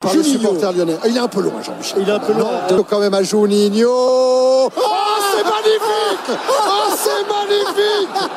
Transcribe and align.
par 0.00 0.14
le 0.14 0.22
supporter 0.22 0.72
lyonnais. 0.72 0.96
Ah, 1.02 1.08
il 1.08 1.16
est 1.16 1.20
un 1.20 1.28
peu 1.28 1.42
loin, 1.42 1.62
Jean-Michel. 1.62 1.98
Il 2.02 2.08
est 2.08 2.12
un 2.12 2.18
peu 2.18 2.32
loin. 2.32 2.52
Non, 2.70 2.82
quand 2.84 3.00
même 3.00 3.12
à 3.12 3.22
Juninho. 3.22 3.86
Oh, 3.86 4.70
c'est 4.70 5.44
magnifique 5.44 6.40
Oh, 6.50 6.94
c'est 6.96 7.28
magnifique 7.28 8.30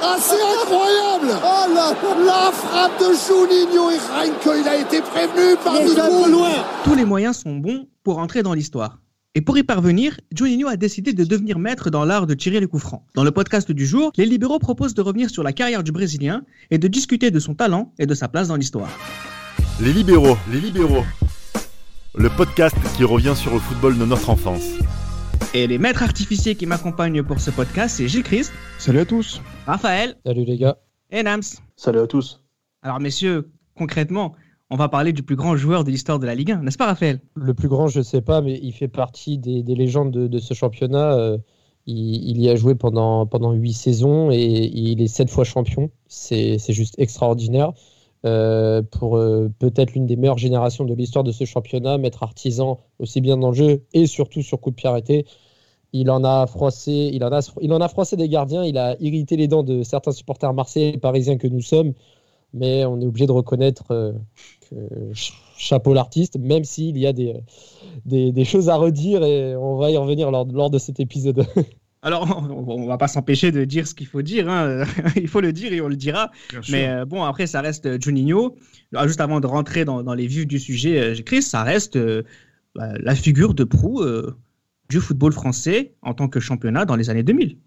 ah, 0.00 0.16
c'est 0.20 0.36
incroyable 0.36 1.36
oh, 1.42 1.74
la, 1.74 1.92
la, 2.24 2.52
frappe 2.52 3.00
de 3.00 3.06
Juninho 3.06 3.90
et 3.90 3.98
Reinke, 3.98 4.60
il 4.62 4.68
a 4.68 4.76
été 4.76 5.00
prévenu 5.00 5.56
par 5.56 5.74
peu 5.74 6.30
loin. 6.30 6.50
Tous 6.84 6.94
les 6.94 7.04
moyens 7.04 7.38
sont 7.38 7.56
bons 7.56 7.88
pour 8.04 8.18
entrer 8.18 8.44
dans 8.44 8.54
l'histoire. 8.54 9.00
Et 9.34 9.40
pour 9.40 9.58
y 9.58 9.64
parvenir, 9.64 10.16
Juninho 10.32 10.68
a 10.68 10.76
décidé 10.76 11.14
de 11.14 11.24
devenir 11.24 11.58
maître 11.58 11.90
dans 11.90 12.04
l'art 12.04 12.28
de 12.28 12.34
tirer 12.34 12.60
les 12.60 12.68
coups 12.68 12.84
francs. 12.84 13.02
Dans 13.16 13.24
le 13.24 13.32
podcast 13.32 13.72
du 13.72 13.86
jour, 13.86 14.12
les 14.16 14.24
libéraux 14.24 14.60
proposent 14.60 14.94
de 14.94 15.02
revenir 15.02 15.30
sur 15.30 15.42
la 15.42 15.52
carrière 15.52 15.82
du 15.82 15.90
Brésilien 15.90 16.42
et 16.70 16.78
de 16.78 16.86
discuter 16.86 17.32
de 17.32 17.40
son 17.40 17.56
talent 17.56 17.92
et 17.98 18.06
de 18.06 18.14
sa 18.14 18.28
place 18.28 18.46
dans 18.46 18.56
l'histoire. 18.56 18.90
Les 19.80 19.92
libéraux, 19.92 20.36
les 20.50 20.58
libéraux. 20.58 21.04
Le 22.16 22.28
podcast 22.36 22.74
qui 22.96 23.04
revient 23.04 23.34
sur 23.36 23.52
le 23.52 23.60
football 23.60 23.96
de 23.96 24.04
notre 24.04 24.28
enfance. 24.28 24.72
Et 25.54 25.68
les 25.68 25.78
maîtres 25.78 26.02
artificiers 26.02 26.56
qui 26.56 26.66
m'accompagnent 26.66 27.22
pour 27.22 27.38
ce 27.38 27.52
podcast, 27.52 27.94
c'est 27.96 28.08
Gilles 28.08 28.24
Christ. 28.24 28.52
Salut 28.80 28.98
à 28.98 29.04
tous. 29.04 29.40
Raphaël. 29.66 30.16
Salut 30.26 30.44
les 30.44 30.58
gars. 30.58 30.78
Et 31.12 31.22
Nams. 31.22 31.44
Salut 31.76 32.00
à 32.00 32.08
tous. 32.08 32.42
Alors 32.82 32.98
messieurs, 32.98 33.52
concrètement, 33.76 34.34
on 34.68 34.76
va 34.76 34.88
parler 34.88 35.12
du 35.12 35.22
plus 35.22 35.36
grand 35.36 35.56
joueur 35.56 35.84
de 35.84 35.92
l'histoire 35.92 36.18
de 36.18 36.26
la 36.26 36.34
Ligue 36.34 36.50
1, 36.50 36.62
n'est-ce 36.62 36.76
pas 36.76 36.86
Raphaël? 36.86 37.20
Le 37.36 37.54
plus 37.54 37.68
grand, 37.68 37.86
je 37.86 38.00
ne 38.00 38.04
sais 38.04 38.20
pas, 38.20 38.40
mais 38.40 38.58
il 38.60 38.72
fait 38.72 38.88
partie 38.88 39.38
des, 39.38 39.62
légendes 39.62 40.10
de, 40.10 40.38
ce 40.40 40.54
championnat. 40.54 41.12
Euh, 41.12 41.38
il, 41.86 42.40
y 42.40 42.50
a 42.50 42.56
joué 42.56 42.74
pendant, 42.74 43.26
pendant 43.26 43.52
8 43.52 43.72
saisons 43.74 44.32
et 44.32 44.42
il 44.42 45.00
est 45.00 45.06
7 45.06 45.30
fois 45.30 45.44
champion. 45.44 45.92
C'est 46.08 46.58
juste 46.72 46.96
extraordinaire. 46.98 47.74
Euh, 48.24 48.82
pour 48.82 49.16
euh, 49.16 49.48
peut-être 49.60 49.92
l'une 49.92 50.06
des 50.06 50.16
meilleures 50.16 50.38
générations 50.38 50.84
de 50.84 50.92
l'histoire 50.92 51.22
de 51.22 51.30
ce 51.30 51.44
championnat, 51.44 51.98
maître 51.98 52.24
artisan 52.24 52.80
aussi 52.98 53.20
bien 53.20 53.36
dans 53.36 53.50
le 53.50 53.54
jeu 53.54 53.84
et 53.92 54.06
surtout 54.06 54.42
sur 54.42 54.60
coup 54.60 54.70
de 54.70 54.74
pied 54.74 54.88
arrêté. 54.88 55.24
Il 55.92 56.10
en 56.10 56.24
a 56.24 56.46
froissé, 56.46 57.10
il 57.12 57.24
en 57.24 57.32
a, 57.32 57.40
il 57.60 57.72
en 57.72 57.80
a 57.80 57.88
froissé 57.88 58.16
des 58.16 58.28
gardiens, 58.28 58.64
il 58.64 58.76
a 58.76 58.96
irrité 59.00 59.36
les 59.36 59.46
dents 59.46 59.62
de 59.62 59.84
certains 59.84 60.10
supporters 60.12 60.52
marseillais 60.52 60.94
et 60.94 60.98
parisiens 60.98 61.38
que 61.38 61.46
nous 61.46 61.60
sommes, 61.60 61.94
mais 62.52 62.84
on 62.84 63.00
est 63.00 63.06
obligé 63.06 63.26
de 63.26 63.32
reconnaître 63.32 63.84
euh, 63.92 64.12
que 64.68 64.76
chapeau 65.56 65.94
l'artiste, 65.94 66.38
même 66.38 66.64
s'il 66.64 66.98
y 66.98 67.06
a 67.06 67.12
des, 67.12 67.34
des, 68.04 68.32
des, 68.32 68.44
choses 68.44 68.68
à 68.68 68.76
redire 68.76 69.22
et 69.24 69.56
on 69.56 69.76
va 69.76 69.90
y 69.90 69.96
revenir 69.96 70.30
lors, 70.30 70.44
lors 70.46 70.70
de 70.70 70.78
cet 70.78 71.00
épisode. 71.00 71.46
Alors, 72.02 72.50
on 72.68 72.86
va 72.86 72.98
pas 72.98 73.08
s'empêcher 73.08 73.52
de 73.52 73.64
dire 73.64 73.86
ce 73.86 73.94
qu'il 73.94 74.06
faut 74.06 74.22
dire. 74.22 74.48
Hein. 74.48 74.84
Il 75.16 75.28
faut 75.28 75.40
le 75.40 75.52
dire 75.52 75.72
et 75.72 75.80
on 75.80 75.88
le 75.88 75.96
dira. 75.96 76.30
Mais 76.70 76.88
euh, 76.88 77.04
bon, 77.04 77.24
après, 77.24 77.46
ça 77.46 77.60
reste 77.60 78.02
Juninho. 78.02 78.56
Ah, 78.94 79.06
juste 79.06 79.20
avant 79.20 79.40
de 79.40 79.46
rentrer 79.46 79.84
dans, 79.84 80.14
les 80.14 80.26
vifs 80.26 80.46
du 80.46 80.58
sujet, 80.58 80.98
euh, 80.98 81.22
Chris, 81.24 81.42
ça 81.42 81.62
reste 81.62 81.96
euh, 81.96 82.22
bah, 82.74 82.92
la 83.00 83.14
figure 83.14 83.54
de 83.54 83.64
proue 83.64 84.02
du 84.88 85.00
football 85.00 85.32
français 85.32 85.94
en 86.02 86.14
tant 86.14 86.28
que 86.28 86.40
championnat 86.40 86.84
dans 86.84 86.96
les 86.96 87.10
années 87.10 87.22
2000 87.22 87.58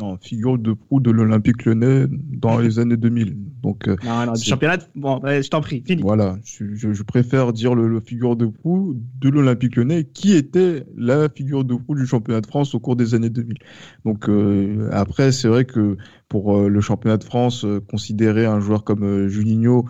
non, 0.00 0.18
figure 0.18 0.58
de 0.58 0.74
proue 0.74 1.00
de 1.00 1.10
l'Olympique 1.10 1.64
lyonnais 1.64 2.06
dans 2.10 2.58
les 2.58 2.78
années 2.78 2.96
2000. 2.96 3.36
Donc, 3.62 3.88
euh, 3.88 3.96
non, 4.04 4.26
non, 4.26 4.32
du 4.32 4.44
championnat, 4.44 4.78
bon, 4.94 5.20
je 5.24 5.48
t'en 5.48 5.60
prie, 5.60 5.82
fini. 5.86 6.02
Voilà, 6.02 6.36
je, 6.44 7.02
préfère 7.02 7.52
dire 7.52 7.74
le, 7.74 8.00
figure 8.00 8.36
de 8.36 8.46
proue 8.46 8.96
de 9.20 9.28
l'Olympique 9.28 9.76
lyonnais 9.76 10.04
qui 10.04 10.34
était 10.34 10.84
la 10.96 11.28
figure 11.28 11.64
de 11.64 11.74
proue 11.74 11.94
du 11.94 12.06
championnat 12.06 12.42
de 12.42 12.46
France 12.46 12.74
au 12.74 12.80
cours 12.80 12.96
des 12.96 13.14
années 13.14 13.30
2000. 13.30 13.56
Donc, 14.04 14.28
euh, 14.28 14.88
après, 14.92 15.32
c'est 15.32 15.48
vrai 15.48 15.64
que 15.64 15.96
pour 16.28 16.56
euh, 16.56 16.68
le 16.68 16.80
championnat 16.80 17.16
de 17.16 17.24
France, 17.24 17.64
considérer 17.88 18.44
un 18.44 18.60
joueur 18.60 18.84
comme 18.84 19.28
Juninho 19.28 19.86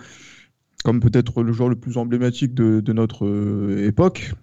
comme 0.84 1.00
peut-être 1.00 1.42
le 1.42 1.52
joueur 1.52 1.68
le 1.68 1.74
plus 1.74 1.96
emblématique 1.96 2.54
de, 2.54 2.92
notre 2.92 3.26
époque, 3.78 4.34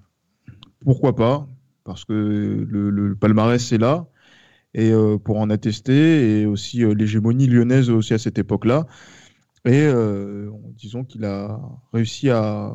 pourquoi 0.84 1.16
pas? 1.16 1.48
Parce 1.86 2.04
que 2.04 2.12
le, 2.12 2.90
le 2.90 3.16
palmarès 3.16 3.72
est 3.72 3.78
là 3.78 4.08
et 4.74 4.92
euh, 4.92 5.18
pour 5.18 5.40
en 5.40 5.50
attester, 5.50 6.42
et 6.42 6.46
aussi 6.46 6.84
euh, 6.84 6.94
l'hégémonie 6.94 7.48
lyonnaise 7.48 7.90
aussi 7.90 8.14
à 8.14 8.18
cette 8.18 8.40
époque-là. 8.40 8.86
Et 9.66 9.82
euh, 9.84 10.50
disons 10.76 11.04
qu'il 11.04 11.26
a 11.26 11.60
réussi 11.94 12.30
à 12.30 12.74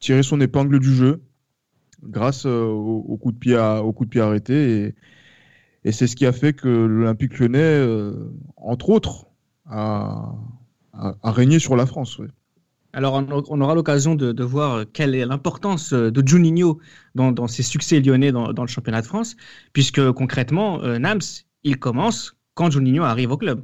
tirer 0.00 0.22
son 0.22 0.40
épingle 0.40 0.78
du 0.78 0.94
jeu 0.94 1.22
grâce 2.02 2.46
au, 2.46 3.18
coup 3.20 3.32
de 3.32 3.38
pied 3.38 3.58
au 3.58 3.92
coup 3.92 4.04
de 4.04 4.10
pied 4.10 4.20
arrêté. 4.20 4.94
Et, 5.84 5.92
c'est 5.92 6.06
ce 6.06 6.16
qui 6.16 6.26
a 6.26 6.32
fait 6.32 6.52
que 6.52 6.68
l'Olympique 6.68 7.38
lyonnais, 7.38 7.82
entre 8.56 8.90
autres, 8.90 9.26
a, 9.66 10.34
régné 11.22 11.58
sur 11.58 11.76
la 11.76 11.86
France. 11.86 12.20
Alors, 12.92 13.22
on 13.48 13.60
aura 13.60 13.74
l'occasion 13.74 14.14
de, 14.14 14.42
voir 14.42 14.84
quelle 14.92 15.14
est 15.14 15.24
l'importance 15.24 15.92
euh, 15.92 16.10
de 16.10 16.26
Juninho 16.26 16.80
dans, 17.14 17.46
ses 17.46 17.62
succès 17.62 18.00
lyonnais 18.00 18.32
dans, 18.32 18.50
le 18.50 18.66
championnat 18.66 19.00
de 19.00 19.06
France, 19.06 19.36
puisque 19.72 20.10
concrètement, 20.12 20.82
euh, 20.82 20.98
Nams, 20.98 21.20
il 21.62 21.78
commence 21.78 22.36
quand 22.54 22.70
Juninho 22.70 23.04
arrive 23.04 23.30
au 23.30 23.36
club. 23.36 23.62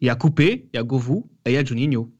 Il 0.00 0.06
y 0.06 0.10
a 0.10 0.16
Coupé, 0.16 0.68
il 0.72 0.76
y 0.76 0.80
a 0.80 0.82
Govou 0.82 1.30
et 1.46 1.52
il 1.52 1.54
y 1.54 1.56
a 1.56 1.64
Juninho. 1.64 2.10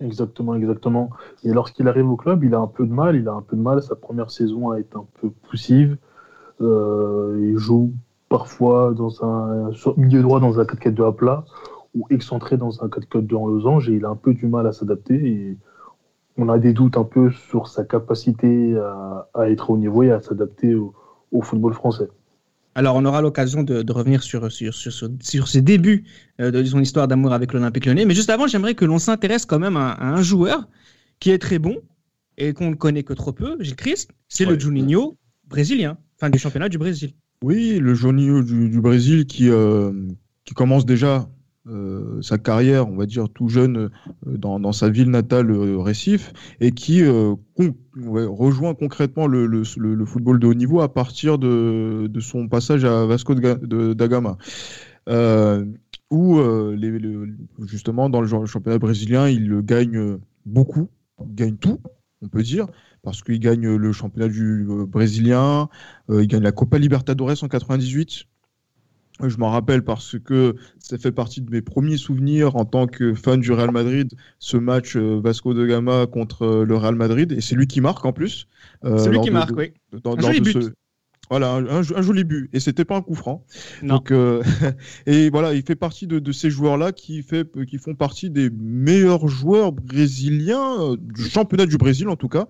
Exactement, 0.00 0.54
exactement. 0.54 1.10
Et 1.42 1.52
lorsqu'il 1.52 1.88
arrive 1.88 2.08
au 2.08 2.16
club, 2.16 2.44
il 2.44 2.54
a 2.54 2.58
un 2.58 2.66
peu 2.66 2.86
de 2.86 2.92
mal. 2.92 3.16
Il 3.16 3.28
a 3.28 3.32
un 3.32 3.42
peu 3.42 3.56
de 3.56 3.62
mal. 3.62 3.82
Sa 3.82 3.96
première 3.96 4.30
saison 4.30 4.70
a 4.70 4.78
été 4.78 4.94
un 4.96 5.06
peu 5.20 5.30
poussive. 5.30 5.96
Euh, 6.60 7.50
il 7.52 7.56
joue 7.58 7.92
parfois 8.28 8.92
dans 8.94 9.24
un 9.24 9.70
milieu 9.96 10.22
droit 10.22 10.40
dans 10.40 10.60
un 10.60 10.64
4-4 10.64 10.94
de 10.94 11.02
à 11.02 11.12
plat 11.12 11.44
ou 11.98 12.06
excentré 12.10 12.56
dans 12.56 12.82
un 12.84 12.88
4 12.88 13.20
de 13.20 13.34
en 13.34 13.46
losange 13.46 13.88
et 13.88 13.94
il 13.94 14.04
a 14.04 14.08
un 14.08 14.16
peu 14.16 14.32
du 14.32 14.46
mal 14.46 14.66
à 14.66 14.72
s'adapter 14.72 15.14
et 15.14 15.56
on 16.36 16.48
a 16.48 16.58
des 16.58 16.72
doutes 16.72 16.96
un 16.96 17.04
peu 17.04 17.32
sur 17.32 17.66
sa 17.66 17.84
capacité 17.84 18.76
à, 19.34 19.50
être 19.50 19.70
au 19.70 19.76
niveau 19.76 20.04
et 20.04 20.12
à 20.12 20.20
s'adapter 20.20 20.74
au, 20.74 20.94
football 21.42 21.74
français. 21.74 22.08
Alors, 22.76 22.94
on 22.94 23.04
aura 23.04 23.20
l'occasion 23.20 23.64
de, 23.64 23.92
revenir 23.92 24.22
sur, 24.22 24.50
sur, 24.52 24.72
sur, 24.72 25.48
ses 25.48 25.62
débuts 25.62 26.04
euh, 26.40 26.52
de 26.52 26.62
son 26.64 26.80
histoire 26.80 27.08
d'amour 27.08 27.32
avec 27.32 27.52
l'Olympique 27.52 27.86
lyonnais. 27.86 28.04
Mais 28.04 28.14
juste 28.14 28.30
avant, 28.30 28.46
j'aimerais 28.46 28.76
que 28.76 28.84
l'on 28.84 29.00
s'intéresse 29.00 29.46
quand 29.46 29.58
même 29.58 29.76
à, 29.76 29.96
un 30.00 30.22
joueur 30.22 30.68
qui 31.18 31.30
est 31.30 31.38
très 31.38 31.58
bon 31.58 31.76
et 32.36 32.52
qu'on 32.52 32.70
ne 32.70 32.76
connaît 32.76 33.02
que 33.02 33.14
trop 33.14 33.32
peu, 33.32 33.56
Gilles 33.58 33.74
Christ. 33.74 34.12
C'est 34.28 34.44
le 34.44 34.56
Juninho 34.56 35.16
brésilien, 35.48 35.98
fin 36.18 36.30
du 36.30 36.38
championnat 36.38 36.68
du 36.68 36.78
Brésil. 36.78 37.14
Oui, 37.42 37.78
le 37.80 37.94
Juninho 37.94 38.42
du, 38.42 38.80
Brésil 38.80 39.26
qui, 39.26 39.50
euh, 39.50 39.92
qui 40.44 40.54
commence 40.54 40.86
déjà 40.86 41.28
euh, 41.70 42.22
sa 42.22 42.38
carrière, 42.38 42.88
on 42.88 42.96
va 42.96 43.04
dire 43.04 43.28
tout 43.28 43.48
jeune, 43.48 43.90
euh, 44.26 44.36
dans, 44.36 44.72
sa 44.72 44.88
ville 44.88 45.10
natale 45.10 45.50
euh, 45.50 45.78
Récif, 45.78 46.32
et 46.60 46.72
qui 46.72 47.02
rejoint 47.04 48.74
concrètement 48.74 49.26
le, 49.26 49.64
football 50.06 50.38
de 50.38 50.46
haut 50.46 50.54
niveau 50.54 50.80
à 50.80 50.92
partir 50.92 51.38
de, 51.38 52.10
son 52.20 52.48
passage 52.48 52.84
à 52.84 53.04
Vasco 53.06 53.34
da 53.34 54.08
Gama. 54.08 54.38
où 56.10 56.40
justement 57.66 58.08
dans 58.08 58.20
le 58.20 58.46
championnat 58.46 58.78
brésilien, 58.78 59.28
il 59.28 59.60
gagne 59.62 60.18
beaucoup, 60.46 60.88
il 61.26 61.34
gagne 61.34 61.56
tout, 61.56 61.80
on 62.22 62.28
peut 62.28 62.42
dire, 62.42 62.66
parce 63.02 63.22
qu'il 63.22 63.40
gagne 63.40 63.74
le 63.74 63.92
championnat 63.92 64.28
du 64.28 64.66
brésilien, 64.88 65.68
il 66.08 66.26
gagne 66.26 66.42
la 66.42 66.52
Copa 66.52 66.78
Libertadores 66.78 67.42
en 67.42 67.48
98, 67.48 68.26
je 69.26 69.36
m'en 69.38 69.50
rappelle 69.50 69.82
parce 69.82 70.16
que 70.18 70.54
ça 70.78 70.96
fait 70.98 71.10
partie 71.10 71.40
de 71.40 71.50
mes 71.50 71.62
premiers 71.62 71.96
souvenirs 71.96 72.56
en 72.56 72.64
tant 72.64 72.86
que 72.86 73.14
fan 73.14 73.40
du 73.40 73.52
Real 73.52 73.72
Madrid, 73.72 74.12
ce 74.38 74.56
match 74.56 74.96
euh, 74.96 75.20
Vasco 75.22 75.54
de 75.54 75.66
Gama 75.66 76.06
contre 76.06 76.42
euh, 76.42 76.64
le 76.64 76.76
Real 76.76 76.94
Madrid. 76.94 77.32
Et 77.32 77.40
c'est 77.40 77.56
lui 77.56 77.66
qui 77.66 77.80
marque 77.80 78.04
en 78.04 78.12
plus. 78.12 78.46
Euh, 78.84 78.98
c'est 78.98 79.10
lui 79.10 79.20
qui 79.20 79.30
marque, 79.30 79.56
oui. 79.56 79.72
un 80.04 80.20
joli 80.20 80.40
but. 80.40 80.72
Voilà, 81.30 81.54
un, 81.56 81.82
joli 81.82 82.24
but. 82.24 82.48
Et 82.52 82.60
c'était 82.60 82.86
pas 82.86 82.96
un 82.96 83.02
coup 83.02 83.14
franc. 83.14 83.44
Donc, 83.82 84.12
et 85.06 85.28
voilà, 85.30 85.52
il 85.52 85.62
fait 85.62 85.76
partie 85.76 86.06
de, 86.06 86.32
ces 86.32 86.48
joueurs-là 86.48 86.92
qui, 86.92 87.22
fait, 87.22 87.46
qui 87.66 87.76
font 87.76 87.94
partie 87.94 88.30
des 88.30 88.48
meilleurs 88.50 89.28
joueurs 89.28 89.72
brésiliens, 89.72 90.94
du 90.98 91.24
championnat 91.24 91.66
du 91.66 91.76
Brésil 91.76 92.08
en 92.08 92.16
tout 92.16 92.28
cas. 92.28 92.46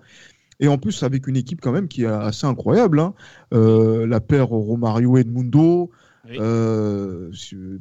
Et 0.61 0.69
en 0.69 0.77
plus, 0.77 1.03
avec 1.03 1.27
une 1.27 1.35
équipe 1.35 1.59
quand 1.61 1.73
même 1.73 1.89
qui 1.89 2.03
est 2.03 2.07
assez 2.07 2.47
incroyable. 2.47 3.01
Hein. 3.01 3.13
la 3.51 4.21
paire 4.21 4.47
Romario 4.47 5.17
Edmundo, 5.17 5.91
euh, 6.37 7.31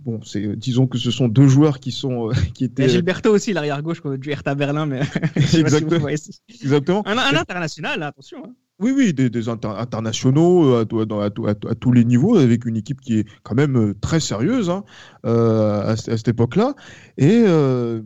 bon, 0.05 0.21
c'est, 0.23 0.57
disons 0.57 0.87
que 0.87 0.99
ce 0.99 1.11
sont 1.11 1.29
deux 1.29 1.49
joueurs 1.49 1.81
qui 1.81 1.93
sont 1.93 2.31
euh, 2.31 2.33
qui 2.55 2.65
étaient. 2.65 2.85
Il 2.85 2.87
y 2.87 2.91
a 2.91 2.95
Gilberto 2.95 3.31
aussi, 3.31 3.53
l'arrière 3.53 3.83
gauche 3.83 4.03
du 4.03 4.31
Hertha 4.31 4.55
Berlin, 4.55 4.87
mais 4.87 5.01
exactement. 5.37 6.09
exactement. 6.09 7.07
Un, 7.07 7.19
international, 7.37 8.03
attention. 8.03 8.39
Hein. 8.45 8.55
Oui, 8.81 8.93
oui, 8.97 9.13
des, 9.13 9.49
internationaux 9.49 10.67
euh, 10.67 10.87
à, 11.21 11.25
à, 11.25 11.75
tous 11.75 11.93
les 11.93 12.05
niveaux, 12.05 12.37
avec 12.37 12.65
une 12.65 12.77
équipe 12.77 13.01
qui 13.01 13.19
est 13.19 13.27
quand 13.43 13.57
même 13.57 13.95
très 14.01 14.21
sérieuse 14.21 14.71
hein, 14.71 14.85
à, 15.25 15.97
cette 15.97 16.29
époque-là. 16.29 16.75
Et 17.17 17.45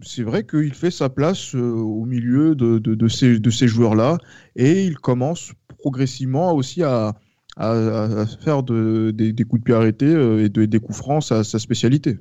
c'est 0.03 0.23
vrai 0.23 0.47
qu'il 0.47 0.73
fait 0.73 0.91
sa 0.91 1.11
place 1.11 1.55
au 1.55 2.07
milieu 2.07 2.55
de, 2.55 2.79
de, 2.79 2.95
de 2.95 3.09
ces, 3.09 3.39
de 3.39 3.51
ces 3.51 3.69
joueurs-là, 3.69 4.17
et 4.57 4.87
il 4.87 4.97
commence 4.97 5.53
progressivement 5.79 6.55
aussi 6.55 6.83
à, 6.83 7.17
à, 7.57 8.27
faire 8.41 8.63
de, 8.63 9.11
des, 9.11 9.45
coups 9.45 9.61
de 9.61 9.65
pied 9.65 9.75
arrêtés 9.75 10.07
euh, 10.07 10.45
et 10.45 10.49
de, 10.49 10.65
des 10.65 10.81
coups 10.81 10.99
francs 10.99 11.23
sa, 11.23 11.45
sa 11.45 11.59
spécialité. 11.59 12.19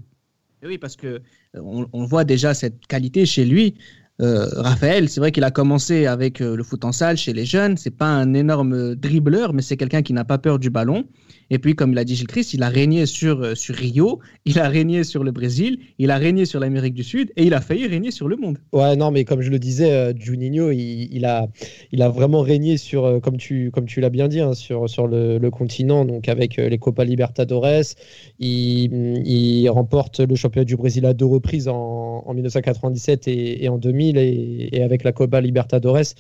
Oui, 0.63 0.78
parce 0.78 0.95
que 0.95 1.22
on, 1.56 2.06
voit 2.06 2.24
déjà 2.24 2.54
cette 2.54 2.86
qualité 2.88 3.25
chez 3.25 3.45
lui 3.45 3.75
Euh, 4.22 4.45
Raphaël, 4.57 5.10
c'est 5.10 5.19
vrai 5.19 5.31
qu'il 5.31 5.44
a 5.44 5.50
commencé 5.50 6.06
avec 6.06 6.42
euh, 6.42 6.56
le 6.56 6.63
foot 6.63 6.86
en 6.86 6.92
salle 6.92 7.18
chez 7.18 7.33
les 7.33 7.45
jeunes. 7.45 7.75
C'est 7.75 7.98
pas 7.98 8.10
un 8.10 8.36
énorme 8.36 8.94
dribbleur, 8.94 9.51
mais 9.54 9.63
c'est 9.63 9.78
quelqu'un 9.78 10.04
qui 10.04 10.13
n'a 10.13 10.25
pas 10.25 10.38
peur 10.38 10.60
du 10.60 10.69
ballon. 10.69 11.06
Et 11.51 11.59
puis, 11.59 11.75
comme 11.75 11.92
il 11.92 12.00
a 12.00 12.06
dit 12.06 12.15
Gilles 12.15 12.27
Christ, 12.27 12.53
il 12.53 12.63
a 12.63 12.69
régné 12.69 13.06
sur, 13.06 13.42
euh, 13.42 13.56
sur 13.56 13.75
Rio, 13.75 14.19
il 14.45 14.57
a 14.57 14.69
régné 14.69 15.03
sur 15.03 15.21
le 15.21 15.31
Brésil, 15.31 15.80
il 16.00 16.09
a 16.09 16.18
régné 16.18 16.45
sur 16.45 16.62
l'Amérique 16.62 16.94
du 16.94 17.03
Sud 17.03 17.31
et 17.36 17.44
il 17.44 17.53
a 17.53 17.59
failli 17.59 17.88
régner 17.88 18.09
sur 18.09 18.30
le 18.30 18.38
monde. 18.38 18.57
Ouais, 18.71 18.95
non, 18.95 19.12
mais 19.12 19.25
comme 19.25 19.42
je 19.42 19.51
le 19.51 19.59
disais, 19.59 19.92
euh, 19.92 20.13
Juninho, 20.18 20.71
il, 20.71 21.25
a, 21.25 21.50
il 21.92 22.01
a 22.01 22.07
vraiment 22.07 22.39
régné 22.39 22.77
sur, 22.77 23.03
euh, 23.03 23.19
comme 23.19 23.36
tu, 23.36 23.69
comme 23.69 23.86
tu 23.86 24.00
l'as 24.00 24.09
bien 24.09 24.30
dit, 24.30 24.39
hein, 24.39 24.53
sur, 24.53 24.89
sur 24.89 25.07
le, 25.07 25.51
continent, 25.51 26.06
donc 26.06 26.30
avec 26.30 26.56
les 26.56 26.77
Copa 26.77 27.03
Libertadores. 27.03 27.95
Il, 28.39 29.21
il, 29.25 29.69
remporte 29.69 30.21
le 30.21 30.36
championnat 30.36 30.63
du 30.63 30.77
Brésil 30.77 31.06
à 31.06 31.13
deux 31.13 31.25
reprises 31.25 31.68
en, 31.68 32.24
en 32.25 32.33
1997 32.33 33.27
et, 33.27 33.68
en 33.68 33.77
2000 33.77 34.18
et, 34.18 34.69
et 34.71 34.83
avec 34.83 35.04
la 35.04 35.12
Copa 35.12 35.42
Libertadores. 35.42 36.15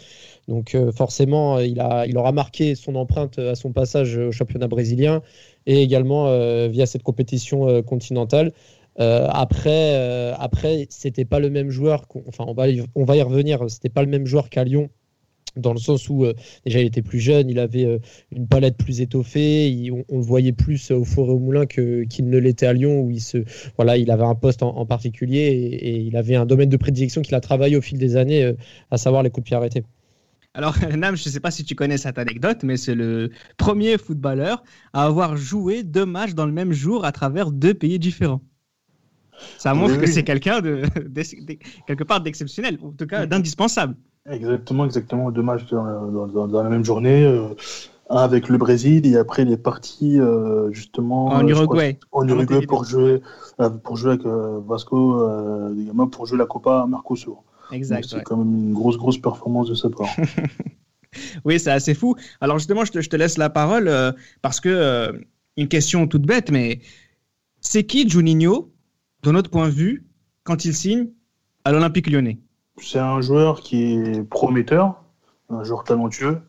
Donc 0.51 0.75
euh, 0.75 0.91
forcément, 0.91 1.59
il, 1.59 1.79
a, 1.79 2.05
il 2.05 2.17
aura 2.17 2.33
marqué 2.33 2.75
son 2.75 2.95
empreinte 2.95 3.39
à 3.39 3.55
son 3.55 3.71
passage 3.71 4.17
au 4.17 4.33
championnat 4.33 4.67
brésilien 4.67 5.21
et 5.65 5.81
également 5.81 6.27
euh, 6.27 6.67
via 6.67 6.85
cette 6.85 7.03
compétition 7.03 7.69
euh, 7.69 7.81
continentale. 7.81 8.51
après, 8.97 9.95
après 10.37 10.87
c'était 10.89 11.23
pas 11.23 11.39
le 11.39 11.49
même 11.49 11.69
joueur. 11.69 12.05
Enfin, 12.27 12.43
on 12.45 12.53
va, 12.53 12.65
on 12.95 13.05
va 13.05 13.15
y 13.15 13.21
revenir. 13.21 13.63
C'était 13.69 13.87
pas 13.97 14.03
le 14.03 14.09
même 14.09 14.25
joueur 14.25 14.49
qu'à 14.49 14.65
Lyon 14.65 14.89
dans 15.55 15.73
le 15.73 15.79
sens 15.79 16.07
où 16.09 16.25
déjà 16.65 16.79
il 16.79 16.87
était 16.87 17.01
plus 17.01 17.19
jeune, 17.19 17.49
il 17.49 17.59
avait 17.59 17.99
une 18.31 18.47
palette 18.47 18.77
plus 18.77 19.01
étoffée, 19.01 19.89
on, 20.09 20.17
le 20.17 20.23
voyait 20.23 20.53
plus 20.53 20.91
au 20.91 21.03
Forêt 21.03 21.33
au 21.33 21.39
Moulin 21.39 21.65
qu'il 21.65 22.29
ne 22.29 22.37
l'était 22.37 22.67
à 22.67 22.73
Lyon, 22.73 23.01
où 23.01 23.11
il, 23.11 23.19
se, 23.21 23.39
voilà, 23.75 23.97
il 23.97 24.11
avait 24.11 24.23
un 24.23 24.35
poste 24.35 24.63
en, 24.63 24.85
particulier 24.85 25.39
et, 25.39 25.89
et, 25.89 25.95
il 25.99 26.15
avait 26.15 26.35
un 26.35 26.45
domaine 26.45 26.69
de 26.69 26.77
prédilection 26.77 27.21
qu'il 27.21 27.35
a 27.35 27.41
travaillé 27.41 27.75
au 27.75 27.81
fil 27.81 27.97
des 27.97 28.15
années, 28.15 28.53
à 28.91 28.97
savoir 28.97 29.23
les 29.23 29.29
coups 29.29 29.43
de 29.43 29.47
pied 29.47 29.57
arrêtés. 29.57 29.83
Alors, 30.53 30.75
Nam, 30.97 31.15
je 31.15 31.27
ne 31.27 31.31
sais 31.31 31.39
pas 31.39 31.51
si 31.51 31.63
tu 31.63 31.75
connais 31.75 31.97
cette 31.97 32.17
anecdote, 32.17 32.59
mais 32.63 32.77
c'est 32.77 32.95
le 32.95 33.29
premier 33.57 33.97
footballeur 33.97 34.63
à 34.93 35.05
avoir 35.05 35.37
joué 35.37 35.83
deux 35.83 36.05
matchs 36.05 36.33
dans 36.33 36.45
le 36.45 36.51
même 36.51 36.73
jour 36.73 37.05
à 37.05 37.11
travers 37.11 37.51
deux 37.51 37.73
pays 37.73 37.99
différents. 37.99 38.41
Ça 39.57 39.73
montre 39.73 39.97
que 39.97 40.05
c'est 40.05 40.23
quelqu'un 40.23 40.61
de, 40.61 40.83
quelque 41.87 42.03
part 42.03 42.21
d'exceptionnel, 42.21 42.77
en 42.83 42.91
tout 42.91 43.07
cas 43.07 43.25
d'indispensable. 43.25 43.95
Exactement, 44.29 44.85
exactement. 44.85 45.31
Deux 45.31 45.41
matchs 45.41 45.65
dans, 45.71 46.63
la 46.63 46.69
même 46.69 46.85
journée. 46.85 47.25
Euh, 47.25 47.47
un 48.11 48.17
avec 48.17 48.49
le 48.49 48.57
Brésil 48.57 49.07
et 49.07 49.15
après 49.15 49.43
il 49.43 49.51
est 49.53 49.57
parti 49.57 50.19
euh, 50.19 50.69
justement 50.73 51.27
en 51.27 51.47
Uruguay. 51.47 51.97
en 52.11 52.27
Uruguay 52.27 52.67
pour 52.67 52.83
jouer, 52.83 53.21
euh, 53.61 53.69
pour 53.69 53.95
jouer 53.95 54.11
avec 54.11 54.25
Vasco 54.25 55.25
pour 56.11 56.25
jouer 56.25 56.37
la 56.37 56.45
Copa 56.45 56.85
Mercosur. 56.89 57.41
Exact. 57.71 58.05
C'est 58.09 58.23
quand 58.23 58.37
même 58.37 58.53
une 58.53 58.73
grosse, 58.73 58.97
grosse 58.97 59.17
performance 59.17 59.69
de 59.69 59.75
sa 59.75 59.89
part. 59.89 60.09
oui, 61.45 61.59
c'est 61.59 61.71
assez 61.71 61.93
fou. 61.93 62.15
Alors 62.39 62.57
justement, 62.57 62.85
je 62.85 62.91
te, 62.91 63.01
je 63.01 63.09
te 63.09 63.15
laisse 63.15 63.37
la 63.37 63.49
parole 63.49 63.87
euh, 63.87 64.11
parce 64.41 64.59
que 64.59 64.69
euh, 64.69 65.11
une 65.57 65.67
question 65.67 66.07
toute 66.07 66.23
bête, 66.23 66.51
mais 66.51 66.79
c'est 67.59 67.83
qui 67.83 68.09
Juninho, 68.09 68.71
de 69.23 69.31
notre 69.31 69.49
point 69.49 69.67
de 69.67 69.73
vue, 69.73 70.05
quand 70.43 70.65
il 70.65 70.73
signe 70.73 71.09
à 71.63 71.71
l'Olympique 71.71 72.09
lyonnais? 72.09 72.39
C'est 72.81 72.99
un 72.99 73.21
joueur 73.21 73.61
qui 73.61 73.93
est 73.93 74.23
prometteur, 74.23 75.03
un 75.49 75.63
joueur 75.63 75.83
talentueux, 75.83 76.39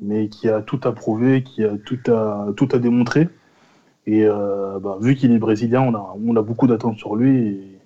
mais 0.00 0.28
qui 0.28 0.48
a 0.48 0.62
tout 0.62 0.80
à 0.84 0.92
prouver, 0.92 1.42
qui 1.42 1.64
a 1.64 1.76
tout 1.78 2.00
à, 2.10 2.48
tout 2.56 2.68
à 2.72 2.78
démontrer. 2.78 3.28
Et 4.06 4.24
euh, 4.24 4.78
bah, 4.80 4.96
vu 5.00 5.14
qu'il 5.14 5.32
est 5.32 5.38
brésilien, 5.38 5.82
on 5.82 5.94
a, 5.94 6.16
on 6.24 6.34
a 6.36 6.42
beaucoup 6.42 6.66
d'attentes 6.66 6.96
sur 6.96 7.14
lui. 7.14 7.38
Et 7.38 7.77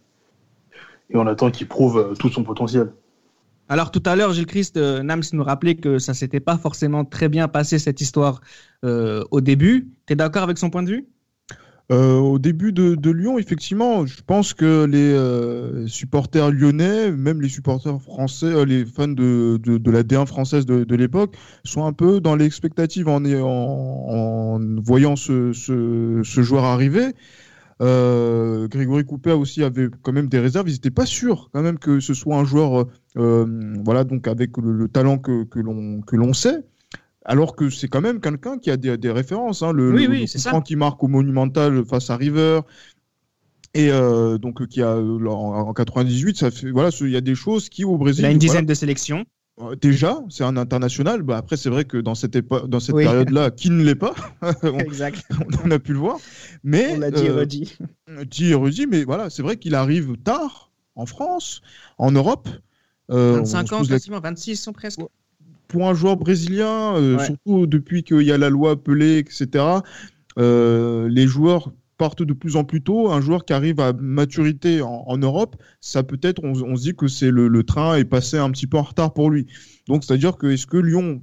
et 1.12 1.16
on 1.16 1.26
attend 1.26 1.50
qu'il 1.50 1.68
prouve 1.68 1.98
euh, 1.98 2.14
tout 2.14 2.30
son 2.30 2.42
potentiel. 2.42 2.92
Alors 3.68 3.90
tout 3.90 4.02
à 4.04 4.16
l'heure, 4.16 4.32
Gilles 4.32 4.46
Christ, 4.46 4.76
euh, 4.76 5.02
Nams 5.02 5.22
nous 5.32 5.44
rappelait 5.44 5.76
que 5.76 5.98
ça 5.98 6.14
s'était 6.14 6.40
pas 6.40 6.58
forcément 6.58 7.04
très 7.04 7.28
bien 7.28 7.48
passé 7.48 7.78
cette 7.78 8.00
histoire 8.00 8.40
euh, 8.84 9.22
au 9.30 9.40
début. 9.40 9.90
Tu 10.06 10.12
es 10.12 10.16
d'accord 10.16 10.42
avec 10.42 10.58
son 10.58 10.70
point 10.70 10.82
de 10.82 10.90
vue? 10.90 11.06
Au 11.90 12.38
début 12.38 12.72
de, 12.72 13.10
Lyon, 13.10 13.38
effectivement, 13.38 14.06
je 14.06 14.22
pense 14.26 14.54
que 14.54 14.86
les 14.86 15.86
supporters 15.86 16.50
lyonnais, 16.50 17.10
même 17.10 17.42
les 17.42 17.50
supporters 17.50 18.00
français, 18.00 18.64
les 18.64 18.86
fans 18.86 19.08
de, 19.08 19.60
la 19.90 20.02
D1 20.02 20.24
française 20.24 20.64
de, 20.64 20.94
l'époque, 20.94 21.36
sont 21.64 21.84
un 21.84 21.92
peu 21.92 22.18
dans 22.20 22.34
l'expectative 22.34 23.08
en, 23.08 23.22
en, 23.26 24.58
voyant 24.80 25.16
ce, 25.16 25.52
ce 25.52 26.42
joueur 26.42 26.64
arriver. 26.64 27.12
Euh, 27.82 28.68
Grégory 28.68 29.04
Coupé 29.04 29.32
aussi 29.32 29.62
avait 29.64 29.88
quand 30.02 30.12
même 30.12 30.28
des 30.28 30.38
réserves. 30.38 30.68
Ils 30.68 30.74
n'étaient 30.74 30.90
pas 30.90 31.06
sûrs 31.06 31.50
quand 31.52 31.62
même 31.62 31.78
que 31.78 32.00
ce 32.00 32.14
soit 32.14 32.36
un 32.36 32.44
joueur, 32.44 32.86
euh, 33.16 33.74
voilà, 33.84 34.04
donc 34.04 34.28
avec 34.28 34.56
le, 34.56 34.88
talent 34.88 35.18
que, 35.18 35.44
que 35.44 36.16
l'on 36.16 36.32
sait. 36.32 36.64
Alors 37.24 37.54
que 37.54 37.70
c'est 37.70 37.88
quand 37.88 38.00
même 38.00 38.20
quelqu'un 38.20 38.58
qui 38.58 38.70
a 38.70 38.76
des, 38.76 39.10
références. 39.10 39.62
Hein. 39.62 39.72
le, 39.72 39.92
oui, 39.92 40.06
oui, 40.08 40.28
c'est 40.28 40.38
ça. 40.38 40.60
qui 40.60 40.76
marque 40.76 41.02
au 41.02 41.08
Monumental 41.08 41.84
face 41.84 42.10
à 42.10 42.16
River. 42.16 42.60
Et 43.74 43.90
euh, 43.90 44.38
donc 44.38 44.66
qui 44.66 44.82
a 44.82 44.98
en, 44.98 45.72
98, 45.72 46.36
ça 46.36 46.50
fait 46.50 46.70
voilà, 46.70 46.90
il 47.00 47.08
y 47.08 47.16
a 47.16 47.22
des 47.22 47.34
choses 47.34 47.68
qui 47.68 47.84
au 47.84 47.96
Brésil. 47.96 48.24
Il 48.24 48.26
a 48.26 48.30
une 48.30 48.38
dizaine 48.38 48.66
de 48.66 48.74
sélections. 48.74 49.24
Euh, 49.60 49.76
déjà, 49.76 50.18
c'est 50.30 50.44
un 50.44 50.56
international. 50.56 51.22
Bah, 51.22 51.36
après, 51.36 51.56
c'est 51.56 51.68
vrai 51.68 51.84
que 51.84 51.98
dans 51.98 52.14
cette, 52.14 52.36
dans 52.36 52.80
cette 52.80 52.96
période-là, 52.96 53.50
qui 53.50 53.70
ne 53.70 53.82
l'est 53.84 53.94
pas 53.94 54.14
on, 54.62 54.78
exact. 54.78 55.24
on 55.64 55.70
a 55.70 55.78
pu 55.78 55.92
le 55.92 55.98
voir. 55.98 56.18
Mais, 56.64 56.92
on 56.92 56.98
l'a 56.98 57.10
dit 57.10 57.26
et 57.26 57.28
euh, 57.28 57.36
redit. 57.36 57.76
Dit 58.30 58.50
et 58.50 58.54
redit, 58.54 58.86
mais 58.86 59.04
voilà, 59.04 59.30
c'est 59.30 59.42
vrai 59.42 59.56
qu'il 59.56 59.74
arrive 59.74 60.16
tard 60.18 60.70
en 60.96 61.06
France, 61.06 61.62
en 61.98 62.10
Europe. 62.10 62.48
25 63.08 63.72
euh, 63.72 63.76
ans, 63.76 63.84
quasiment, 63.84 64.20
26 64.20 64.56
sont 64.56 64.72
presque. 64.72 65.00
Pour 65.68 65.88
un 65.88 65.94
joueur 65.94 66.16
brésilien, 66.16 67.18
surtout 67.24 67.66
depuis 67.66 68.04
qu'il 68.04 68.22
y 68.22 68.32
a 68.32 68.36
la 68.36 68.50
loi 68.50 68.82
Pelé, 68.82 69.18
etc., 69.18 69.64
les 70.36 71.26
joueurs 71.26 71.72
de 72.10 72.32
plus 72.32 72.56
en 72.56 72.64
plus 72.64 72.82
tôt. 72.82 73.10
Un 73.10 73.20
joueur 73.20 73.44
qui 73.44 73.52
arrive 73.52 73.80
à 73.80 73.92
maturité 73.92 74.82
en, 74.82 75.16
Europe, 75.18 75.56
ça 75.80 76.02
peut-être, 76.02 76.42
on, 76.42 76.76
se 76.76 76.82
dit 76.82 76.94
que 76.94 77.08
c'est 77.08 77.30
le, 77.30 77.62
train 77.62 77.96
est 77.96 78.04
passé 78.04 78.38
un 78.38 78.50
petit 78.50 78.66
peu 78.66 78.78
en 78.78 78.82
retard 78.82 79.12
pour 79.12 79.30
lui. 79.30 79.46
Donc, 79.88 80.04
c'est-à-dire 80.04 80.36
que 80.36 80.48
est-ce 80.48 80.66
que 80.66 80.76
Lyon 80.76 81.22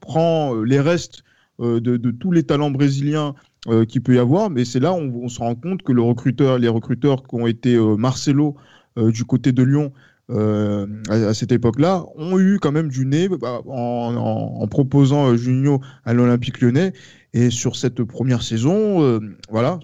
prend 0.00 0.54
euh, 0.54 0.62
les 0.62 0.80
restes 0.80 1.22
euh, 1.60 1.80
de, 1.80 2.10
tous 2.10 2.32
les 2.32 2.42
talents 2.42 2.70
brésiliens 2.70 3.34
euh, 3.68 3.84
qu'il 3.84 4.02
peut 4.02 4.14
y 4.14 4.18
avoir, 4.18 4.50
mais 4.50 4.64
c'est 4.64 4.80
là 4.80 4.92
où 4.92 5.24
on, 5.24 5.28
se 5.28 5.38
rend 5.38 5.54
compte 5.54 5.82
que 5.82 5.92
le 5.92 6.02
recruteur, 6.02 6.58
les 6.58 6.68
recruteurs 6.68 7.22
qui 7.22 7.34
ont 7.34 7.46
été 7.46 7.76
Marcelo 7.96 8.56
du 8.96 9.24
côté 9.26 9.52
de 9.52 9.62
Lyon 9.62 9.92
à, 10.28 11.34
cette 11.34 11.52
époque-là 11.52 12.04
ont 12.16 12.38
eu 12.38 12.58
quand 12.60 12.72
même 12.72 12.88
du 12.88 13.06
nez 13.06 13.28
bah, 13.28 13.60
en, 13.66 14.66
proposant 14.68 15.36
Junio 15.36 15.80
à 16.04 16.14
l'Olympique 16.14 16.60
lyonnais 16.60 16.92
et 17.36 17.50
sur 17.50 17.76
cette 17.76 18.02
première 18.02 18.42
saison, 18.42 19.02
euh, 19.02 19.20
voilà, 19.50 19.78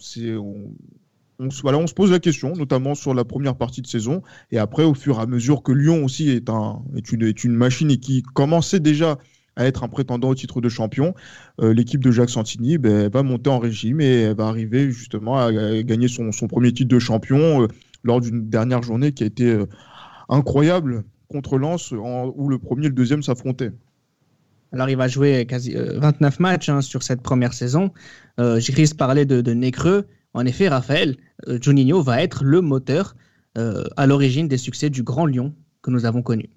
on, 1.38 1.50
se 1.50 1.92
pose 1.92 2.10
la 2.10 2.18
question, 2.18 2.54
notamment 2.56 2.94
sur 2.94 3.12
la 3.12 3.24
première 3.24 3.56
partie 3.56 3.82
de 3.82 3.86
saison. 3.86 4.22
Et 4.50 4.58
après, 4.58 4.84
au 4.84 4.94
fur 4.94 5.18
et 5.18 5.20
à 5.22 5.26
mesure 5.26 5.62
que 5.62 5.70
Lyon 5.70 6.02
aussi 6.02 6.30
est, 6.30 6.48
un, 6.48 6.82
est, 6.96 7.44
une, 7.44 7.52
machine 7.52 7.90
et 7.90 7.98
qui 7.98 8.22
commençait 8.22 8.80
déjà 8.80 9.18
à 9.56 9.66
être 9.66 9.84
un 9.84 9.88
prétendant 9.88 10.30
au 10.30 10.34
titre 10.34 10.62
de 10.62 10.70
champion, 10.70 11.14
euh, 11.60 11.74
l'équipe 11.74 12.02
de 12.02 12.10
Jacques 12.10 12.30
Santini 12.30 12.78
ben, 12.78 13.10
va 13.10 13.22
monter 13.22 13.50
en 13.50 13.58
régime 13.58 14.00
et 14.00 14.32
va 14.32 14.46
arriver 14.46 14.90
justement 14.90 15.36
à, 15.36 15.52
gagner 15.82 16.08
son, 16.08 16.30
premier 16.48 16.72
titre 16.72 16.88
de 16.88 16.98
champion 16.98 17.64
euh, 17.64 17.66
lors 18.02 18.22
d'une 18.22 18.48
dernière 18.48 18.82
journée 18.82 19.12
qui 19.12 19.24
a 19.24 19.26
été 19.26 19.58
incroyable 20.32 21.04
contre 21.28 21.58
Lens, 21.58 21.92
où 21.92 22.48
le 22.48 22.58
premier 22.58 22.86
et 22.86 22.88
le 22.88 22.94
deuxième 22.94 23.22
s'affrontaient. 23.22 23.72
Alors, 24.72 24.88
il 24.88 24.96
va 24.96 25.06
jouer 25.06 25.44
quasi 25.46 25.74
29 25.74 26.34
euh, 26.34 26.42
matchs 26.42 26.68
hein, 26.68 26.80
sur 26.80 27.02
cette 27.02 27.22
première 27.22 27.52
saison. 27.52 27.92
Euh, 28.40 28.58
de 28.58 28.94
parler 28.96 29.26
de, 29.26 29.40
de 29.40 29.52
Nécreux. 29.52 30.06
En 30.34 30.46
effet, 30.46 30.68
Raphaël, 30.68 31.16
euh, 31.48 31.58
Juninho 31.60 32.02
va 32.02 32.22
être 32.22 32.44
le 32.44 32.60
moteur 32.62 33.14
euh, 33.58 33.84
à 33.96 34.06
l'origine 34.06 34.48
des 34.48 34.56
succès 34.56 34.88
du 34.88 35.02
Grand 35.02 35.26
Lyon 35.26 35.54
que 35.82 35.90
nous 35.90 36.06
avons 36.06 36.22
connu. 36.22 36.48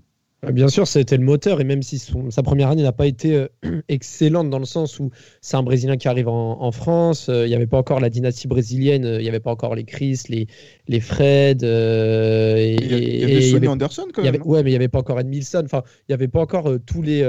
Euh, 0.46 0.52
bien 0.52 0.68
sûr, 0.68 0.88
c'était 0.88 1.18
le 1.18 1.24
moteur, 1.24 1.62
et 1.62 1.64
même 1.64 1.82
si 1.82 2.00
sa 2.30 2.44
première 2.44 2.70
année 2.70 2.84
n'a 2.84 2.92
pas 2.92 3.08
été 3.08 3.36
euh, 3.36 3.48
excellente 3.90 4.50
dans 4.50 4.60
le 4.60 4.66
sens 4.66 5.00
où 5.00 5.12
c'est 5.42 5.58
un 5.58 5.64
Brésilien 5.64 5.98
qui 5.98 6.08
arrive 6.08 6.28
en, 6.28 6.72
France, 6.72 7.30
euh, 7.30 7.46
il 7.46 7.50
n'y 7.50 7.56
avait 7.56 7.68
pas 7.68 7.78
encore 7.78 8.00
la 8.00 8.10
dynastie 8.10 8.48
brésilienne, 8.48 9.06
il 9.06 9.22
n'y 9.22 9.30
avait 9.30 9.40
pas 9.40 9.52
encore 9.52 9.76
les 9.76 9.84
Chris, 9.84 10.22
les, 10.30 10.48
les 10.88 11.00
Fred. 11.00 11.64
et, 11.64 12.76
il 12.80 13.20
y, 13.20 13.24
avait 13.24 13.42
Sonny 13.42 13.68
Anderson 13.68 14.08
quand 14.14 14.24
même. 14.24 14.42
ouais, 14.44 14.64
mais 14.64 14.70
il 14.70 14.74
n'y 14.74 14.78
avait 14.78 14.88
pas 14.88 15.00
encore 15.00 15.20
Edmilson, 15.20 15.64
enfin, 15.66 15.84
il 16.02 16.12
n'y 16.12 16.16
avait 16.16 16.28
pas 16.28 16.42
encore 16.42 16.72
tous, 16.86 17.02
les, 17.02 17.22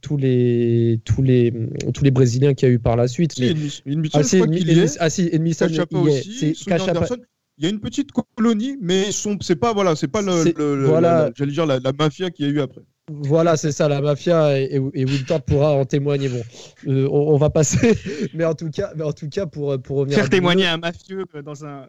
tous, 0.00 0.16
les, 0.16 1.00
tous, 1.04 1.22
les, 1.22 1.52
tous 1.92 2.04
les 2.04 2.10
Brésiliens 2.10 2.54
qu'il 2.54 2.68
y 2.68 2.70
a 2.70 2.74
eu 2.74 2.78
par 2.78 2.96
la 2.96 3.08
suite. 3.08 3.32
Si, 3.32 3.42
mais... 3.42 3.92
Edmilson, 3.92 4.18
ah, 4.18 4.22
je 4.22 4.36
crois 4.36 4.48
qu'il 4.48 4.70
est. 4.70 4.96
Ah 5.00 5.10
si, 5.10 5.28
Edmilson. 5.32 5.68
C'est 5.68 6.72
Anderson 6.72 7.16
il 7.58 7.64
y 7.64 7.66
a 7.66 7.70
une 7.70 7.80
petite 7.80 8.10
colonie, 8.36 8.78
mais 8.80 9.10
c'est 9.12 9.56
pas 9.56 9.72
voilà, 9.72 9.96
c'est 9.96 10.08
pas 10.08 10.22
le, 10.22 10.84
voilà. 10.86 11.30
j'allais 11.34 11.52
dire 11.52 11.66
la, 11.66 11.80
mafia 11.98 12.30
qu'il 12.30 12.46
y 12.46 12.48
a 12.48 12.52
eu 12.52 12.60
après. 12.60 12.82
Voilà, 13.10 13.56
c'est 13.56 13.72
ça, 13.72 13.88
la 13.88 14.00
mafia, 14.02 14.60
et, 14.60 14.74
et 14.74 15.04
Wiltord 15.04 15.42
pourra 15.42 15.72
en 15.72 15.86
témoigner. 15.86 16.28
Bon, 16.28 16.42
euh, 16.88 17.08
on, 17.10 17.38
va 17.38 17.48
passer, 17.48 17.96
mais 18.34 18.44
en 18.44 18.54
tout 18.54 18.70
cas, 18.70 18.92
mais 18.96 19.02
en 19.02 19.12
tout 19.12 19.28
cas 19.28 19.46
pour, 19.46 19.80
pour 19.80 19.98
revenir. 19.98 20.18
Faire 20.18 20.30
témoigner 20.30 20.66
un 20.66 20.76
mafieux 20.76 21.24
dans 21.42 21.64
un. 21.64 21.86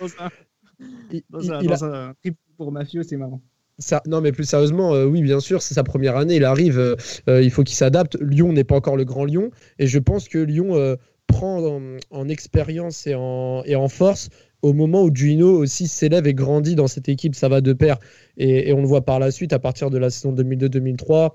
dans 1.30 1.84
un, 1.84 2.14
pour 2.56 2.72
Mafio, 2.72 3.02
c'est 3.02 3.16
marrant. 3.16 3.40
Ça, 3.78 4.02
non, 4.06 4.22
mais 4.22 4.32
plus 4.32 4.44
sérieusement, 4.44 4.94
euh, 4.94 5.04
oui, 5.04 5.20
bien 5.20 5.38
sûr, 5.38 5.60
c'est 5.60 5.74
sa 5.74 5.84
première 5.84 6.16
année, 6.16 6.36
il 6.36 6.44
arrive, 6.44 6.78
euh, 6.78 6.96
euh, 7.28 7.42
il 7.42 7.50
faut 7.50 7.62
qu'il 7.62 7.76
s'adapte. 7.76 8.16
Lyon 8.20 8.52
n'est 8.52 8.64
pas 8.64 8.74
encore 8.74 8.96
le 8.96 9.04
grand 9.04 9.26
Lyon, 9.26 9.50
et 9.78 9.86
je 9.86 9.98
pense 9.98 10.28
que 10.28 10.38
Lyon 10.38 10.96
prend 11.26 11.80
en, 12.10 12.28
expérience 12.28 13.06
et 13.06 13.14
en, 13.14 13.88
force 13.88 14.28
au 14.62 14.72
moment 14.72 15.02
où 15.02 15.14
Gino 15.14 15.50
aussi 15.50 15.86
s'élève 15.86 16.26
et 16.26 16.34
grandit 16.34 16.74
dans 16.74 16.86
cette 16.86 17.08
équipe, 17.08 17.34
ça 17.34 17.48
va 17.48 17.60
de 17.60 17.72
pair. 17.72 17.98
Et, 18.36 18.72
on 18.72 18.80
le 18.80 18.86
voit 18.86 19.04
par 19.04 19.18
la 19.18 19.30
suite, 19.30 19.52
à 19.52 19.58
partir 19.58 19.90
de 19.90 19.98
la 19.98 20.10
saison 20.10 20.32
2002-2003, 20.32 21.34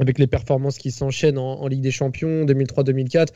avec 0.00 0.18
les 0.18 0.26
performances 0.26 0.78
qui 0.78 0.90
s'enchaînent 0.90 1.38
en, 1.38 1.60
en, 1.60 1.68
Ligue 1.68 1.82
des 1.82 1.90
Champions, 1.90 2.44
2003-2004, 2.46 3.28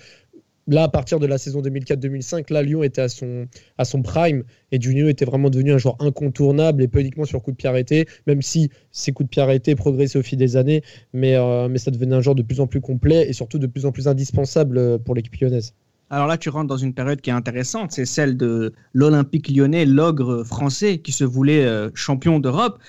là, 0.69 0.85
à 0.85 0.89
partir 0.89 1.19
de 1.19 1.27
la 1.27 1.39
saison 1.39 1.61
2004-2005, 1.63 2.53
là, 2.53 2.63
Lyon 2.63 2.83
était 2.83 3.01
à 3.01 3.09
son, 3.09 3.47
à 3.79 3.85
son 3.85 4.03
prime 4.03 4.45
et 4.71 4.81
Junio 4.81 5.09
était 5.09 5.25
vraiment 5.25 5.51
devenu 5.51 5.73
un 5.73 5.79
joueur 5.79 5.97
incontournable 6.01 6.83
et 6.83 6.89
pas 6.89 7.01
uniquement 7.01 7.25
sur 7.25 7.43
coup 7.43 7.51
de 7.51 7.57
pied 7.57 7.69
arrêté, 7.69 8.07
même 8.27 8.43
si 8.43 8.71
ses 8.93 9.13
coups 9.13 9.29
de 9.29 9.31
pied 9.31 9.43
arrêtés 9.43 9.75
progressaient 9.75 10.19
au 10.19 10.23
fil 10.23 10.39
des 10.39 10.57
années, 10.57 10.83
mais, 11.13 11.35
euh, 11.35 11.69
mais 11.69 11.79
ça 11.79 11.91
devenait 11.91 12.15
un 12.15 12.21
joueur 12.21 12.35
de 12.35 12.43
plus 12.43 12.61
en 12.61 12.67
plus 12.67 12.81
complet 12.81 13.29
et 13.29 13.33
surtout 13.33 13.59
de 13.59 13.67
plus 13.67 13.87
en 13.87 13.93
plus 13.93 14.07
indispensable 14.07 14.79
euh, 14.79 14.99
pour 14.99 15.15
l'équipe 15.15 15.35
lyonnaise. 15.37 15.75
Alors 16.11 16.27
là, 16.27 16.39
tu 16.39 16.49
rentres 16.49 16.69
dans 16.69 16.77
une 16.79 16.95
période 16.95 17.21
qui 17.21 17.31
est 17.31 17.35
intéressante, 17.35 17.93
c'est 17.93 18.07
celle 18.07 18.37
de 18.37 18.73
l'Olympique 18.95 19.49
lyonnais, 19.49 19.85
l'ogre 19.85 20.43
français 20.43 20.99
qui 20.99 21.13
se 21.13 21.25
voulait 21.25 21.67
euh, 21.67 21.91
champion 21.95 22.39
d'Europe 22.39 22.81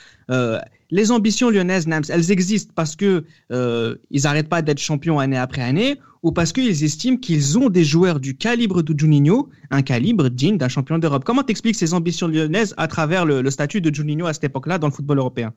les 0.91 1.11
ambitions 1.11 1.49
lyonnaises, 1.49 1.87
Nams, 1.87 2.03
elles 2.09 2.31
existent 2.31 2.73
parce 2.75 2.95
que 2.95 3.25
euh, 3.51 3.95
ils 4.09 4.23
n'arrêtent 4.23 4.49
pas 4.49 4.61
d'être 4.61 4.79
champions 4.79 5.19
année 5.19 5.37
après 5.37 5.61
année, 5.61 5.99
ou 6.23 6.31
parce 6.31 6.51
qu'ils 6.51 6.83
estiment 6.83 7.17
qu'ils 7.17 7.57
ont 7.57 7.69
des 7.69 7.83
joueurs 7.83 8.19
du 8.19 8.35
calibre 8.35 8.81
de 8.81 8.97
Juninho, 8.97 9.49
un 9.69 9.81
calibre 9.81 10.29
digne 10.29 10.57
d'un 10.57 10.67
champion 10.67 10.97
d'Europe. 10.97 11.23
Comment 11.23 11.43
t'expliques 11.43 11.75
ces 11.75 11.93
ambitions 11.93 12.27
lyonnaises 12.27 12.73
à 12.77 12.87
travers 12.87 13.25
le, 13.25 13.49
statut 13.49 13.81
de 13.81 13.93
Juninho 13.93 14.25
à 14.25 14.33
cette 14.33 14.45
époque-là 14.45 14.79
dans 14.79 14.87
le 14.87 14.93
football 14.93 15.19
européen? 15.19 15.53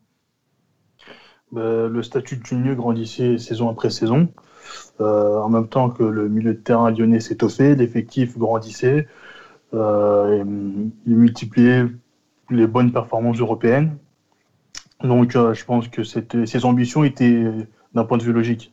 Bah, 1.50 1.88
Le 1.88 2.02
statut 2.02 2.36
de 2.36 2.44
Juninho 2.44 2.76
grandissait 2.76 3.38
saison 3.38 3.70
après 3.70 3.90
saison. 3.90 4.28
Euh, 5.00 5.38
en 5.38 5.48
même 5.48 5.68
temps 5.68 5.90
que 5.90 6.02
le 6.02 6.28
milieu 6.28 6.54
de 6.54 6.58
terrain 6.58 6.90
lyonnais 6.90 7.20
s'étoffait, 7.20 7.74
l'effectif 7.74 8.38
grandissait, 8.38 9.08
euh, 9.74 10.44
il 11.06 11.16
multipliait 11.16 11.86
les 12.50 12.66
bonnes 12.66 12.92
performances 12.92 13.38
européennes. 13.38 13.96
Donc, 15.02 15.34
euh, 15.34 15.54
je 15.54 15.64
pense 15.64 15.88
que 15.88 16.04
ces 16.04 16.64
ambitions 16.64 17.04
étaient 17.04 17.44
d'un 17.94 18.04
point 18.04 18.18
de 18.18 18.22
vue 18.22 18.32
logique. 18.32 18.72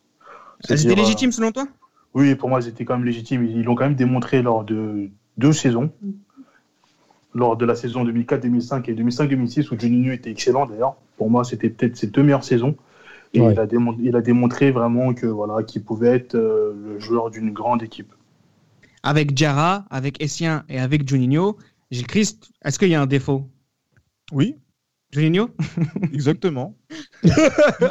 Elles 0.67 0.85
étaient 0.85 0.95
légitimes 0.95 1.31
selon 1.31 1.51
toi? 1.51 1.67
Oui, 2.13 2.35
pour 2.35 2.49
moi, 2.49 2.59
elles 2.59 2.67
étaient 2.67 2.85
quand 2.85 2.97
même 2.97 3.05
légitimes. 3.05 3.45
Ils 3.45 3.63
l'ont 3.63 3.75
quand 3.75 3.85
même 3.85 3.95
démontré 3.95 4.41
lors 4.41 4.63
de 4.63 5.09
deux 5.37 5.53
saisons. 5.53 5.91
Lors 7.33 7.55
de 7.55 7.65
la 7.65 7.75
saison 7.75 8.03
2004-2005 8.03 8.89
et 8.89 8.95
2005-2006, 8.95 9.73
où 9.73 9.79
Juninho 9.79 10.11
était 10.11 10.31
excellent 10.31 10.65
d'ailleurs. 10.65 10.95
Pour 11.17 11.29
moi, 11.29 11.43
c'était 11.43 11.69
peut-être 11.69 11.95
ses 11.95 12.07
deux 12.07 12.23
meilleures 12.23 12.43
saisons. 12.43 12.75
Et 13.33 13.39
il, 13.39 13.59
a 13.59 13.67
démontré, 13.67 14.03
il, 14.03 14.15
a 14.15 14.21
démontré, 14.21 14.71
vraiment 14.71 15.13
que 15.13 15.27
voilà, 15.27 15.63
qu'il 15.63 15.83
pouvait 15.83 16.15
être 16.15 16.35
euh, 16.35 16.73
le 16.83 16.99
joueur 16.99 17.29
d'une 17.29 17.51
grande 17.51 17.83
équipe. 17.83 18.13
Avec 19.03 19.33
Diarra, 19.33 19.85
avec 19.91 20.21
Essien 20.21 20.65
et 20.67 20.79
avec 20.79 21.07
Juninho, 21.07 21.57
Gilles 21.91 22.07
Christ, 22.07 22.49
est-ce 22.65 22.79
qu'il 22.79 22.89
y 22.89 22.95
a 22.95 23.01
un 23.01 23.05
défaut? 23.05 23.47
Oui, 24.31 24.55
Juninho? 25.11 25.49
Exactement. 26.13 26.75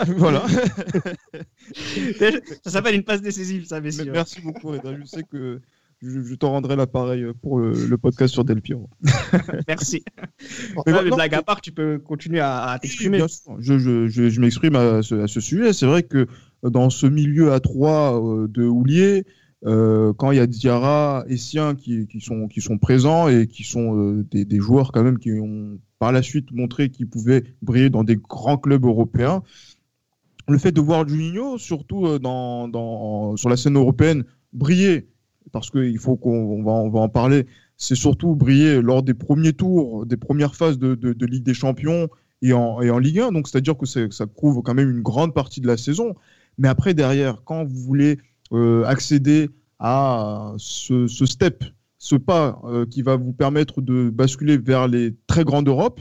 voilà. 0.09 0.45
ça 2.65 2.71
s'appelle 2.71 2.97
une 2.97 3.05
passe 3.05 3.23
décisive, 3.23 3.67
ça, 3.67 3.81
messieurs. 3.81 4.11
Merci 4.13 4.41
beaucoup, 4.41 4.69
Reda. 4.69 4.97
Je 4.99 5.05
sais 5.05 5.23
que 5.23 5.61
je, 6.01 6.35
t'en 6.35 6.51
rendrai 6.51 6.77
l'appareil 6.77 7.25
pour 7.43 7.59
le, 7.59 7.97
podcast 7.97 8.33
sur 8.33 8.45
Del 8.45 8.61
Piero. 8.61 8.89
Merci. 9.69 10.05
Mais 10.87 11.11
blague 11.11 11.35
à 11.35 11.43
part, 11.43 11.61
tu 11.61 11.73
peux 11.73 11.99
continuer 11.99 12.41
à, 12.41 12.79
t'exprimer. 12.81 13.21
Je, 13.59 14.09
je 14.09 14.41
m'exprime 14.41 14.77
à, 14.77 15.03
ce 15.03 15.41
sujet. 15.41 15.73
C'est 15.73 15.87
vrai 15.87 16.03
que 16.03 16.27
dans 16.63 16.91
ce 16.91 17.07
milieu 17.07 17.53
à 17.53 17.61
trois 17.61 18.21
euh, 18.21 18.49
de 18.49 18.65
Houlier, 18.65 19.25
euh, 19.67 20.13
quand 20.13 20.31
il 20.31 20.37
y 20.37 20.41
a 20.41 20.47
Diarra 20.47 21.25
et 21.27 21.37
Sien 21.37 21.75
qui, 21.75 22.07
qui, 22.07 22.21
sont, 22.21 22.47
qui 22.47 22.61
sont 22.61 22.79
présents 22.79 23.29
et 23.29 23.49
qui 23.49 23.65
sont 23.65 23.99
euh, 23.99 24.25
des, 24.31 24.45
des, 24.45 24.61
joueurs 24.61 24.93
quand 24.93 25.03
même 25.03 25.19
qui 25.19 25.33
ont 25.33 25.81
par 25.99 26.13
la 26.13 26.23
suite 26.23 26.53
montré 26.53 26.91
qu'ils 26.91 27.09
pouvaient 27.09 27.43
briller 27.61 27.91
dans 27.91 28.05
des 28.05 28.17
grands 28.17 28.57
clubs 28.57 28.85
européens. 28.85 29.43
Le 30.47 30.59
fait 30.59 30.71
de 30.71 30.81
voir 30.81 31.09
Juninho, 31.09 31.59
surtout 31.59 32.07
euh, 32.07 32.19
dans, 32.21 32.69
dans, 32.69 33.37
sur 33.37 33.49
la 33.49 33.57
scène 33.57 33.77
européenne, 33.77 34.25
briller, 34.53 35.09
parce 35.53 35.71
qu'il 35.71 35.99
faut 35.99 36.17
qu'on 36.17 36.63
va, 36.63 37.01
en 37.01 37.09
parler, 37.09 37.47
c'est 37.77 37.95
surtout 37.95 38.35
briller 38.35 38.81
lors 38.83 39.03
des 39.03 39.15
premiers 39.15 39.53
tours, 39.53 40.07
des 40.07 40.17
premières 40.17 40.55
phases 40.55 40.79
de, 40.79 41.25
Ligue 41.25 41.45
des 41.45 41.55
Champions 41.55 42.09
et 42.43 42.53
en, 42.53 42.99
Ligue 42.99 43.21
1. 43.21 43.33
Donc, 43.33 43.49
c'est-à-dire 43.49 43.77
que 43.77 43.87
ça 43.87 44.27
couvre 44.27 44.63
quand 44.63 44.75
même 44.75 44.91
une 44.91 45.03
grande 45.03 45.35
partie 45.35 45.61
de 45.61 45.67
la 45.67 45.77
saison. 45.77 46.15
Mais 46.59 46.69
après, 46.69 46.95
derrière, 46.95 47.43
quand 47.45 47.65
vous 47.65 47.81
voulez 47.81 48.19
euh, 48.53 48.85
accéder 48.85 49.51
à 49.79 50.55
ce, 50.57 51.07
step 51.07 51.65
ce 51.99 52.17
pas 52.17 52.61
euh, 52.65 52.87
qui 52.87 53.03
va 53.03 53.17
vous 53.17 53.33
permettre 53.33 53.83
de 53.83 54.09
basculer 54.09 54.57
vers 54.57 54.89
les 54.89 55.15
très 55.27 55.45
grandes 55.45 55.69
Europes. 55.69 56.01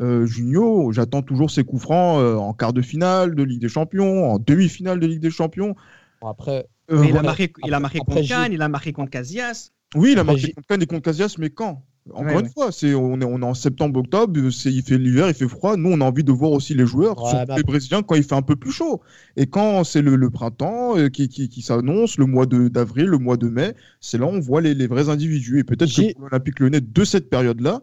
Euh, 0.00 0.24
Junio, 0.26 0.92
j'attends 0.92 1.22
toujours 1.22 1.50
ses 1.50 1.64
coups 1.64 1.82
francs 1.82 2.18
en 2.38 2.54
quart 2.54 2.72
de 2.72 2.82
finale 2.82 3.34
de 3.34 3.42
Ligue 3.42 3.60
des 3.60 3.68
Champions, 3.68 4.32
en 4.32 4.38
demi-finale 4.38 4.98
de 4.98 5.06
Ligue 5.06 5.20
des 5.20 5.30
Champions. 5.30 5.74
Après, 6.22 6.68
il, 6.90 7.16
a 7.16 7.22
marqué, 7.22 7.52
il 7.64 7.74
a 7.74 7.80
marqué 7.80 7.98
contre 7.98 8.26
Cannes, 8.26 8.52
il 8.52 8.62
a 8.62 8.68
marqué 8.68 8.92
contre 8.92 9.10
Casillas. 9.10 9.70
Oui, 9.94 10.12
il 10.12 10.18
a 10.18 10.24
marqué 10.24 10.52
contre 10.52 10.66
Cannes 10.66 10.82
et 10.82 10.86
contre 10.86 11.02
Casillas, 11.02 11.34
mais 11.38 11.50
quand? 11.50 11.84
Encore 12.14 12.40
une 12.40 12.48
fois, 12.48 12.72
c'est 12.72 12.94
on 12.94 13.20
est, 13.20 13.24
on 13.24 13.40
est 13.42 13.44
en 13.44 13.54
septembre, 13.54 14.00
octobre, 14.00 14.38
il 14.38 14.82
fait 14.82 14.98
l'hiver, 14.98 15.28
il 15.28 15.34
fait 15.34 15.48
froid. 15.48 15.76
Nous, 15.76 15.90
on 15.90 16.00
a 16.00 16.04
envie 16.04 16.24
de 16.24 16.32
voir 16.32 16.52
aussi 16.52 16.74
les 16.74 16.86
joueurs, 16.86 17.18
surtout 17.18 17.46
bah 17.46 17.56
les 17.56 17.62
Brésiliens, 17.62 18.02
quand 18.02 18.14
il 18.14 18.22
fait 18.22 18.34
un 18.34 18.42
peu 18.42 18.56
plus 18.56 18.72
chaud. 18.72 19.02
Et 19.36 19.46
quand 19.46 19.84
c'est 19.84 20.02
le, 20.02 20.30
printemps 20.30 20.96
euh, 20.96 21.08
qui, 21.08 21.28
qui, 21.28 21.62
s'annonce, 21.62 22.18
le 22.18 22.26
mois 22.26 22.46
d'avril, 22.46 23.06
le 23.06 23.18
mois 23.18 23.36
de 23.36 23.48
mai, 23.48 23.74
c'est 24.00 24.18
là 24.18 24.26
où 24.26 24.30
on 24.30 24.40
voit 24.40 24.60
les, 24.60 24.74
les 24.74 24.86
vrais 24.86 25.08
individus. 25.08 25.58
Et 25.58 25.64
peut-être 25.64 25.94
que 25.94 26.12
pour 26.14 26.22
l'Olympique 26.22 26.60
Lyonnais 26.60 26.80
de 26.80 27.04
cette 27.04 27.28
période-là, 27.28 27.80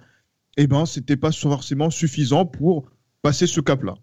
eh 0.58 0.68
ben, 0.68 0.86
c'était 0.86 1.18
pas 1.18 1.32
forcément 1.32 1.90
suffisant 1.90 2.46
pour 2.46 2.90
passer 3.22 3.48
ce 3.48 3.62
cap-là 3.62 3.96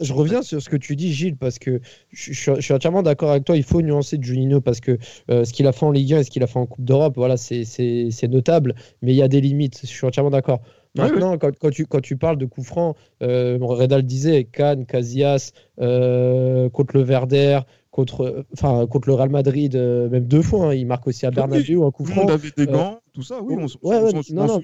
je 0.00 0.12
reviens 0.12 0.42
sur 0.42 0.62
ce 0.62 0.68
que 0.68 0.76
tu 0.76 0.96
dis, 0.96 1.12
Gilles, 1.12 1.36
parce 1.36 1.58
que 1.58 1.80
je, 2.10 2.32
suis 2.60 2.72
entièrement 2.72 3.02
d'accord 3.02 3.30
avec 3.30 3.44
toi. 3.44 3.56
Il 3.56 3.64
faut 3.64 3.82
nuancer 3.82 4.18
Juninho 4.20 4.60
parce 4.60 4.80
que 4.80 4.98
euh, 5.30 5.44
ce 5.44 5.52
qu'il 5.52 5.66
a 5.66 5.72
fait 5.72 5.84
en 5.84 5.90
Ligue 5.90 6.14
1 6.14 6.18
et 6.20 6.24
ce 6.24 6.30
qu'il 6.30 6.42
a 6.42 6.46
fait 6.46 6.58
en 6.58 6.66
Coupe 6.66 6.84
d'Europe, 6.84 7.14
voilà, 7.16 7.36
c'est 7.36 8.28
notable, 8.28 8.74
mais 9.02 9.12
il 9.12 9.16
y 9.16 9.22
a 9.22 9.28
des 9.28 9.40
limites. 9.40 9.80
Je 9.82 9.86
suis 9.86 10.06
entièrement 10.06 10.30
d'accord. 10.30 10.60
Maintenant, 10.94 11.38
Quand, 11.38 11.70
tu, 11.70 11.86
quand 11.86 12.02
tu 12.02 12.16
parles 12.16 12.36
de 12.36 12.44
coups 12.44 12.66
francs, 12.66 12.96
euh, 13.22 13.56
Redal 13.60 14.02
disait 14.02 14.44
Cannes, 14.44 14.84
Casillas, 14.84 15.52
euh, 15.80 16.68
contre 16.68 16.96
le 16.96 17.02
Verder, 17.02 17.60
contre, 17.92 18.46
enfin, 18.54 18.86
contre 18.88 19.08
le 19.08 19.14
Real 19.14 19.28
Madrid, 19.28 19.76
euh, 19.76 20.08
même 20.08 20.24
deux 20.24 20.42
fois. 20.42 20.68
Hein, 20.68 20.74
il 20.74 20.86
marque 20.86 21.06
aussi 21.06 21.26
à 21.26 21.30
Bernabeu 21.30 21.84
un 21.84 21.90
coup 21.92 22.04
franc. 22.04 22.24
David 22.24 22.54
Desgants, 22.56 22.98
tout 23.12 23.22
ça, 23.22 23.40
oui, 23.40 23.54
on, 23.56 23.68
s'en 23.68 24.22
souvient 24.22 24.60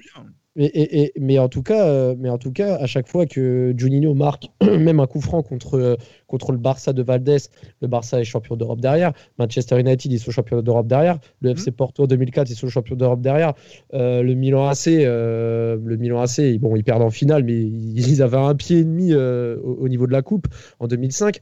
mais 0.55 1.39
en 1.39 1.47
tout 1.47 1.63
cas, 1.63 1.87
euh, 1.87 2.15
mais 2.17 2.29
en 2.29 2.37
tout 2.37 2.51
cas, 2.51 2.75
à 2.75 2.85
chaque 2.85 3.07
fois 3.07 3.25
que 3.25 3.73
Juninho 3.77 4.13
marque 4.13 4.49
même 4.61 4.99
un 4.99 5.07
coup 5.07 5.21
franc 5.21 5.41
contre, 5.41 5.75
euh, 5.75 5.95
contre 6.27 6.51
le 6.51 6.57
Barça 6.57 6.91
de 6.91 7.01
Valdés, 7.01 7.37
le 7.81 7.87
Barça 7.87 8.19
est 8.19 8.25
champion 8.25 8.57
d'Europe 8.57 8.81
derrière. 8.81 9.13
Manchester 9.37 9.79
United, 9.79 10.11
ils 10.11 10.19
sont 10.19 10.31
champions 10.31 10.61
d'Europe 10.61 10.87
derrière. 10.87 11.19
Le 11.41 11.51
FC 11.51 11.71
mhm. 11.71 11.75
Porto 11.75 12.07
2004, 12.07 12.49
ils 12.49 12.55
sont 12.55 12.67
champions 12.67 12.95
d'Europe 12.95 13.21
derrière. 13.21 13.53
Euh, 13.93 14.21
le 14.21 14.33
Milan 14.33 14.67
AC, 14.67 14.87
le 14.87 15.97
Milan 15.97 16.19
AC, 16.21 16.57
bon, 16.59 16.75
ils 16.75 16.83
perdent 16.83 17.03
en 17.03 17.09
finale, 17.09 17.43
mais 17.43 17.57
ils 17.57 18.21
avaient 18.21 18.37
un 18.37 18.55
pied 18.55 18.79
et 18.79 18.83
demi 18.83 19.13
au, 19.13 19.87
niveau 19.87 20.07
de 20.07 20.11
la 20.11 20.21
coupe 20.21 20.47
en 20.79 20.87
2005. 20.87 21.39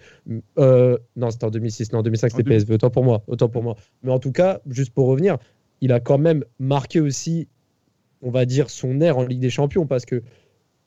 non, 0.57 1.31
c'était 1.31 1.45
en 1.45 1.49
2006. 1.49 1.76
Non, 1.91 1.99
en 1.99 2.03
2005, 2.03 2.31
c'était 2.31 2.43
PSV. 2.43 2.73
Autant 2.73 2.89
pour 2.89 3.03
moi. 3.03 3.23
Autant 3.27 3.49
pour 3.49 3.63
moi. 3.63 3.75
Mais 4.03 4.11
en 4.11 4.19
tout 4.19 4.31
cas, 4.31 4.59
juste 4.69 4.93
pour 4.93 5.07
revenir, 5.07 5.37
il 5.81 5.91
a 5.91 5.99
quand 5.99 6.17
même 6.17 6.43
marqué 6.59 6.99
aussi 6.99 7.47
on 8.21 8.31
va 8.31 8.45
dire, 8.45 8.69
son 8.69 9.01
air 9.01 9.17
en 9.17 9.23
Ligue 9.23 9.39
des 9.39 9.49
Champions 9.49 9.85
parce 9.85 10.05
que 10.05 10.23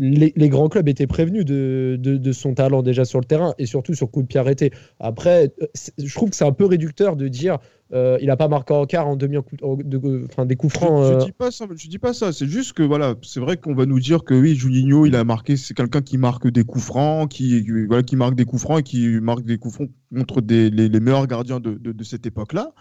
les, 0.00 0.49
grands 0.49 0.69
clubs 0.69 0.88
étaient 0.88 1.07
prévenus 1.07 1.45
de, 1.45 2.33
son 2.33 2.54
talent 2.54 2.83
déjà 2.83 3.04
sur 3.04 3.21
le 3.21 3.25
terrain 3.25 3.54
et 3.59 3.66
surtout 3.66 3.95
sur 3.95 4.11
coup 4.11 4.23
de 4.23 4.26
pied 4.26 4.40
arrêté. 4.40 4.73
Après, 4.99 5.52
je 5.99 6.14
trouve 6.14 6.30
que 6.30 6.37
c'est 6.37 6.45
un 6.45 6.52
peu 6.52 6.64
réducteur 6.64 7.16
de 7.16 7.28
dire 7.28 7.59
euh, 7.92 8.19
il 8.21 8.28
n'a 8.28 8.37
pas 8.37 8.47
marqué 8.47 8.73
en 8.73 8.87
quart 8.87 9.09
en 9.09 9.16
demi 9.16 9.37
de, 9.62 10.25
enfin, 10.30 10.47
des 10.47 10.57
coups 10.57 10.73
francs. 10.73 11.04
Je, 11.07 11.12
ne 11.12 11.16
euh. 11.16 11.25
dis 11.25 11.33
pas 11.33 11.50
ça, 11.50 11.66
je 11.75 11.88
dis 11.88 11.99
pas 11.99 12.12
ça. 12.12 12.33
C'est 12.33 12.47
juste 12.47 12.73
que 12.73 12.83
voilà, 12.83 13.14
c'est 13.23 13.40
vrai 13.40 13.57
qu'on 13.57 13.75
va 13.75 13.85
nous 13.85 13.99
dire 13.99 14.23
que 14.23 14.35
oui, 14.35 14.54
Juninho, 14.54 15.07
il 15.07 15.16
a 15.16 15.25
marqué, 15.25 15.57
c'est 15.57 15.75
quelqu'un 15.75 16.00
qui 16.00 16.16
marque 16.16 16.49
des 16.49 16.62
coups 16.62 16.85
francs, 16.85 17.28
qui 17.28 17.66
voilà, 17.88 18.02
qui 18.02 18.16
marque 18.16 18.37
des 18.37 18.45
coups 18.45 18.62
francs 18.62 18.80
et 18.80 18.83
qui 18.83 19.09
marque 19.21 19.45
des 19.45 19.59
coups 19.59 19.75
francs 19.75 19.90
contre 20.14 20.40
les, 20.40 20.71
les, 20.71 21.00
meilleurs 21.00 21.26
gardiens 21.26 21.59
de, 21.61 22.04
cette 22.04 22.26
époque-là. 22.26 22.73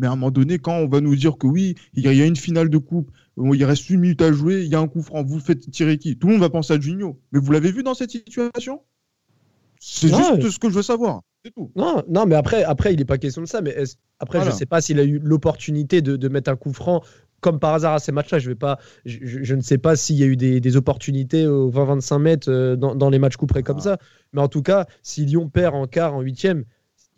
Mais 0.00 0.06
à 0.06 0.12
un 0.12 0.16
moment 0.16 0.30
donné, 0.30 0.58
quand 0.58 0.76
on 0.76 0.88
va 0.88 1.02
nous 1.02 1.14
dire 1.14 1.36
que 1.36 1.46
oui, 1.46 1.74
il 1.92 2.02
y 2.02 2.22
a 2.22 2.26
une 2.26 2.36
finale 2.36 2.70
de 2.70 2.78
coupe, 2.78 3.10
il 3.36 3.64
reste 3.64 3.90
une 3.90 4.00
minute 4.00 4.22
à 4.22 4.32
jouer, 4.32 4.62
il 4.62 4.68
y 4.68 4.74
a 4.74 4.80
un 4.80 4.88
coup 4.88 5.02
franc, 5.02 5.22
vous 5.22 5.40
faites 5.40 5.70
tirer 5.70 5.98
qui? 5.98 6.16
Tout 6.16 6.28
le 6.28 6.32
monde 6.34 6.42
va 6.42 6.48
penser 6.48 6.72
à 6.72 6.80
Junio. 6.80 7.20
Mais 7.32 7.38
vous 7.38 7.52
l'avez 7.52 7.70
vu 7.70 7.82
dans 7.82 7.92
cette 7.92 8.10
situation? 8.10 8.80
C'est 9.78 10.08
juste 10.08 10.50
ce 10.50 10.58
que 10.58 10.70
je 10.70 10.74
veux 10.74 10.82
savoir. 10.82 11.20
C'est 11.44 11.52
tout. 11.52 11.70
Non, 11.76 12.02
non, 12.08 12.24
mais 12.24 12.34
après, 12.34 12.64
après 12.64 12.94
il 12.94 12.98
n'est 12.98 13.04
pas 13.04 13.18
question 13.18 13.42
de 13.42 13.46
ça. 13.46 13.60
Mais 13.60 13.76
après, 14.18 14.40
je 14.40 14.46
ne 14.46 14.50
sais 14.50 14.66
pas 14.66 14.80
s'il 14.80 14.98
a 14.98 15.04
eu 15.04 15.18
l'opportunité 15.18 16.00
de, 16.00 16.28
mettre 16.28 16.50
un 16.50 16.56
coup 16.56 16.72
franc 16.72 17.02
comme 17.40 17.58
par 17.58 17.74
hasard 17.74 17.94
à 17.94 17.98
ces 17.98 18.12
matchs-là. 18.12 18.38
Je, 18.38 18.48
vais 18.48 18.54
pas, 18.54 18.78
je, 19.04 19.54
ne 19.54 19.60
sais 19.60 19.78
pas 19.78 19.96
s'il 19.96 20.16
y 20.16 20.22
a 20.22 20.26
eu 20.26 20.36
des, 20.36 20.76
opportunités 20.76 21.46
aux 21.46 21.70
20-25 21.70 22.18
mètres 22.18 22.50
euh, 22.50 22.76
dans, 22.76 23.10
les 23.10 23.18
matchs 23.18 23.36
couperés 23.36 23.62
comme 23.62 23.78
ah. 23.80 23.82
ça. 23.82 23.98
Mais 24.32 24.40
en 24.40 24.48
tout 24.48 24.62
cas, 24.62 24.86
si 25.02 25.26
Lyon 25.26 25.50
perd 25.50 25.74
en 25.74 25.86
quart, 25.86 26.14
en 26.14 26.20
huitième, 26.22 26.64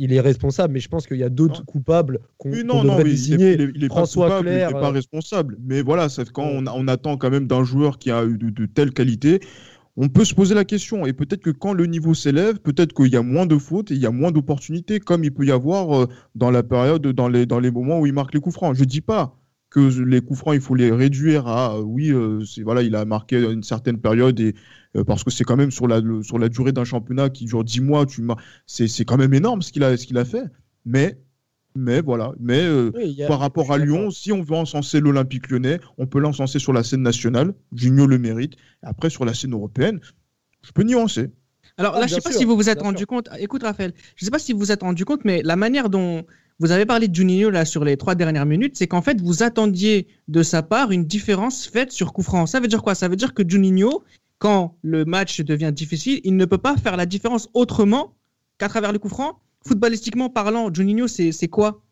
il 0.03 0.13
est 0.13 0.21
responsable. 0.21 0.75
Mais 0.75 0.81
je 0.81 0.89
pense 0.89 1.07
qu'il 1.07 1.19
y 1.19 1.23
a 1.23 1.29
d'autres 1.29 1.65
coupables 1.65 2.19
qu'on 2.37 2.51
devrait 2.51 3.05
désigner. 3.05 3.57
Il 3.75 3.85
est, 3.85 3.89
François 3.89 4.29
pas 4.29 4.41
il 4.41 4.47
n'est 4.47 4.69
pas 4.69 4.89
euh, 4.89 4.91
responsable. 4.91 5.57
Mais 5.65 5.81
voilà, 5.81 6.09
quand 6.33 6.45
on, 6.45 6.89
attend 6.89 7.17
quand 7.17 7.31
même 7.31 7.47
d'un 7.47 7.63
joueur 7.63 7.99
qui 7.99 8.11
a 8.11 8.25
eu 8.25 8.37
de, 8.37 8.51
de 8.51 8.67
telles 8.67 8.93
qualités, 8.93 9.41
on 9.97 10.09
peut 10.09 10.25
se 10.25 10.35
poser 10.35 10.55
la 10.55 10.65
question. 10.65 11.07
Et 11.07 11.13
peut-être 11.13 11.43
que 11.43 11.51
quand 11.51 11.73
le 11.73 11.87
niveau 11.87 12.15
s'élève, 12.15 12.59
peut-être 12.59 12.95
qu'il 12.95 13.13
y 13.13 13.17
a 13.17 13.23
moins 13.23 13.47
de 13.47 13.57
fautes 13.59 13.93
et 13.93 13.95
il 13.95 14.01
y 14.01 14.07
a 14.07 14.11
moins 14.11 14.33
d'opportunités, 14.33 14.99
comme 14.99 15.23
il 15.23 15.33
peut 15.33 15.47
y 15.47 15.53
avoir 15.53 15.97
euh, 15.97 16.09
dans 16.35 16.51
la 16.51 16.65
période, 16.65 17.07
dans 17.07 17.29
les, 17.29 17.47
dans 17.47 17.61
les 17.61 17.71
moments 17.71 18.01
où 18.01 18.07
il 18.07 18.13
marque 18.13 18.35
les 18.35 18.41
coups 18.41 18.57
francs. 18.57 18.75
Je 18.75 18.85
dis 18.85 19.03
pas 19.03 19.37
que 19.73 20.03
les 20.03 20.21
coups 20.21 20.39
francs, 20.39 20.55
il 20.55 20.61
faut 20.61 20.75
les 20.75 20.91
réduire 20.91 21.47
à 21.49 21.77
euh, 21.77 21.81
oui, 21.81 22.11
euh, 22.11 22.45
voilà, 22.63 22.83
il 22.83 22.95
a 22.95 23.05
marqué 23.05 23.39
une 23.39 23.63
certaine 23.63 23.99
période 23.99 24.39
et 24.39 24.55
parce 25.07 25.25
que 25.25 25.31
c'est 25.31 25.45
quand 25.45 25.57
même 25.57 25.71
sur 25.71 25.89
la, 25.89 26.03
sur 26.23 26.39
la 26.39 26.51
durée 26.51 26.73
d'un 26.73 26.85
championnat 26.85 27.31
qui 27.31 27.47
dure 27.47 27.65
10 27.65 27.81
mois, 27.81 28.05
tu 28.05 28.23
c'est, 28.67 28.89
c'est 28.89 29.07
quand 29.07 29.17
même 29.17 29.33
énorme 29.33 29.63
ce 29.63 29.73
qu'il 29.73 29.83
a, 29.85 29.97
ce 29.97 30.07
qu'il 30.07 30.19
a 30.19 30.27
fait. 30.27 30.45
Mais 30.85 31.19
mais 31.75 32.03
voilà, 32.03 32.33
mais 32.39 32.63
par 33.27 33.39
rapport 33.39 33.73
à 33.73 33.79
Lyon, 33.79 34.11
si 34.11 34.31
on 34.31 34.43
veut 34.43 34.57
encenser 34.57 35.01
l'Olympique 35.01 35.49
lyonnais, 35.49 35.81
on 35.97 36.07
peut 36.07 36.21
l'encenser 36.21 36.59
sur 36.59 36.75
la 36.75 36.83
scène 36.83 37.01
nationale, 37.01 37.55
Junio 37.75 38.07
le 38.07 38.19
mérite. 38.19 38.57
Après, 38.83 39.09
sur 39.09 39.25
la 39.25 39.33
scène 39.33 39.55
européenne, 39.55 39.99
je 40.61 40.73
peux 40.73 40.83
nuancer. 40.83 41.31
Alors 41.79 41.95
là, 41.95 42.01
ah, 42.03 42.07
je 42.07 42.15
ne 42.15 42.21
sais 42.21 42.31
pas 42.31 42.37
si 42.37 42.45
vous 42.45 42.57
vous 42.57 42.69
êtes 42.69 42.83
rendu 42.83 43.07
compte. 43.07 43.29
Écoute, 43.39 43.63
Raphaël, 43.63 43.93
je 44.17 44.25
ne 44.25 44.27
sais 44.27 44.31
pas 44.31 44.39
si 44.39 44.53
vous 44.53 44.59
vous 44.59 44.73
êtes 44.73 44.83
rendu 44.83 45.05
compte, 45.05 45.25
mais 45.25 45.41
la 45.43 45.57
manière 45.57 45.89
dont 45.89 46.25
vous 46.59 46.71
avez 46.71 46.87
parlé 46.87 47.09
de 47.09 47.15
Juninho 47.15 47.51
là 47.51 47.65
sur 47.65 47.85
les 47.85 47.97
trois 47.97 48.15
dernières 48.15 48.47
minutes, 48.47 48.77
c'est 48.77 48.87
qu'en 48.87 49.03
fait, 49.03 49.21
vous 49.21 49.43
attendiez 49.43 50.07
de 50.29 50.43
sa 50.43 50.63
part 50.63 50.93
une 50.93 51.05
différence 51.05 51.67
faite 51.67 51.93
sur 51.93 52.13
coup 52.13 52.23
franc. 52.23 52.47
Ça 52.47 52.61
veut 52.61 52.69
dire 52.69 52.83
quoi? 52.83 52.95
Ça 52.95 53.09
veut 53.09 53.17
dire 53.17 53.35
que 53.35 53.43
Juninho, 53.47 54.05
quand 54.39 54.77
le 54.83 55.05
match 55.05 55.41
devient 55.41 55.73
difficile, 55.75 56.21
il 56.25 56.37
ne 56.37 56.45
peut 56.45 56.59
pas 56.59 56.77
faire 56.77 56.97
la 56.97 57.07
différence 57.07 57.49
autrement 57.55 58.15
qu'à 58.59 58.69
travers 58.69 58.93
le 58.93 58.99
coup 58.99 59.09
franc. 59.09 59.41
Footballistiquement 59.67 60.29
parlant, 60.29 60.73
Juninho, 60.73 61.07
c'est 61.09 61.49
quoi? 61.49 61.83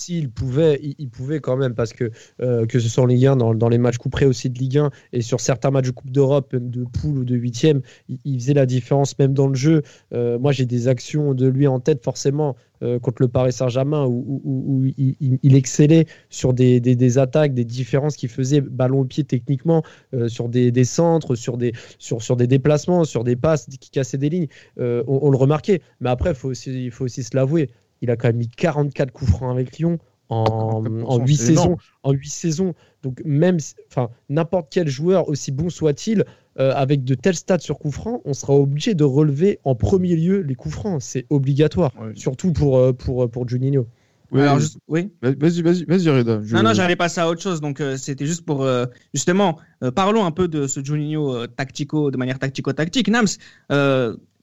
S'il 0.00 0.30
pouvait, 0.30 0.80
il, 0.98 1.10
pouvait 1.10 1.40
quand 1.40 1.56
même, 1.56 1.74
parce 1.74 1.92
que 1.92 2.10
euh, 2.40 2.64
que 2.64 2.78
ce 2.78 2.88
soit 2.88 3.04
en 3.04 3.06
Ligue 3.06 3.26
1, 3.26 3.36
dans, 3.36 3.68
les 3.68 3.78
matchs 3.78 3.98
couperés 3.98 4.24
aussi 4.24 4.48
de 4.48 4.58
Ligue 4.58 4.78
1, 4.78 4.90
et 5.12 5.20
sur 5.20 5.40
certains 5.40 5.70
matchs 5.70 5.86
de 5.86 5.90
Coupe 5.90 6.10
d'Europe, 6.10 6.56
de 6.56 6.84
poule 6.84 7.18
ou 7.18 7.24
de 7.24 7.36
huitième, 7.36 7.82
il, 8.24 8.40
faisait 8.40 8.54
la 8.54 8.66
différence 8.66 9.18
même 9.18 9.34
dans 9.34 9.46
le 9.46 9.54
jeu. 9.54 9.82
Euh, 10.14 10.38
moi, 10.38 10.52
j'ai 10.52 10.64
des 10.64 10.88
actions 10.88 11.34
de 11.34 11.46
lui 11.46 11.66
en 11.66 11.80
tête, 11.80 12.02
forcément, 12.02 12.56
euh, 12.82 12.98
contre 12.98 13.20
le 13.20 13.28
Paris 13.28 13.52
Saint-Germain, 13.52 14.06
où, 14.06 14.82
il, 14.96 15.54
excellait 15.54 16.06
sur 16.30 16.54
des, 16.54 17.18
attaques, 17.18 17.52
des 17.52 17.66
différences 17.66 18.16
qu'il 18.16 18.30
faisait 18.30 18.62
ballon 18.62 19.00
au 19.00 19.04
pied 19.04 19.24
techniquement, 19.24 19.82
sur 20.28 20.48
des, 20.48 20.84
centres, 20.84 21.34
sur 21.34 21.58
des, 21.58 21.72
sur, 21.98 22.22
sur 22.22 22.36
des 22.36 22.46
déplacements, 22.46 23.04
sur 23.04 23.22
des 23.22 23.36
passes 23.36 23.66
qui 23.78 23.90
cassaient 23.90 24.16
des 24.16 24.30
lignes. 24.30 24.48
On, 24.78 25.30
le 25.30 25.36
remarquait. 25.36 25.82
Mais 26.00 26.08
après, 26.08 26.30
il 26.30 26.90
faut 26.90 27.04
aussi 27.04 27.22
se 27.22 27.36
l'avouer 27.36 27.68
il 28.00 28.10
a 28.10 28.16
quand 28.16 28.28
même 28.28 28.36
mis 28.36 28.48
44 28.48 29.12
coups 29.12 29.30
francs 29.30 29.50
avec 29.50 29.78
Lyon 29.78 29.98
en, 30.30 30.84
en 31.04 31.18
8 31.18 31.36
saisons. 31.36 31.76
En 32.02 32.12
8 32.12 32.28
saisons. 32.28 32.74
Donc 33.02 33.20
même, 33.24 33.58
enfin, 33.90 34.10
n'importe 34.28 34.68
quel 34.70 34.88
joueur, 34.88 35.28
aussi 35.28 35.50
bon 35.50 35.70
soit-il, 35.70 36.24
euh, 36.58 36.72
avec 36.74 37.04
de 37.04 37.14
tels 37.14 37.34
stats 37.34 37.58
sur 37.58 37.78
coups 37.78 37.94
francs, 37.94 38.22
on 38.24 38.32
sera 38.32 38.54
obligé 38.54 38.94
de 38.94 39.04
relever 39.04 39.58
en 39.64 39.74
premier 39.74 40.14
lieu 40.16 40.40
les 40.40 40.54
coups 40.54 40.74
francs. 40.74 41.02
C'est 41.02 41.26
obligatoire, 41.30 41.92
surtout 42.14 42.52
pour, 42.52 42.78
euh, 42.78 42.92
pour, 42.92 43.30
pour 43.30 43.48
Juninho. 43.48 43.86
Oui, 44.32 44.42
oui. 44.86 45.10
Vas-y, 45.22 45.62
vas-y, 45.62 45.84
vas-y, 45.84 46.08
Reda. 46.08 46.40
Non, 46.52 46.62
non, 46.62 46.72
j'allais 46.72 46.94
passer 46.94 47.20
à 47.20 47.28
autre 47.28 47.42
chose. 47.42 47.60
Donc, 47.60 47.80
euh, 47.80 47.96
c'était 47.96 48.26
juste 48.26 48.44
pour 48.44 48.64
justement 49.12 49.58
parlons 49.96 50.24
un 50.24 50.30
peu 50.30 50.46
de 50.46 50.68
ce 50.68 50.84
Juninho 50.84 51.48
tactico, 51.48 52.12
de 52.12 52.16
manière 52.16 52.38
tactico-tactique. 52.38 53.08
Nams, 53.08 53.26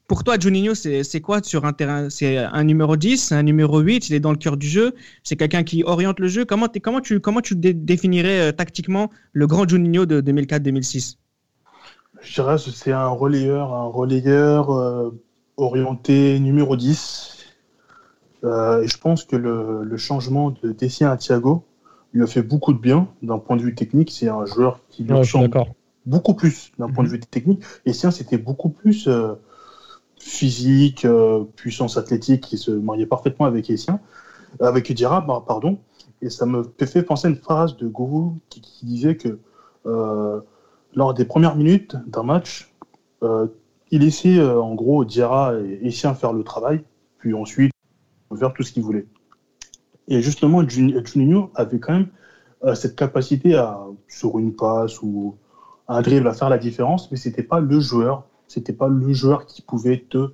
pour 0.07 0.23
toi, 0.23 0.37
Juninho, 0.39 0.73
c'est 0.73 1.21
quoi 1.21 1.43
sur 1.43 1.65
un 1.65 1.73
terrain? 1.73 2.09
C'est 2.09 2.37
un 2.37 2.63
numéro 2.63 2.95
10, 2.95 3.33
un 3.33 3.43
numéro 3.43 3.79
8, 3.79 4.09
il 4.09 4.15
est 4.15 4.21
dans 4.21 4.31
le 4.31 4.37
cœur 4.37 4.55
du 4.55 4.67
jeu, 4.67 4.95
c'est 5.23 5.35
quelqu'un 5.35 5.63
qui 5.63 5.83
oriente 5.83 6.19
le 6.21 6.29
jeu. 6.29 6.45
Comment, 6.45 6.67
comment 6.81 7.01
tu, 7.01 7.19
comment 7.19 7.41
tu 7.41 7.55
définirais 7.55 8.39
euh, 8.39 8.51
tactiquement 8.53 9.09
le 9.33 9.47
grand 9.47 9.67
Juninho 9.67 10.05
de 10.05 10.21
2004-2006 10.21 11.17
Je 12.21 12.33
dirais 12.33 12.55
que 12.55 12.71
c'est 12.71 12.93
un 12.93 13.09
relayeur, 13.09 13.73
un 13.73 13.87
relayeur 13.87 14.71
euh, 14.71 15.11
orienté 15.57 16.39
numéro 16.39 16.77
10. 16.77 17.35
Euh, 18.45 18.83
et 18.83 18.87
je 18.87 18.97
pense 18.97 19.25
que 19.25 19.35
le, 19.35 19.97
changement 19.97 20.51
de 20.63 20.71
Tessien 20.71 21.11
à 21.11 21.17
Thiago 21.17 21.65
lui 22.13 22.23
a 22.23 22.27
fait 22.27 22.43
beaucoup 22.43 22.71
de 22.71 22.79
bien 22.79 23.09
d'un 23.21 23.39
point 23.39 23.57
de 23.57 23.61
vue 23.61 23.75
technique. 23.75 24.11
C'est 24.11 24.29
un 24.29 24.45
joueur 24.45 24.79
qui 24.89 25.03
lui 25.03 25.11
ressemble 25.11 25.49
beaucoup 26.05 26.33
plus 26.33 26.71
d'un 26.79 26.87
point 26.89 27.03
de 27.03 27.09
mhm. 27.09 27.15
vue 27.15 27.19
technique. 27.19 27.61
Et 27.85 27.91
Tessien, 27.91 28.11
c'était 28.11 28.37
beaucoup 28.37 28.69
plus 28.69 29.09
physique, 30.27 31.05
euh, 31.05 31.45
puissance 31.55 31.97
athlétique 31.97 32.43
qui 32.43 32.57
se 32.57 32.71
mariait 32.71 33.05
parfaitement 33.05 33.45
avec 33.45 33.69
Essien, 33.69 33.99
avec 34.59 34.91
Dira, 34.91 35.25
pardon. 35.45 35.79
Et 36.21 36.29
ça 36.29 36.45
me 36.45 36.63
fait 36.79 37.03
penser 37.03 37.27
à 37.27 37.29
une 37.29 37.37
phrase 37.37 37.77
de 37.77 37.87
Gourou 37.87 38.37
qui, 38.49 38.61
disait 38.83 39.15
que 39.15 39.39
euh, 39.85 40.41
lors 40.93 41.13
des 41.13 41.25
premières 41.25 41.55
minutes 41.55 41.95
d'un 42.07 42.23
match, 42.23 42.73
euh, 43.23 43.47
il 43.91 44.01
laissait 44.01 44.41
en 44.41 44.75
gros 44.75 45.05
Dira 45.05 45.53
et 45.59 45.87
Essien 45.87 46.13
faire 46.13 46.33
le 46.33 46.43
travail, 46.43 46.83
puis 47.19 47.33
ensuite 47.33 47.71
faire 48.37 48.53
tout 48.53 48.63
ce 48.63 48.73
qu'il 48.73 48.83
voulait. 48.83 49.05
Et 50.09 50.21
justement, 50.21 50.67
Juninho 50.67 51.51
avait 51.55 51.79
quand 51.79 51.93
même 51.93 52.07
cette 52.75 52.95
capacité 52.95 53.55
à, 53.55 53.79
sur 54.07 54.39
une 54.39 54.53
passe 54.53 55.01
ou 55.01 55.37
un 55.87 56.01
dribble, 56.01 56.27
à 56.27 56.33
faire 56.33 56.49
la 56.49 56.57
différence, 56.57 57.09
mais 57.11 57.17
c'était 57.17 57.43
pas 57.43 57.59
le 57.61 57.79
joueur 57.79 58.26
c'était 58.47 58.73
pas 58.73 58.87
le 58.87 59.13
joueur 59.13 59.45
qui 59.45 59.61
pouvait 59.61 60.05
te 60.09 60.29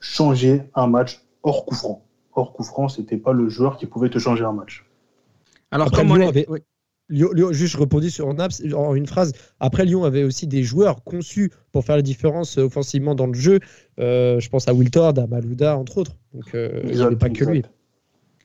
changer 0.00 0.62
un 0.74 0.86
match 0.86 1.24
hors 1.42 1.64
coup 1.64 1.74
franc. 1.74 2.04
Hors 2.34 2.52
coup 2.52 2.64
franc, 2.64 2.88
c'était 2.88 3.16
pas 3.16 3.32
le 3.32 3.48
joueur 3.48 3.76
qui 3.76 3.86
pouvait 3.86 4.10
te 4.10 4.18
changer 4.18 4.44
un 4.44 4.52
match. 4.52 4.86
Alors, 5.70 5.88
Après, 5.88 6.04
Lyon 6.04 6.28
avait... 6.28 6.46
Lyon, 7.08 7.52
juste 7.52 7.76
je 7.76 8.08
sur 8.08 8.32
Naps 8.32 8.62
en 8.74 8.94
une 8.94 9.06
phrase. 9.06 9.32
Après, 9.60 9.84
Lyon 9.84 10.04
avait 10.04 10.24
aussi 10.24 10.46
des 10.46 10.62
joueurs 10.62 11.04
conçus 11.04 11.52
pour 11.70 11.84
faire 11.84 11.96
la 11.96 12.02
différence 12.02 12.56
offensivement 12.56 13.14
dans 13.14 13.26
le 13.26 13.34
jeu. 13.34 13.60
Euh, 13.98 14.40
je 14.40 14.48
pense 14.48 14.66
à 14.66 14.72
Wiltord, 14.72 15.18
à 15.18 15.26
Malouda, 15.26 15.76
entre 15.76 15.98
autres. 15.98 16.16
Donc, 16.32 16.54
euh, 16.54 16.80
il 16.84 16.96
n'y 16.96 17.02
avait 17.02 17.16
pas 17.16 17.28
que 17.28 17.44
lui. 17.44 17.62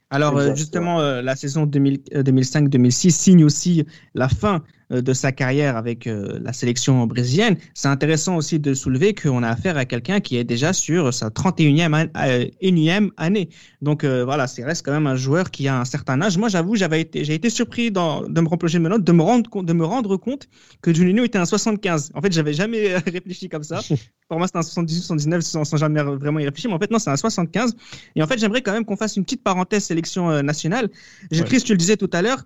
Alors 0.10 0.38
euh, 0.38 0.56
justement, 0.56 1.02
euh, 1.02 1.22
la 1.22 1.36
saison 1.36 1.66
2005-2006 1.66 3.08
euh, 3.08 3.10
signe 3.10 3.44
aussi 3.44 3.86
la 4.16 4.30
fin 4.30 4.64
de 4.90 5.12
sa 5.12 5.34
carrière 5.34 5.76
avec 5.76 6.06
la 6.06 6.54
sélection 6.54 7.06
brésilienne. 7.08 7.58
C'est 7.74 7.90
intéressant 7.90 8.38
aussi 8.38 8.58
de 8.58 8.74
soulever 8.74 9.14
qu'on 9.14 9.44
a 9.44 9.50
affaire 9.50 9.76
à 9.76 9.84
quelqu'un 9.84 10.22
qui 10.22 10.38
est 10.38 10.46
déjà 10.46 10.72
sur 10.72 11.14
sa 11.14 11.28
31e, 11.28 13.10
année. 13.18 13.50
Donc 13.82 14.06
voilà, 14.06 14.48
c'est 14.48 14.64
reste 14.64 14.86
quand 14.86 14.94
même 14.94 15.08
un 15.08 15.18
joueur 15.18 15.52
qui 15.52 15.68
a 15.68 15.78
un 15.78 15.84
certain 15.84 16.22
âge. 16.22 16.38
Moi, 16.38 16.48
j'avoue, 16.48 16.78
j'avais 16.78 17.02
été, 17.02 17.26
j'ai 17.26 17.34
été 17.34 17.50
surpris 17.50 17.92
de 17.92 18.00
me 18.40 18.48
replonger 18.48 18.80
de 18.80 18.98
de 18.98 19.12
me 19.12 19.24
rendre 19.24 19.50
compte, 19.50 19.66
de 19.66 19.74
me 19.74 19.84
rendre 19.84 20.16
compte 20.16 20.48
que 20.82 20.94
Juninho 20.94 21.26
était 21.26 21.38
un 21.38 21.46
75. 21.46 22.12
En 22.14 22.22
fait, 22.22 22.32
j'avais 22.32 22.54
jamais 22.54 22.96
réfléchi 23.08 23.50
comme 23.50 23.64
ça. 23.64 23.82
Pour 24.28 24.40
moi, 24.40 24.48
c'est 24.48 24.58
un 24.58 24.62
78, 24.62 25.02
79 25.02 25.42
sans, 25.42 25.64
sans 25.64 25.78
jamais 25.78 26.04
vraiment 26.04 26.40
y 26.40 26.46
réfléchir. 26.46 26.70
Mais 26.70 26.76
en 26.76 26.80
fait, 26.80 26.92
non, 26.92 27.00
c'est 27.00 27.10
un 27.10 27.16
75. 27.16 27.76
Et 28.16 28.24
en 28.24 28.28
fait, 28.28 28.38
j'aimerais 28.38 28.62
quand 28.62 28.74
même 28.74 28.86
qu'on 28.86 28.98
fasse 28.98 29.16
une 29.16 29.24
petite 29.24 29.44
parenthèse 29.44 29.86
sélection 29.86 30.30
euh, 30.30 30.42
nationale. 30.42 30.90
J'ai 31.32 31.44
ouais. 31.44 31.60
tu 31.60 31.72
le 31.72 31.78
disais 31.78 31.98
tout 31.98 32.10
à 32.12 32.22
l'heure, 32.22 32.44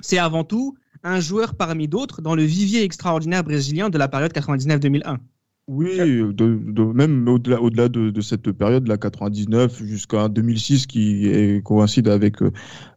c'est 0.00 0.18
avant 0.18 0.44
tout 0.44 0.76
un 1.04 1.20
joueur 1.20 1.54
parmi 1.54 1.86
d'autres 1.86 2.20
dans 2.20 2.34
le 2.34 2.42
vivier 2.42 2.82
extraordinaire 2.82 3.44
brésilien 3.44 3.90
de 3.90 3.98
la 3.98 4.08
période 4.08 4.32
99-2001. 4.32 5.18
Oui, 5.66 5.96
de, 5.96 6.92
même 6.92 7.26
au-delà 7.26 7.60
au 7.60 7.70
-delà 7.70 7.88
de, 7.88 8.20
cette 8.20 8.52
période, 8.52 8.86
la 8.86 8.98
99 8.98 9.82
jusqu'à 9.84 10.28
2006, 10.28 10.86
qui 10.86 11.26
est, 11.26 11.64
coïncide 11.64 12.08
avec 12.08 12.42
euh, 12.42 12.50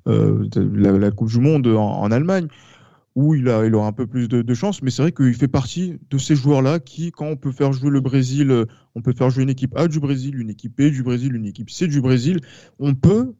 euh, 0.07 0.49
la, 0.73 1.11
Coupe 1.11 1.29
du 1.29 1.39
Monde 1.39 1.67
en 1.67 2.11
Allemagne 2.11 2.47
où 3.17 3.33
il, 3.33 3.49
a, 3.49 3.65
il 3.65 3.73
aura 3.73 3.87
un 3.87 3.93
peu 3.93 4.05
plus 4.05 4.29
de, 4.29 4.53
chance. 4.53 4.83
Mais 4.83 4.91
c'est 4.91 5.01
vrai 5.01 5.11
qu'il 5.11 5.33
fait 5.33 5.47
partie 5.47 5.97
de 6.11 6.19
ces 6.19 6.35
joueurs-là 6.35 6.79
qui, 6.79 7.11
quand 7.11 7.25
on 7.25 7.35
peut 7.35 7.51
faire 7.51 7.73
jouer 7.73 7.89
le 7.89 7.99
Brésil, 7.99 8.51
euh, 8.51 8.65
on 8.93 9.01
peut 9.01 9.11
faire 9.11 9.31
jouer 9.31 9.41
une 9.41 9.49
équipe 9.49 9.75
A 9.75 9.87
du 9.87 9.99
Brésil, 9.99 10.39
une 10.39 10.51
équipe 10.51 10.77
B 10.77 10.91
du 10.91 11.01
Brésil, 11.01 11.35
une 11.35 11.47
équipe 11.47 11.71
C 11.71 11.87
du 11.87 11.99
Brésil, 11.99 12.41
on 12.77 12.93
peut, 12.93 13.33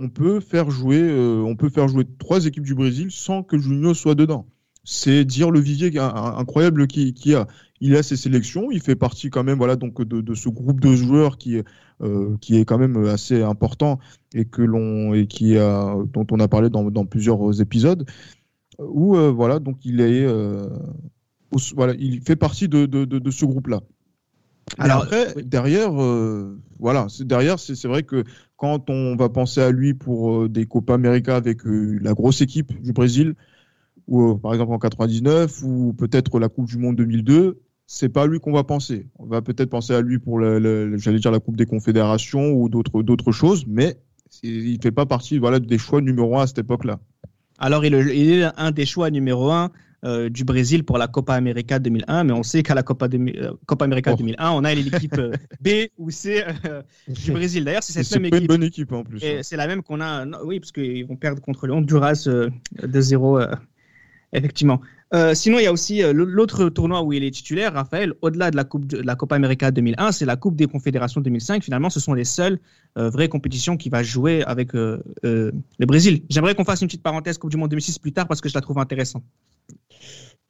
on 0.00 0.08
peut 0.08 0.40
faire 0.40 0.72
jouer, 0.72 1.00
euh, 1.00 1.40
on 1.46 1.54
peut 1.54 1.68
faire 1.68 1.86
jouer 1.86 2.04
trois 2.18 2.46
équipes 2.46 2.64
du 2.64 2.74
Brésil 2.74 3.12
sans 3.12 3.44
que 3.44 3.58
Junior 3.58 3.94
soit 3.94 4.16
dedans. 4.16 4.48
C'est 4.82 5.24
dire 5.24 5.52
le 5.52 5.60
vivier 5.60 5.96
incroyable 5.96 6.88
qu'il 6.88 7.14
qui 7.14 7.34
a. 7.34 7.46
Il 7.82 7.96
a 7.96 8.02
ses 8.02 8.16
sélections, 8.16 8.70
il 8.70 8.82
fait 8.82 8.96
partie 8.96 9.30
quand 9.30 9.42
même 9.42 9.56
voilà 9.56 9.76
donc 9.76 10.02
de, 10.02 10.34
ce 10.34 10.50
groupe 10.50 10.80
de 10.80 10.94
joueurs 10.94 11.38
qui 11.38 11.62
euh, 12.02 12.36
qui 12.42 12.58
est 12.58 12.66
quand 12.66 12.76
même 12.76 13.06
assez 13.06 13.42
important 13.42 14.00
et 14.34 14.44
que 14.44 14.62
et 15.14 15.26
qui 15.26 15.54
dont 15.54 16.26
on 16.30 16.40
a 16.40 16.48
parlé 16.48 16.68
dans 16.68 17.06
plusieurs 17.06 17.60
épisodes 17.62 18.04
où 18.80 19.16
euh, 19.16 19.30
voilà, 19.30 19.58
donc 19.58 19.84
il 19.84 20.00
est, 20.00 20.24
euh, 20.24 20.68
voilà, 21.74 21.94
il 21.98 22.20
fait 22.20 22.36
partie 22.36 22.68
de, 22.68 22.86
de, 22.86 23.30
ce 23.30 23.44
groupe-là. 23.44 23.80
Alors 24.78 25.02
après, 25.02 25.42
derrière, 25.42 25.92
voilà, 26.78 27.06
derrière, 27.20 27.58
c'est 27.58 27.88
vrai 27.88 28.04
que 28.04 28.24
quand 28.56 28.88
on 28.88 29.16
va 29.16 29.28
penser 29.28 29.60
à 29.60 29.70
lui 29.70 29.94
pour 29.94 30.48
des 30.48 30.66
Copa 30.66 30.94
América 30.94 31.36
avec 31.36 31.62
la 31.64 32.12
grosse 32.14 32.40
équipe 32.40 32.80
du 32.80 32.92
Brésil, 32.92 33.34
ou 34.06 34.36
par 34.36 34.52
exemple 34.52 34.72
en 34.72 34.78
99, 34.78 35.62
ou 35.64 35.92
peut-être 35.92 36.38
la 36.38 36.48
Coupe 36.48 36.66
du 36.66 36.78
Monde 36.78 36.96
2002, 36.96 37.58
c'est 37.92 38.08
pas 38.08 38.22
à 38.22 38.26
lui 38.28 38.38
qu'on 38.38 38.52
va 38.52 38.62
penser. 38.62 39.08
On 39.18 39.26
va 39.26 39.42
peut-être 39.42 39.70
penser 39.70 39.92
à 39.92 40.00
lui 40.00 40.20
pour, 40.20 40.40
j'allais 40.40 41.18
dire, 41.18 41.32
la 41.32 41.40
Coupe 41.40 41.56
des 41.56 41.66
Confédérations 41.66 42.52
ou 42.52 42.68
d'autres, 42.68 43.02
d'autres 43.02 43.32
choses, 43.32 43.64
mais 43.66 43.98
il 44.44 44.78
fait 44.80 44.92
pas 44.92 45.06
partie 45.06 45.38
voilà, 45.38 45.58
des 45.58 45.78
choix 45.78 46.00
numéro 46.00 46.38
un 46.38 46.42
à 46.42 46.46
cette 46.46 46.58
époque-là. 46.58 47.00
Alors, 47.60 47.84
il, 47.84 47.94
est 47.94 48.44
un 48.56 48.70
des 48.70 48.86
choix 48.86 49.10
numéro 49.10 49.50
un 49.50 49.70
euh, 50.02 50.30
du 50.30 50.44
Brésil 50.44 50.82
pour 50.82 50.96
la 50.96 51.08
Copa 51.08 51.34
América 51.34 51.78
2001, 51.78 52.24
mais 52.24 52.32
on 52.32 52.42
sait 52.42 52.62
qu'à 52.62 52.74
la 52.74 52.82
Copa, 52.82 53.06
euh, 53.12 53.52
Copa 53.66 53.84
América 53.84 54.14
2001, 54.14 54.50
on 54.50 54.64
a 54.64 54.74
l'équipe 54.74 55.18
euh, 55.18 55.32
B 55.60 55.88
ou 55.98 56.10
C 56.10 56.42
du 57.06 57.32
Brésil. 57.32 57.64
D'ailleurs, 57.64 57.82
c'est 57.82 58.02
cette 58.02 58.10
même 58.14 58.24
équipe. 58.24 58.34
C'est 58.34 58.40
une 58.40 58.46
bonne 58.46 58.62
équipe 58.62 58.92
en 58.92 59.04
plus. 59.04 59.22
Et 59.22 59.42
c'est 59.42 59.58
la 59.58 59.66
même 59.66 59.82
qu'on 59.82 60.00
a. 60.00 60.24
oui, 60.42 60.58
parce 60.58 60.72
qu'ils 60.72 61.04
vont 61.04 61.16
perdre 61.16 61.42
contre 61.42 61.66
le 61.66 61.74
Honduras 61.74 62.26
de 62.26 63.00
0 63.00 63.40
Effectivement. 64.32 64.80
Euh, 65.12 65.34
sinon, 65.34 65.58
il 65.58 65.64
y 65.64 65.66
a 65.66 65.72
aussi 65.72 66.04
euh, 66.04 66.12
l'autre 66.12 66.68
tournoi 66.68 67.02
où 67.02 67.12
il 67.12 67.24
est 67.24 67.32
titulaire, 67.32 67.72
Raphaël, 67.72 68.14
au-delà 68.22 68.52
de 68.52 68.56
la 68.56 68.62
Coupe 68.62 68.86
de, 68.86 68.98
la 68.98 69.16
Copa 69.16 69.34
América 69.34 69.72
2001, 69.72 70.12
c'est 70.12 70.24
la 70.24 70.36
Coupe 70.36 70.54
des 70.54 70.66
Confédérations 70.66 71.20
2005. 71.20 71.64
Finalement, 71.64 71.90
ce 71.90 71.98
sont 71.98 72.14
les 72.14 72.24
seules 72.24 72.60
euh, 72.96 73.10
vraies 73.10 73.28
compétitions 73.28 73.76
qu'il 73.76 73.90
va 73.90 74.04
jouer 74.04 74.44
avec 74.44 74.72
le 74.72 75.02
Brésil. 75.80 76.22
J'aimerais 76.30 76.54
qu'on 76.54 76.64
fasse 76.64 76.80
une 76.80 76.86
petite 76.86 77.02
parenthèse 77.02 77.38
Coupe 77.38 77.50
du 77.50 77.56
Monde 77.56 77.70
2006 77.70 77.98
plus 77.98 78.12
tard 78.12 78.28
parce 78.28 78.40
que 78.40 78.48
je 78.48 78.54
la 78.54 78.60
trouve 78.60 78.78
intéressante. 78.78 79.24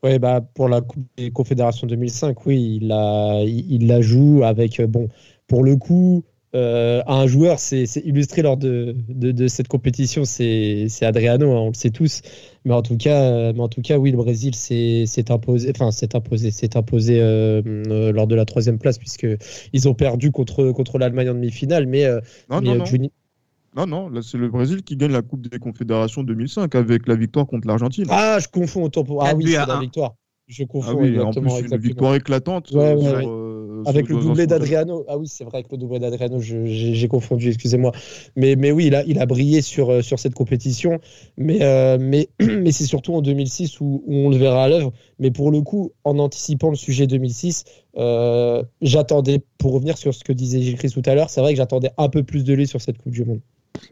Oui, 0.03 0.19
bah, 0.19 0.41
pour 0.41 0.69
la 0.69 0.83
Coupe 0.83 1.07
des 1.17 1.31
Confédérations 1.31 1.87
2005, 1.87 2.47
oui, 2.47 2.81
il 2.83 3.65
il 3.71 3.87
la 3.87 4.01
joue 4.03 4.43
avec, 4.45 4.81
bon, 4.83 5.09
pour 5.47 5.65
le 5.65 5.77
coup, 5.77 6.25
euh, 6.55 7.03
un 7.07 7.27
joueur, 7.29 7.61
c'est 7.61 7.85
illustré 8.05 8.43
lors 8.43 8.57
de, 8.57 8.97
de, 9.09 9.47
cette 9.47 9.69
compétition, 9.69 10.25
c'est 10.25 10.89
Adriano, 11.03 11.53
hein, 11.53 11.61
on 11.61 11.69
le 11.69 11.75
sait 11.75 11.91
tous. 11.91 12.23
Mais 12.65 12.75
en 12.75 12.83
tout 12.83 12.97
cas, 12.97 13.53
mais 13.53 13.61
en 13.61 13.69
tout 13.69 13.81
cas 13.83 13.99
oui, 13.99 14.11
le 14.11 14.17
Brésil 14.17 14.55
s'est 14.55 15.31
imposé, 15.31 15.71
enfin 15.75 15.91
s'est 15.93 16.15
imposé, 16.15 16.51
s'est 16.51 16.77
imposé 16.77 17.21
euh, 17.21 17.63
euh, 17.67 18.13
lors 18.13 18.27
de 18.27 18.35
la 18.35 18.45
troisième 18.45 18.79
place 18.79 18.99
puisque 18.99 19.27
ils 19.73 19.89
ont 19.89 19.95
perdu 19.95 20.31
contre 20.31 20.73
contre 20.73 20.99
l'Allemagne 20.99 21.31
en 21.31 21.35
demi-finale. 21.35 21.87
Mais, 21.87 22.07
non, 22.51 22.61
non, 22.61 22.77
non. 23.77 23.87
non, 23.87 24.09
là 24.11 24.21
c'est 24.23 24.37
le 24.37 24.49
Brésil 24.49 24.83
qui 24.83 24.97
gagne 24.97 25.13
la 25.13 25.23
Coupe 25.23 25.49
des 25.49 25.59
Confédérations 25.59 26.23
2005 26.23 26.75
avec 26.75 27.07
la 27.07 27.15
victoire 27.15 27.47
contre 27.47 27.67
l'Argentine. 27.67 28.07
Ah, 28.11 28.39
je 28.41 28.49
confonds 28.49 28.83
autant 28.83 29.05
pour. 29.05 29.25
Ah 29.25 29.35
oui, 29.35 29.47
c'est 29.47 29.67
la 29.67 29.81
victoire. 29.81 30.17
Je 30.49 30.65
confonds. 30.65 30.91
Ah 30.91 30.95
oui, 30.97 31.19
en 31.21 31.31
plus, 31.31 31.61
une 31.61 31.77
victoire 31.79 32.17
éclatante. 32.17 32.73
Euh, 32.75 33.50
avec 33.87 34.09
le 34.09 34.17
doublé 34.17 34.47
d'Adriano. 34.47 35.05
Ah 35.09 35.19
oui, 35.19 35.29
c'est 35.29 35.45
vrai, 35.45 35.59
avec 35.59 35.73
le 35.73 35.79
doublé 35.79 35.99
d'Adriano, 35.99 36.41
j'ai 36.41 37.09
confondu, 37.09 37.49
excusez-moi. 37.49 37.93
Mais, 38.37 38.57
mais 38.57 38.73
oui, 38.73 38.87
il 38.87 38.95
a, 38.95 39.05
il 39.05 39.19
a 39.19 39.27
brillé 39.27 39.63
sur, 39.63 39.91
euh, 39.91 40.03
sur 40.03 40.19
cette 40.19 40.35
compétition. 40.35 41.01
Mais, 41.37 41.63
euh, 41.63 41.99
mais, 42.01 42.29
mais 42.41 42.73
c'est 42.73 42.87
surtout 42.87 43.15
en 43.15 43.23
2006 43.23 43.81
où, 43.81 44.03
on 44.07 44.31
le 44.31 44.37
verra 44.37 44.65
à 44.65 44.69
l'œuvre. 44.69 44.93
Mais 45.19 45.31
pour 45.31 45.51
le 45.51 45.61
coup, 45.61 45.93
en 46.05 46.19
anticipant 46.19 46.71
le 46.71 46.77
sujet 46.77 47.07
2006, 47.07 47.65
j'attendais, 48.81 49.43
pour 49.59 49.73
revenir 49.73 49.99
sur 49.99 50.15
ce 50.15 50.25
que 50.25 50.33
disait 50.33 50.61
Gilles 50.61 50.79
Christ 50.79 50.95
tout 50.95 51.09
à 51.11 51.15
l'heure, 51.15 51.31
c'est 51.31 51.41
vrai 51.41 51.53
que 51.53 51.57
j'attendais 51.57 51.91
un 51.99 52.09
peu 52.09 52.23
plus 52.23 52.45
de 52.45 52.55
lui 52.55 52.67
sur 52.67 52.81
cette 52.81 52.99
Coupe 52.99 53.13
du 53.13 53.25
Monde. 53.25 53.41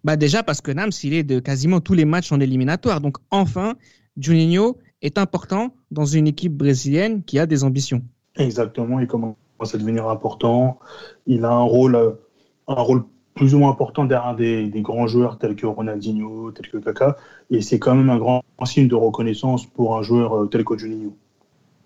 Bah 0.05 0.16
déjà 0.16 0.42
parce 0.42 0.61
que 0.61 0.70
Nams, 0.70 0.90
il 1.03 1.14
est 1.14 1.22
de 1.22 1.40
quasiment 1.40 1.81
tous 1.81 1.94
les 1.94 2.05
matchs 2.05 2.33
en 2.33 2.40
éliminatoire. 2.40 3.01
Donc 3.01 3.16
enfin, 3.31 3.74
Juninho 4.16 4.77
est 5.03 5.18
important 5.18 5.74
dans 5.90 6.05
une 6.05 6.27
équipe 6.27 6.53
brésilienne 6.53 7.22
qui 7.22 7.38
a 7.38 7.46
des 7.46 7.64
ambitions. 7.64 8.03
Exactement, 8.37 9.01
il 9.01 9.07
commence 9.07 9.37
à 9.61 9.79
devenir 9.79 10.09
important. 10.09 10.79
Il 11.27 11.44
a 11.44 11.51
un 11.51 11.62
rôle, 11.62 12.16
un 12.66 12.75
rôle 12.75 13.05
plus 13.38 13.55
ou 13.55 13.59
moins 13.59 13.71
important 13.71 14.05
derrière 14.05 14.35
des, 14.35 14.68
des 14.68 14.83
grands 14.83 15.07
joueurs 15.07 15.38
tels 15.38 15.55
que 15.55 15.66
Ronaldinho, 15.66 16.51
tels 16.51 16.68
que 16.68 16.79
Kaka. 16.79 17.16
Et 17.51 17.62
c'est 17.62 17.79
quand 17.79 17.94
même 17.94 18.11
un 18.11 18.18
grand 18.18 18.42
signe 18.64 18.88
de 18.88 18.94
reconnaissance 18.94 19.64
pour 19.64 19.97
un 19.97 20.03
joueur 20.03 20.37
euh, 20.37 20.47
tel 20.47 20.64
que 20.64 20.77
Juninho. 20.77 21.16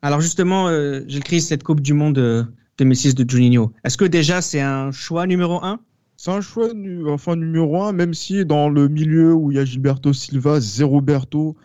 Alors 0.01 0.21
justement, 0.21 0.69
euh, 0.69 1.03
j'écris 1.07 1.41
cette 1.41 1.63
Coupe 1.63 1.81
du 1.81 1.93
Monde 1.93 2.19
euh, 2.19 2.45
2006 2.79 3.15
de 3.15 3.29
Juninho. 3.29 3.73
Est-ce 3.85 3.99
que 3.99 4.07
déjà 4.07 4.41
c'est 4.41 4.61
un 4.61 4.91
choix 4.91 5.27
numéro 5.27 5.63
un? 5.63 5.81
C'est 6.17 6.31
un 6.31 6.41
choix 6.41 6.69
enfin, 7.09 7.37
numéro 7.37 7.83
un, 7.83 7.93
même 7.93 8.15
si 8.15 8.45
dans 8.45 8.69
le 8.69 8.89
milieu 8.89 9.35
où 9.35 9.51
il 9.51 9.57
y 9.57 9.61
a 9.61 9.65
Gilberto 9.65 10.13
Silva, 10.13 10.61
Zéroberto, 10.61 11.57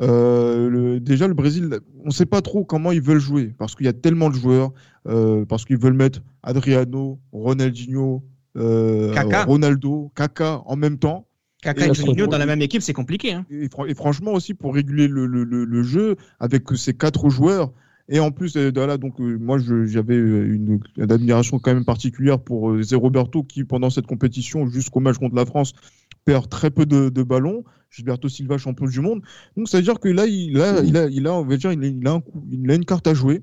euh, 0.00 0.98
déjà, 1.00 1.28
le 1.28 1.34
Brésil, 1.34 1.78
on 2.02 2.06
ne 2.06 2.12
sait 2.12 2.26
pas 2.26 2.42
trop 2.42 2.64
comment 2.64 2.92
ils 2.92 3.02
veulent 3.02 3.20
jouer 3.20 3.54
parce 3.58 3.74
qu'il 3.74 3.86
y 3.86 3.88
a 3.88 3.92
tellement 3.92 4.28
de 4.28 4.34
joueurs, 4.34 4.72
euh, 5.06 5.44
parce 5.44 5.64
qu'ils 5.64 5.78
veulent 5.78 5.92
mettre 5.92 6.20
Adriano, 6.42 7.20
Ronaldinho, 7.32 8.24
euh, 8.56 9.14
Ronaldo, 9.46 10.10
Kaka 10.14 10.62
en 10.66 10.76
même 10.76 10.98
temps. 10.98 11.26
Kaka 11.62 11.86
et, 11.86 11.90
et 11.90 12.26
dans 12.26 12.38
la 12.38 12.46
même 12.46 12.60
équipe, 12.60 12.82
c'est 12.82 12.92
compliqué. 12.92 13.32
Hein. 13.32 13.46
Et, 13.50 13.94
franchement 13.94 14.32
aussi 14.32 14.52
pour 14.52 14.74
réguler 14.74 15.08
le, 15.08 15.82
jeu 15.82 16.16
avec 16.40 16.64
ces 16.76 16.92
quatre 16.92 17.28
joueurs. 17.28 17.72
Et 18.10 18.20
en 18.20 18.32
plus, 18.32 18.54
voilà, 18.58 18.98
donc 18.98 19.18
moi 19.18 19.56
j'avais 19.86 20.16
une, 20.16 20.80
une, 20.98 21.10
admiration 21.12 21.58
quand 21.58 21.72
même 21.72 21.86
particulière 21.86 22.38
pour 22.38 22.82
Zé 22.82 22.96
Roberto 22.96 23.42
qui 23.44 23.64
pendant 23.64 23.88
cette 23.88 24.06
compétition 24.06 24.66
jusqu'au 24.66 25.00
match 25.00 25.16
contre 25.16 25.36
la 25.36 25.46
France 25.46 25.72
perd 26.24 26.48
très 26.48 26.70
peu 26.70 26.86
de, 26.86 27.22
ballons. 27.22 27.64
Gilberto 27.90 28.28
Silva, 28.28 28.58
champion 28.58 28.86
du 28.86 29.00
monde. 29.00 29.22
Donc, 29.56 29.68
ça 29.68 29.78
veut 29.78 29.84
dire 29.84 30.00
que 30.00 30.08
là, 30.08 30.26
il 30.26 30.60
a, 30.60 30.82
il 30.82 31.26
a, 31.26 31.34
on 31.34 31.44
va 31.44 31.56
dire, 31.56 31.72
il 31.72 32.08
a, 32.08 32.74
une 32.74 32.84
carte 32.84 33.06
à 33.06 33.14
jouer, 33.14 33.42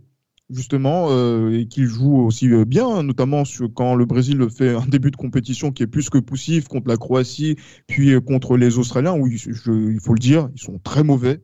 justement, 0.49 1.07
euh, 1.09 1.51
et 1.51 1.67
qu'il 1.67 1.85
joue 1.85 2.17
aussi 2.17 2.49
euh, 2.49 2.65
bien, 2.65 3.01
notamment 3.03 3.43
quand 3.73 3.95
le 3.95 4.05
Brésil 4.05 4.45
fait 4.49 4.75
un 4.75 4.85
début 4.85 5.11
de 5.11 5.15
compétition 5.15 5.71
qui 5.71 5.83
est 5.83 5.87
plus 5.87 6.09
que 6.09 6.17
poussif 6.17 6.67
contre 6.67 6.89
la 6.89 6.97
Croatie, 6.97 7.55
puis 7.87 8.11
euh, 8.11 8.19
contre 8.19 8.57
les 8.57 8.77
Australiens, 8.77 9.13
où 9.13 9.27
il 9.27 9.39
faut 9.39 10.13
le 10.13 10.19
dire, 10.19 10.49
ils 10.53 10.61
sont 10.61 10.79
très 10.79 11.03
mauvais. 11.03 11.41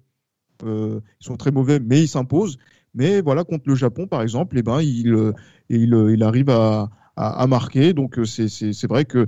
ils 0.64 1.02
sont 1.20 1.38
très 1.38 1.52
mauvais, 1.52 1.80
mais 1.80 2.04
ils 2.04 2.10
s'imposent. 2.10 2.58
Mais 2.94 3.22
voilà, 3.22 3.44
contre 3.44 3.66
le 3.68 3.76
Japon, 3.76 4.08
par 4.08 4.22
exemple, 4.22 4.58
eh 4.58 4.64
ben, 4.64 4.82
il, 4.82 5.34
il, 5.70 5.94
il 6.14 6.24
arrive 6.24 6.50
à, 6.50 6.90
à, 7.16 7.42
à 7.44 7.48
marquer. 7.48 7.94
Donc, 7.94 8.20
c'est 8.26 8.88
vrai 8.88 9.06
que 9.06 9.28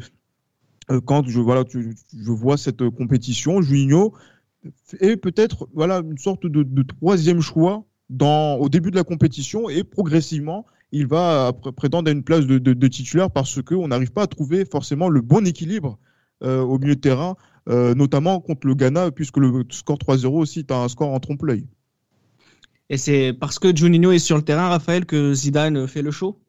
quand 1.05 1.27
je, 1.27 1.39
vois 1.39 2.57
cette 2.57 2.89
compétition, 2.89 3.61
Juninho 3.61 4.13
est 4.99 5.17
peut-être 5.17 5.67
voilà, 5.73 5.99
une 5.99 6.17
sorte 6.17 6.45
de, 6.45 6.83
troisième 6.83 7.41
choix 7.41 7.85
dans, 8.09 8.55
au 8.55 8.69
début 8.69 8.91
de 8.91 8.95
la 8.95 9.03
compétition 9.03 9.69
et 9.69 9.83
progressivement, 9.83 10.65
il 10.91 11.05
va 11.05 11.53
prétendre 11.75 12.09
à 12.09 12.11
une 12.11 12.23
place 12.23 12.45
de, 12.45 12.87
titulaire 12.87 13.29
parce 13.29 13.61
qu'on 13.61 13.87
n'arrive 13.87 14.11
pas 14.11 14.23
à 14.23 14.27
trouver 14.27 14.65
forcément 14.65 15.09
le 15.09 15.21
bon 15.21 15.45
équilibre 15.45 15.99
euh, 16.43 16.61
au 16.61 16.79
milieu 16.79 16.95
de 16.95 17.01
terrain, 17.01 17.35
euh, 17.69 17.93
notamment 17.93 18.39
contre 18.39 18.65
le 18.65 18.73
Ghana, 18.73 19.11
puisque 19.11 19.37
le 19.37 19.65
score 19.69 19.97
3-0 19.97 20.27
aussi 20.27 20.59
est 20.59 20.71
un 20.71 20.87
score 20.87 21.09
en 21.09 21.19
trompe-l'œil. 21.19 21.67
Et 22.89 22.97
c'est 22.97 23.33
parce 23.39 23.59
que 23.59 23.75
Juninho 23.75 24.11
est 24.11 24.19
sur 24.19 24.35
le 24.35 24.41
terrain, 24.41 24.69
Raphaël, 24.69 25.05
que 25.05 25.33
Zidane 25.33 25.87
fait 25.87 26.01
le 26.01 26.09
show? 26.09 26.39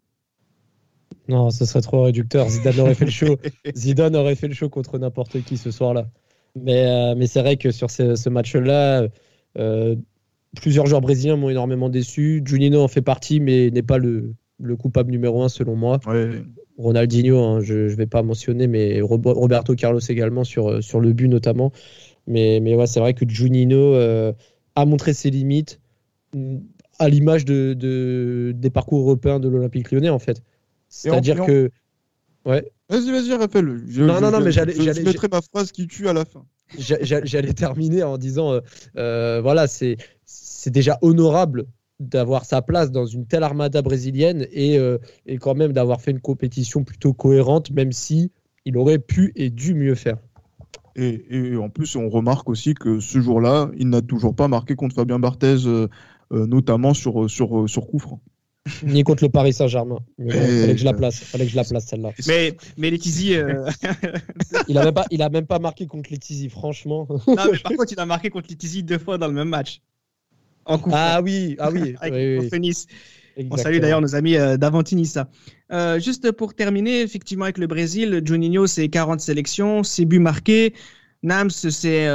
Non, 1.29 1.51
ce 1.51 1.64
serait 1.64 1.81
trop 1.81 2.03
réducteur. 2.03 2.49
Zidane 2.49 2.81
aurait 2.81 2.94
fait 2.94 3.05
le 3.05 3.11
show. 3.11 3.37
Zidane 3.77 4.16
aurait 4.16 4.35
fait 4.35 4.49
le 4.49 4.55
show 4.55 4.68
contre 4.68 4.99
n'importe 4.99 5.42
qui 5.44 5.57
ce 5.57 5.70
soir-là. 5.70 6.09
Mais, 6.57 6.87
euh, 6.87 7.14
mais 7.16 7.27
c'est 7.27 7.40
vrai 7.40 7.57
que 7.57 7.70
sur 7.70 7.90
ce, 7.90 8.29
match-là, 8.29 9.07
euh, 9.59 9.96
plusieurs 10.61 10.87
joueurs 10.87 11.01
brésiliens 11.01 11.37
m'ont 11.37 11.51
énormément 11.51 11.88
déçu. 11.88 12.42
Juninho 12.44 12.81
en 12.81 12.88
fait 12.88 13.03
partie, 13.03 13.38
mais 13.38 13.70
n'est 13.70 13.83
pas 13.83 13.99
le, 13.99 14.35
coupable 14.79 15.11
numéro 15.11 15.42
un 15.42 15.49
selon 15.49 15.77
moi. 15.77 16.01
Ronaldinho, 16.79 17.38
hein, 17.38 17.61
je 17.61 17.75
ne 17.75 17.88
vais 17.88 18.07
pas 18.07 18.23
mentionner, 18.23 18.66
mais 18.66 19.01
Roberto 19.03 19.75
Carlos 19.75 20.01
également 20.01 20.44
sur, 20.44 20.83
sur 20.83 20.99
le 20.99 21.12
but 21.12 21.29
notamment. 21.29 21.73
Mais, 22.27 22.61
mais 22.61 22.75
ouais, 22.75 22.87
c'est 22.87 23.01
vrai 23.01 23.14
que 23.14 23.29
Juninho 23.29 23.94
euh, 23.94 24.33
a 24.77 24.85
montré 24.85 25.12
ses 25.12 25.31
limites 25.31 25.81
à 26.99 27.09
l'image 27.09 27.44
de, 27.44 28.53
des 28.55 28.70
parcours 28.70 29.01
européens 29.01 29.40
de 29.40 29.49
l'Olympique 29.49 29.90
lyonnais 29.90 30.11
en 30.11 30.18
fait. 30.18 30.42
C'est-à-dire 30.90 31.46
que. 31.46 31.70
Ouais. 32.44 32.70
Vas-y, 32.90 33.11
vas-y, 33.12 33.33
rappelle. 33.35 33.83
Je, 33.88 34.03
non, 34.03 34.20
non, 34.20 34.31
non, 34.31 34.40
mais 34.40 34.53
j'allais. 34.53 34.74
Je, 34.74 35.03
mettrai 35.03 35.29
ma 35.29 35.40
phrase 35.40 35.72
qui 35.72 35.87
tue 35.87 36.09
à 36.09 36.12
la 36.12 36.24
fin. 36.24 36.44
J'allais 36.79 37.53
terminer 37.53 38.03
en 38.03 38.18
disant 38.18 38.53
euh, 38.53 38.61
euh, 38.96 39.40
voilà, 39.40 39.66
c'est 39.66 39.96
déjà 40.66 40.98
honorable 41.00 41.66
d'avoir 42.00 42.44
sa 42.44 42.62
place 42.62 42.90
dans 42.90 43.07
une 43.07 43.26
telle 43.26 43.42
armada 43.42 43.83
brésilienne 43.83 44.46
et, 44.53 44.79
euh, 44.79 44.98
et 45.26 45.38
quand 45.38 45.55
même 45.55 45.72
d'avoir 45.72 46.00
fait 46.00 46.11
une 46.12 46.20
compétition 46.20 46.83
plutôt 46.83 47.12
cohérente, 47.12 47.70
même 47.70 47.92
si 47.92 48.33
il 48.64 48.76
aurait 48.76 48.98
pu 48.98 49.33
et 49.37 49.50
dû 49.50 49.74
mieux 49.74 49.94
faire. 49.94 50.16
Et, 50.96 51.24
et 51.31 51.57
en 51.57 51.68
plus, 51.68 51.96
on 51.96 52.09
remarque 52.09 52.48
aussi 52.48 52.74
que 52.74 53.00
ce 53.00 53.20
jour-là, 53.20 53.70
il 53.76 53.88
n'a 53.88 54.03
toujours 54.03 54.35
pas 54.35 54.48
marqué 54.48 54.74
contre 54.74 54.96
Fabien 54.96 55.18
Barthez, 55.18 55.59
notamment 56.31 56.94
sur, 56.94 57.29
sur, 57.31 57.68
sur 57.68 57.87
coup 57.87 57.98
franc. 57.98 58.20
Ni 58.83 59.05
contre 59.05 59.25
le 59.25 59.31
Paris 59.31 59.55
Saint-Germain. 59.55 60.01
Il 60.18 60.33
fallait 60.33 60.73
que 60.75 60.79
je 60.79 60.85
la 60.85 60.92
place. 60.92 61.18
Fallait 61.20 61.46
que 61.46 61.51
je 61.51 61.57
la 61.57 61.64
place 61.64 61.87
celle-là. 61.87 62.11
Mais, 62.27 62.55
mais 62.77 62.90
Letizy. 62.90 63.35
Euh, 63.35 63.64
il, 64.68 64.77
a 64.77 64.85
même 64.85 64.94
pas, 64.94 65.07
il 65.11 65.23
a 65.23 65.31
même 65.31 65.46
pas 65.46 65.59
marqué 65.59 65.87
contre 65.87 66.11
Letizy, 66.11 66.51
franchement. 66.51 67.07
non, 67.27 67.37
mais 67.51 67.59
par 67.59 67.73
contre, 67.73 67.92
il 67.92 68.01
a 68.01 68.07
marqué 68.07 68.29
contre 68.29 68.49
Letizy 68.51 68.83
deux 68.83 68.99
fois 68.99 69.16
dans 69.16 69.29
le 69.29 69.33
même 69.33 69.49
match. 69.49 69.81
En 70.66 70.79
coup 70.79 70.90
ah 70.92 71.20
oui, 71.23 71.57
ah 71.59 71.70
oui. 71.73 71.94
Avec 72.01 72.53
oui, 72.53 72.61
Nice. 72.61 72.87
On 73.51 73.57
salue 73.57 73.79
d'ailleurs 73.79 74.03
nos 74.03 74.14
amis 74.14 74.35
d'Avantinissa. 74.35 75.29
juste 75.99 76.31
pour 76.33 76.55
terminer, 76.55 77.01
effectivement, 77.01 77.44
avec 77.44 77.57
le 77.57 77.66
Brésil, 77.66 78.20
Juninho, 78.23 78.66
c'est 78.66 78.88
40 78.88 79.20
sélections, 79.20 79.83
6 79.83 80.05
buts 80.05 80.18
marqués. 80.18 80.75
Nams, 81.23 81.51
c'est 81.51 82.09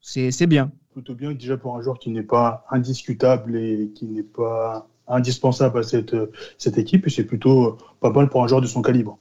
c'est 0.00 0.46
bien. 0.46 0.70
Plutôt 0.92 1.14
bien, 1.14 1.32
déjà 1.32 1.56
pour 1.56 1.76
un 1.76 1.80
joueur 1.80 1.98
qui 1.98 2.10
n'est 2.10 2.22
pas 2.22 2.66
indiscutable 2.70 3.56
et 3.56 3.90
qui 3.94 4.06
n'est 4.06 4.22
pas 4.22 4.88
indispensable 5.08 5.78
à 5.78 5.82
cette, 5.82 6.78
équipe, 6.78 7.06
et 7.06 7.10
c'est 7.10 7.24
plutôt 7.24 7.78
pas 8.00 8.10
mal 8.10 8.28
pour 8.28 8.44
un 8.44 8.48
joueur 8.48 8.60
de 8.60 8.66
son 8.66 8.82
calibre. 8.82 9.18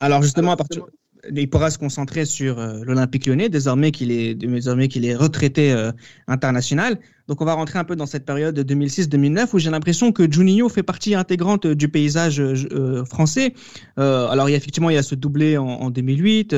Alors 0.00 0.22
justement, 0.22 0.52
à 0.52 0.56
partir, 0.56 0.86
il 1.30 1.48
pourra 1.48 1.70
se 1.70 1.78
concentrer 1.78 2.24
sur 2.24 2.58
euh, 2.58 2.80
l'Olympique 2.84 3.26
lyonnais, 3.26 3.48
désormais 3.48 3.90
qu'il 3.90 4.10
est, 4.10 4.34
désormais 4.34 4.88
qu'il 4.88 5.04
est 5.04 5.14
retraité 5.14 5.72
euh, 5.72 5.92
international. 6.26 6.98
Donc 7.28 7.40
on 7.40 7.44
va 7.44 7.54
rentrer 7.54 7.78
un 7.78 7.84
peu 7.84 7.94
dans 7.94 8.06
cette 8.06 8.24
période 8.24 8.54
de 8.54 8.74
2006-2009 8.74 9.50
où 9.52 9.58
j'ai 9.58 9.70
l'impression 9.70 10.10
que 10.10 10.30
Juninho 10.30 10.68
fait 10.68 10.82
partie 10.82 11.14
intégrante 11.14 11.66
du 11.66 11.88
paysage 11.88 12.40
euh, 12.40 13.04
français. 13.04 13.54
alors 13.96 14.48
il 14.48 14.52
y 14.52 14.54
a, 14.54 14.58
effectivement 14.58 14.90
il 14.90 14.94
y 14.94 14.98
a 14.98 15.04
ce 15.04 15.14
doublé 15.14 15.56
en, 15.56 15.90
2008. 15.90 16.54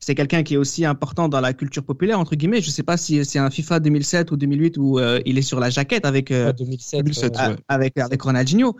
c'est 0.00 0.14
quelqu'un 0.14 0.42
qui 0.42 0.54
est 0.54 0.56
aussi 0.56 0.86
important 0.86 1.28
dans 1.28 1.40
la 1.40 1.52
culture 1.52 1.84
populaire 1.84 2.18
entre 2.18 2.34
guillemets. 2.34 2.62
Je 2.62 2.70
sais 2.70 2.82
pas 2.82 2.96
si 2.96 3.24
c'est 3.26 3.38
un 3.38 3.50
FIFA 3.50 3.80
2007 3.80 4.30
ou 4.30 4.36
2008 4.36 4.78
où 4.78 4.98
il 5.26 5.36
est 5.36 5.42
sur 5.42 5.60
la 5.60 5.68
jaquette 5.68 6.06
avec 6.06 6.32
2007, 6.32 7.36
avec 7.68 7.98
avec 7.98 8.22
Ronaldinho. 8.22 8.76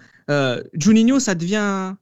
Juninho 0.75 1.21
ça 1.21 1.35
devient 1.35 1.95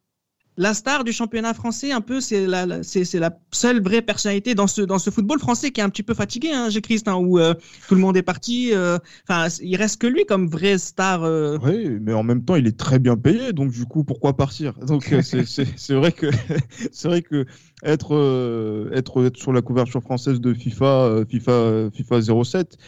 la 0.57 0.75
star 0.75 1.05
du 1.05 1.13
championnat 1.13 1.55
français, 1.55 1.93
un 1.93 2.01
peu, 2.01 2.21
c'est 2.21 2.47
la, 2.47 2.83
c'est, 2.83 3.13
la 3.15 3.37
seule 3.51 3.83
vraie 3.83 4.03
personnalité 4.03 4.55
dans 4.55 4.67
ce, 4.67 4.83
dans 4.83 4.99
ce 4.99 5.11
football 5.11 5.39
français 5.39 5.71
qui 5.71 5.81
est 5.81 5.85
un 5.85 5.89
petit 5.89 6.03
peu 6.03 6.15
fatigué, 6.15 6.51
hein, 6.53 6.69
Christ, 6.83 7.09
hein, 7.09 7.17
où 7.17 7.39
euh, 7.39 7.55
tout 7.89 7.95
le 7.95 8.01
monde 8.01 8.17
est 8.17 8.23
parti. 8.23 8.71
Euh, 8.73 8.99
enfin, 9.29 9.49
il 9.61 9.77
reste 9.77 10.01
que 10.01 10.07
lui 10.07 10.25
comme 10.27 10.47
vraie 10.49 10.79
star. 10.79 11.25
Euh. 11.25 11.59
Oui, 11.63 11.99
mais 12.01 12.13
en 12.13 12.23
même 12.23 12.45
temps, 12.45 12.57
il 12.57 12.67
est 12.67 12.79
très 12.79 12.99
bien 12.99 13.17
payé, 13.17 13.53
donc 13.53 13.73
du 13.73 13.85
coup, 13.85 14.05
pourquoi 14.05 14.37
partir? 14.37 14.75
Donc 14.87 15.13
c'est, 15.23 15.45
c'est, 15.77 15.95
vrai 15.95 16.13
que 16.13 16.27
c'est 16.93 17.09
vrai 17.09 17.23
que 17.23 17.47
être, 17.83 18.91
être, 18.93 19.27
être 19.27 19.37
sur 19.37 19.53
la 19.53 19.63
couverture 19.63 20.03
française 20.03 20.41
de 20.41 20.55
FIFA, 20.55 21.25
FIFA, 21.29 21.91
FIFA 21.93 22.45
07 22.45 22.79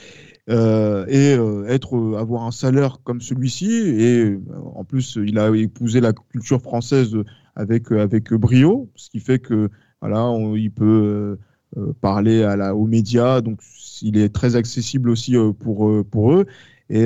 euh, 0.48 1.06
et 1.08 1.34
euh, 1.34 1.66
être 1.66 2.16
avoir 2.16 2.44
un 2.44 2.52
salaire 2.52 3.00
comme 3.02 3.20
celui-ci 3.20 3.68
et 3.68 4.38
en 4.76 4.84
plus 4.84 5.18
il 5.20 5.40
a 5.40 5.50
épousé 5.56 6.00
la 6.00 6.12
culture 6.12 6.62
française 6.62 7.16
avec 7.56 7.90
avec 7.90 8.32
brio 8.32 8.90
ce 8.94 9.10
qui 9.10 9.20
fait 9.20 9.38
que 9.38 9.70
voilà 10.00 10.32
il 10.56 10.70
peut 10.70 11.38
euh, 11.76 11.92
parler 12.00 12.42
à 12.42 12.56
la, 12.56 12.74
aux 12.74 12.86
médias 12.86 13.40
donc 13.40 13.60
il 14.02 14.16
est 14.18 14.28
très 14.28 14.54
accessible 14.54 15.10
aussi 15.10 15.34
pour 15.58 16.04
pour 16.10 16.32
eux 16.34 16.46
et, 16.90 17.04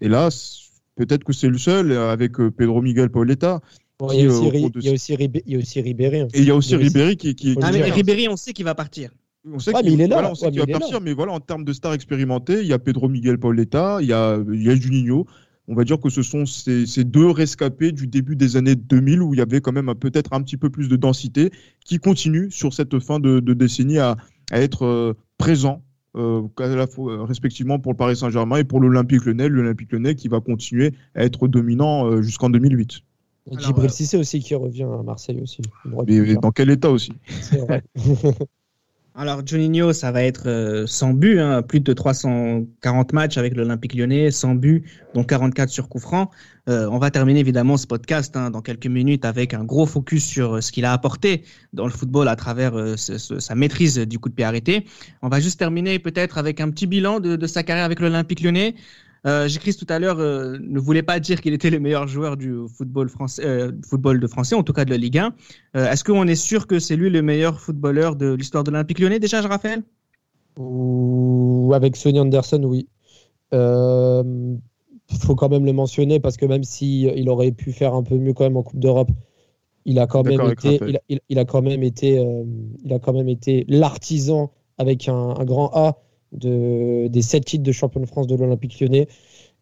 et 0.00 0.08
là 0.08 0.28
peut-être 0.96 1.24
que 1.24 1.32
c'est 1.32 1.48
le 1.48 1.58
seul 1.58 1.92
avec 1.92 2.36
Pedro 2.36 2.82
Miguel 2.82 3.10
Pauletta 3.10 3.60
il, 4.12 4.20
y 4.20 4.26
a 4.26 4.28
aussi, 4.28 4.48
il, 4.48 4.84
y 4.84 4.88
a 4.88 4.92
aussi, 4.92 5.14
il 5.14 5.52
y 5.52 5.54
a 5.54 5.58
aussi 5.58 5.80
Ribéry. 5.80 6.18
Et 6.34 6.40
il 6.40 6.44
y 6.44 6.50
a 6.50 6.54
aussi 6.54 6.74
Ribéry 6.74 7.16
qui, 7.16 7.34
qui, 7.34 7.56
ah, 7.62 7.70
mais 7.72 7.82
Ribéry, 7.90 8.28
on 8.28 8.36
sait 8.36 8.52
qu'il 8.52 8.64
va 8.64 8.74
partir. 8.74 9.10
On 9.50 9.58
sait 9.58 9.72
qu'il 9.72 10.00
est 10.00 10.06
là. 10.08 10.16
Voilà, 10.16 10.30
on 10.32 10.34
sait 10.34 10.50
va 10.50 10.66
partir, 10.66 11.00
mais 11.00 11.12
voilà, 11.12 11.32
en 11.32 11.40
termes 11.40 11.64
de 11.64 11.72
stars 11.72 11.94
expérimentées, 11.94 12.60
il 12.60 12.66
y 12.66 12.72
a 12.72 12.78
Pedro 12.78 13.08
Miguel 13.08 13.38
Pauletta, 13.38 13.98
il 14.00 14.08
y 14.08 14.12
a, 14.12 14.38
il 14.52 14.62
y 14.62 14.70
a 14.70 14.74
Juninho. 14.74 15.26
On 15.66 15.74
va 15.74 15.84
dire 15.84 15.98
que 15.98 16.10
ce 16.10 16.22
sont 16.22 16.44
ces, 16.44 16.86
ces, 16.86 17.04
deux 17.04 17.30
rescapés 17.30 17.90
du 17.92 18.06
début 18.06 18.36
des 18.36 18.56
années 18.56 18.74
2000 18.74 19.22
où 19.22 19.34
il 19.34 19.38
y 19.38 19.40
avait 19.40 19.60
quand 19.60 19.72
même 19.72 19.94
peut-être 19.94 20.32
un 20.32 20.42
petit 20.42 20.58
peu 20.58 20.68
plus 20.68 20.88
de 20.88 20.96
densité 20.96 21.50
qui 21.84 21.98
continuent 21.98 22.50
sur 22.50 22.74
cette 22.74 22.98
fin 22.98 23.18
de, 23.18 23.40
de 23.40 23.54
décennie 23.54 23.98
à, 23.98 24.16
à 24.50 24.60
être 24.60 24.84
euh, 24.84 25.14
présents 25.38 25.82
euh, 26.16 26.42
euh, 26.60 27.24
respectivement 27.24 27.80
pour 27.80 27.92
le 27.92 27.96
Paris 27.96 28.16
Saint-Germain 28.16 28.58
et 28.58 28.64
pour 28.64 28.80
l'Olympique 28.80 29.24
Lyonnais, 29.24 29.48
l'Olympique 29.48 29.90
Lyonnais 29.90 30.14
qui 30.14 30.28
va 30.28 30.40
continuer 30.40 30.92
à 31.16 31.24
être 31.24 31.48
dominant 31.48 32.06
euh, 32.06 32.22
jusqu'en 32.22 32.50
2008. 32.50 33.00
Et 33.50 33.58
Djibril 33.58 33.90
Cissé 33.90 34.16
aussi 34.16 34.38
qui 34.38 34.54
revient 34.54 34.84
à 34.84 35.02
Marseille 35.02 35.40
aussi. 35.42 35.60
Mais 36.06 36.36
dans 36.36 36.52
quel 36.52 36.70
état 36.70 36.90
aussi? 36.90 37.12
Alors, 39.16 39.46
Juninho, 39.46 39.92
ça 39.92 40.10
va 40.10 40.24
être 40.24 40.48
euh, 40.48 40.88
sans 40.88 41.14
but, 41.14 41.38
hein, 41.38 41.62
plus 41.62 41.78
de 41.78 41.92
340 41.92 43.12
matchs 43.12 43.38
avec 43.38 43.54
l'Olympique 43.54 43.94
lyonnais, 43.94 44.32
sans 44.32 44.56
but, 44.56 44.84
dont 45.14 45.22
44 45.22 45.68
sur 45.68 45.88
coup 45.88 46.00
franc. 46.00 46.32
Euh, 46.68 46.88
on 46.90 46.98
va 46.98 47.12
terminer 47.12 47.38
évidemment 47.38 47.76
ce 47.76 47.86
podcast 47.86 48.36
hein, 48.36 48.50
dans 48.50 48.60
quelques 48.60 48.88
minutes 48.88 49.24
avec 49.24 49.54
un 49.54 49.62
gros 49.62 49.86
focus 49.86 50.24
sur 50.24 50.56
euh, 50.56 50.60
ce 50.60 50.72
qu'il 50.72 50.84
a 50.84 50.92
apporté 50.92 51.44
dans 51.72 51.84
le 51.84 51.92
football 51.92 52.26
à 52.26 52.34
travers 52.34 52.74
sa 52.96 53.54
maîtrise 53.54 53.98
du 53.98 54.18
coup 54.18 54.30
de 54.30 54.34
pied 54.34 54.44
arrêté. 54.44 54.84
On 55.22 55.28
va 55.28 55.38
juste 55.38 55.60
terminer 55.60 56.00
peut-être 56.00 56.36
avec 56.36 56.60
un 56.60 56.70
petit 56.70 56.88
bilan 56.88 57.20
de 57.20 57.46
sa 57.46 57.62
carrière 57.62 57.84
avec 57.84 58.00
l'Olympique 58.00 58.40
lyonnais. 58.40 58.74
Euh, 59.26 59.48
J'écris 59.48 59.74
tout 59.74 59.86
à 59.88 59.98
l'heure 59.98 60.18
euh, 60.18 60.58
ne 60.60 60.78
voulait 60.78 61.02
pas 61.02 61.18
dire 61.18 61.40
qu'il 61.40 61.54
était 61.54 61.70
le 61.70 61.80
meilleur 61.80 62.06
joueur 62.06 62.36
du 62.36 62.54
football, 62.68 63.08
français, 63.08 63.44
euh, 63.44 63.72
football 63.88 64.20
de 64.20 64.26
français, 64.26 64.54
en 64.54 64.62
tout 64.62 64.74
cas 64.74 64.84
de 64.84 64.90
la 64.90 64.98
Ligue 64.98 65.18
1. 65.18 65.34
Euh, 65.76 65.90
est-ce 65.90 66.04
qu'on 66.04 66.26
est 66.26 66.34
sûr 66.34 66.66
que 66.66 66.78
c'est 66.78 66.96
lui 66.96 67.08
le 67.08 67.22
meilleur 67.22 67.58
footballeur 67.58 68.16
de 68.16 68.34
l'histoire 68.34 68.64
de 68.64 68.70
l'Olympique 68.70 68.98
lyonnais 68.98 69.18
déjà, 69.18 69.40
Raphaël 69.40 69.82
Ou 70.58 71.72
avec 71.74 71.96
Sonny 71.96 72.20
Anderson, 72.20 72.62
oui. 72.64 72.86
Il 73.52 75.18
faut 75.20 75.34
quand 75.36 75.48
même 75.48 75.64
le 75.64 75.72
mentionner 75.72 76.18
parce 76.18 76.36
que 76.36 76.44
même 76.44 76.64
s'il 76.64 77.12
il 77.16 77.28
aurait 77.28 77.52
pu 77.52 77.72
faire 77.72 77.94
un 77.94 78.02
peu 78.02 78.16
mieux 78.16 78.32
quand 78.32 78.44
même 78.44 78.56
en 78.56 78.62
Coupe 78.62 78.80
d'Europe, 78.80 79.10
il 79.84 79.98
a 79.98 80.06
quand 80.06 80.24
même 80.24 80.40
été, 80.50 80.80
il 80.86 80.96
a, 80.96 81.00
il, 81.28 81.38
a, 81.38 81.44
quand 81.44 81.62
même 81.62 81.82
été, 81.82 82.24
il 82.84 82.92
a 82.92 82.98
quand 82.98 83.12
même 83.12 83.28
été 83.28 83.64
l'artisan 83.68 84.50
avec 84.78 85.08
un, 85.08 85.34
un 85.38 85.44
grand 85.44 85.70
A 85.74 85.98
de, 86.34 87.08
des 87.08 87.22
sept 87.22 87.44
titres 87.44 87.64
de 87.64 87.72
champion 87.72 88.00
de 88.00 88.06
France 88.06 88.26
de 88.26 88.34
l'Olympique 88.34 88.80
lyonnais. 88.80 89.08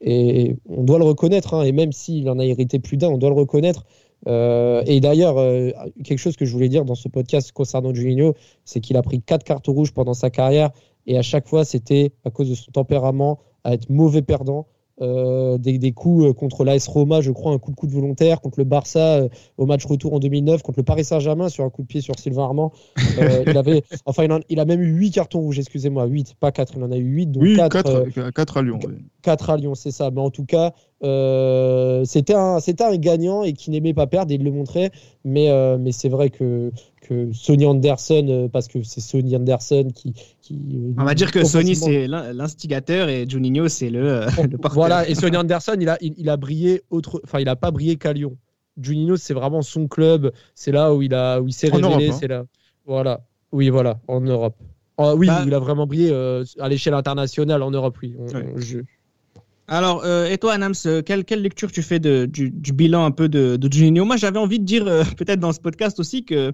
Et 0.00 0.56
on 0.68 0.82
doit 0.82 0.98
le 0.98 1.04
reconnaître, 1.04 1.54
hein, 1.54 1.62
et 1.62 1.72
même 1.72 1.92
s'il 1.92 2.28
en 2.28 2.38
a 2.38 2.44
hérité 2.44 2.78
plus 2.78 2.96
d'un, 2.96 3.08
on 3.08 3.18
doit 3.18 3.30
le 3.30 3.36
reconnaître. 3.36 3.84
Euh, 4.28 4.82
et 4.86 5.00
d'ailleurs, 5.00 5.38
euh, 5.38 5.70
quelque 6.04 6.18
chose 6.18 6.36
que 6.36 6.44
je 6.44 6.52
voulais 6.52 6.68
dire 6.68 6.84
dans 6.84 6.94
ce 6.94 7.08
podcast 7.08 7.52
concernant 7.52 7.94
Juninho, 7.94 8.34
c'est 8.64 8.80
qu'il 8.80 8.96
a 8.96 9.02
pris 9.02 9.20
quatre 9.20 9.44
cartes 9.44 9.66
rouges 9.66 9.92
pendant 9.92 10.14
sa 10.14 10.30
carrière, 10.30 10.70
et 11.06 11.18
à 11.18 11.22
chaque 11.22 11.48
fois, 11.48 11.64
c'était 11.64 12.12
à 12.24 12.30
cause 12.30 12.48
de 12.48 12.54
son 12.54 12.70
tempérament 12.70 13.40
à 13.64 13.74
être 13.74 13.90
mauvais 13.90 14.22
perdant. 14.22 14.66
Euh, 15.02 15.58
des, 15.58 15.78
des, 15.78 15.90
coups 15.90 16.26
euh, 16.26 16.32
contre 16.32 16.64
l'AS 16.64 16.86
Roma, 16.86 17.20
je 17.20 17.32
crois, 17.32 17.52
un 17.52 17.58
coup 17.58 17.72
de 17.72 17.76
coup 17.76 17.88
de 17.88 17.92
volontaire, 17.92 18.40
contre 18.40 18.60
le 18.60 18.64
Barça 18.64 19.16
euh, 19.16 19.28
au 19.58 19.66
match 19.66 19.84
retour 19.84 20.14
en 20.14 20.20
2009, 20.20 20.62
contre 20.62 20.78
le 20.78 20.84
Paris 20.84 21.04
Saint-Germain 21.04 21.48
sur 21.48 21.64
un 21.64 21.70
coup 21.70 21.82
de 21.82 21.88
pied 21.88 22.00
sur 22.00 22.16
Sylvain 22.20 22.44
Armand. 22.44 22.72
il 23.46 23.56
avait, 23.56 23.82
enfin, 24.06 24.26
il, 24.48 24.60
a 24.60 24.64
même 24.64 24.80
eu 24.80 24.92
8 24.92 25.10
cartons 25.10 25.40
rouges, 25.40 25.58
excusez-moi, 25.58 26.06
8, 26.06 26.36
pas 26.38 26.52
4, 26.52 26.74
il 26.76 26.84
en 26.84 26.92
a 26.92 26.96
eu 26.96 27.02
8. 27.02 27.26
Donc 27.32 27.42
oui, 27.42 27.56
4, 27.56 28.30
4, 28.30 28.56
à 28.58 28.62
Lyon. 28.62 28.78
4 29.22 29.50
à 29.50 29.56
Lyon, 29.56 29.74
c'est 29.74 29.90
ça. 29.90 30.12
Mais 30.12 30.20
en 30.20 30.30
tout 30.30 30.44
cas, 30.44 30.72
c'était 31.02 32.34
un, 32.34 32.58
un 32.58 32.96
gagnant 32.96 33.42
et 33.42 33.52
qui 33.52 33.70
n'aimait 33.70 33.94
pas 33.94 34.06
perdre, 34.06 34.32
et 34.32 34.36
il 34.36 34.44
le 34.44 34.50
montrait. 34.50 34.90
Mais, 35.24 35.48
mais 35.78 35.92
c'est 35.92 36.08
vrai 36.08 36.30
que, 36.30 36.70
que 37.02 37.32
Sony 37.32 37.66
Anderson, 37.66 38.48
parce 38.52 38.68
que 38.68 38.82
c'est 38.82 39.00
Sony 39.00 39.36
Anderson 39.36 39.88
qui, 39.94 40.14
euh, 40.52 40.92
On 40.98 41.04
va 41.04 41.14
dire 41.14 41.30
que 41.30 41.44
Sony 41.44 41.76
c'est 41.76 42.06
l'instigateur 42.06 43.08
et 43.08 43.26
Juninho 43.28 43.68
c'est 43.68 43.90
le, 43.90 44.06
euh, 44.06 44.26
le 44.50 44.58
porteur. 44.58 44.74
Voilà, 44.74 45.08
et 45.08 45.14
Sony 45.14 45.36
Anderson 45.36 45.76
il 45.80 45.88
a, 45.88 45.98
il, 46.00 46.28
a 46.28 46.36
brillé 46.36 46.82
autre, 46.90 47.20
enfin 47.24 47.40
il 47.40 47.48
a 47.48 47.56
pas 47.56 47.70
brillé 47.70 47.96
qu'à 47.96 48.12
Lyon. 48.12 48.36
Juninho 48.80 49.16
c'est 49.16 49.34
vraiment 49.34 49.62
son 49.62 49.88
club, 49.88 50.32
c'est 50.54 50.72
là 50.72 50.94
où 50.94 51.02
il 51.02 51.14
a, 51.14 51.40
où 51.40 51.48
il 51.48 51.52
s'est 51.52 51.68
révélé, 51.68 52.10
hein. 52.10 52.16
c'est 52.18 52.28
là. 52.28 52.44
Voilà, 52.86 53.24
oui 53.52 53.68
voilà, 53.68 54.00
en 54.08 54.20
Europe. 54.20 54.56
Ah 54.98 55.14
oui, 55.14 55.26
bah- 55.26 55.42
il 55.46 55.54
a 55.54 55.58
vraiment 55.58 55.86
brillé 55.86 56.10
euh, 56.10 56.44
à 56.58 56.68
l'échelle 56.68 56.94
internationale 56.94 57.62
en 57.62 57.70
Europe, 57.70 57.96
oui. 58.02 58.14
Alors, 59.72 60.06
et 60.06 60.36
toi, 60.36 60.52
Anams, 60.52 60.74
quelle, 61.06 61.24
quelle, 61.24 61.40
lecture 61.40 61.72
tu 61.72 61.80
fais 61.80 61.98
du, 61.98 62.50
du, 62.50 62.72
bilan 62.74 63.06
un 63.06 63.10
peu 63.10 63.30
de, 63.30 63.58
Juninho 63.70 64.04
Moi, 64.04 64.18
j'avais 64.18 64.38
envie 64.38 64.58
de 64.58 64.66
dire, 64.66 64.84
peut-être 65.16 65.40
dans 65.40 65.54
ce 65.54 65.60
podcast 65.60 65.98
aussi, 65.98 66.26
que 66.26 66.52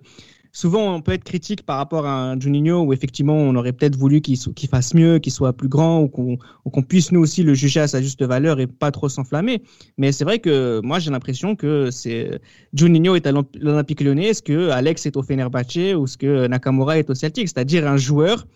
souvent 0.53 0.95
on 0.95 1.03
peut 1.03 1.13
être 1.13 1.25
critique 1.25 1.67
par 1.67 1.79
rapport 1.79 2.07
à 2.07 2.31
un 2.31 2.39
Juninho 2.39 2.83
où 2.83 2.93
effectivement 2.93 3.35
on 3.35 3.57
aurait 3.57 3.73
peut-être 3.73 3.97
voulu 3.97 4.21
qu'il 4.21 4.39
fasse 4.69 4.95
mieux, 4.95 5.19
qu'il 5.19 5.33
soit 5.33 5.53
plus 5.53 5.69
grand 5.69 6.03
ou 6.03 6.09
qu'on 6.09 6.83
puisse 6.83 7.11
nous 7.11 7.21
aussi 7.21 7.43
le 7.43 7.55
juger 7.55 7.81
à 7.81 7.89
sa 7.89 8.01
juste 8.01 8.23
valeur 8.25 8.61
et 8.61 8.69
pas 8.69 8.93
trop 8.93 9.09
s'enflammer. 9.09 9.63
Mais 9.97 10.13
c'est 10.13 10.25
vrai 10.25 10.39
que 10.39 10.81
moi 10.83 11.01
j'ai 11.01 11.11
l'impression 11.11 11.57
que 11.57 11.91
c'est 11.91 12.41
Juninho 12.73 13.17
est 13.17 13.27
à 13.27 13.33
l'Olympique 13.33 14.01
Lyonnais, 14.01 14.29
est-ce 14.29 14.43
que 14.43 14.71
Alex 14.71 15.07
est 15.07 15.17
au 15.17 15.23
Fenerbahçe 15.23 15.95
ou 15.97 16.05
est-ce 16.05 16.17
que 16.19 16.47
Nakamura 16.47 16.99
est 16.99 17.11
au 17.11 17.15
Celtic, 17.15 17.49
c'est-à-dire 17.49 17.87
un 17.87 17.97
joueur 17.97 18.47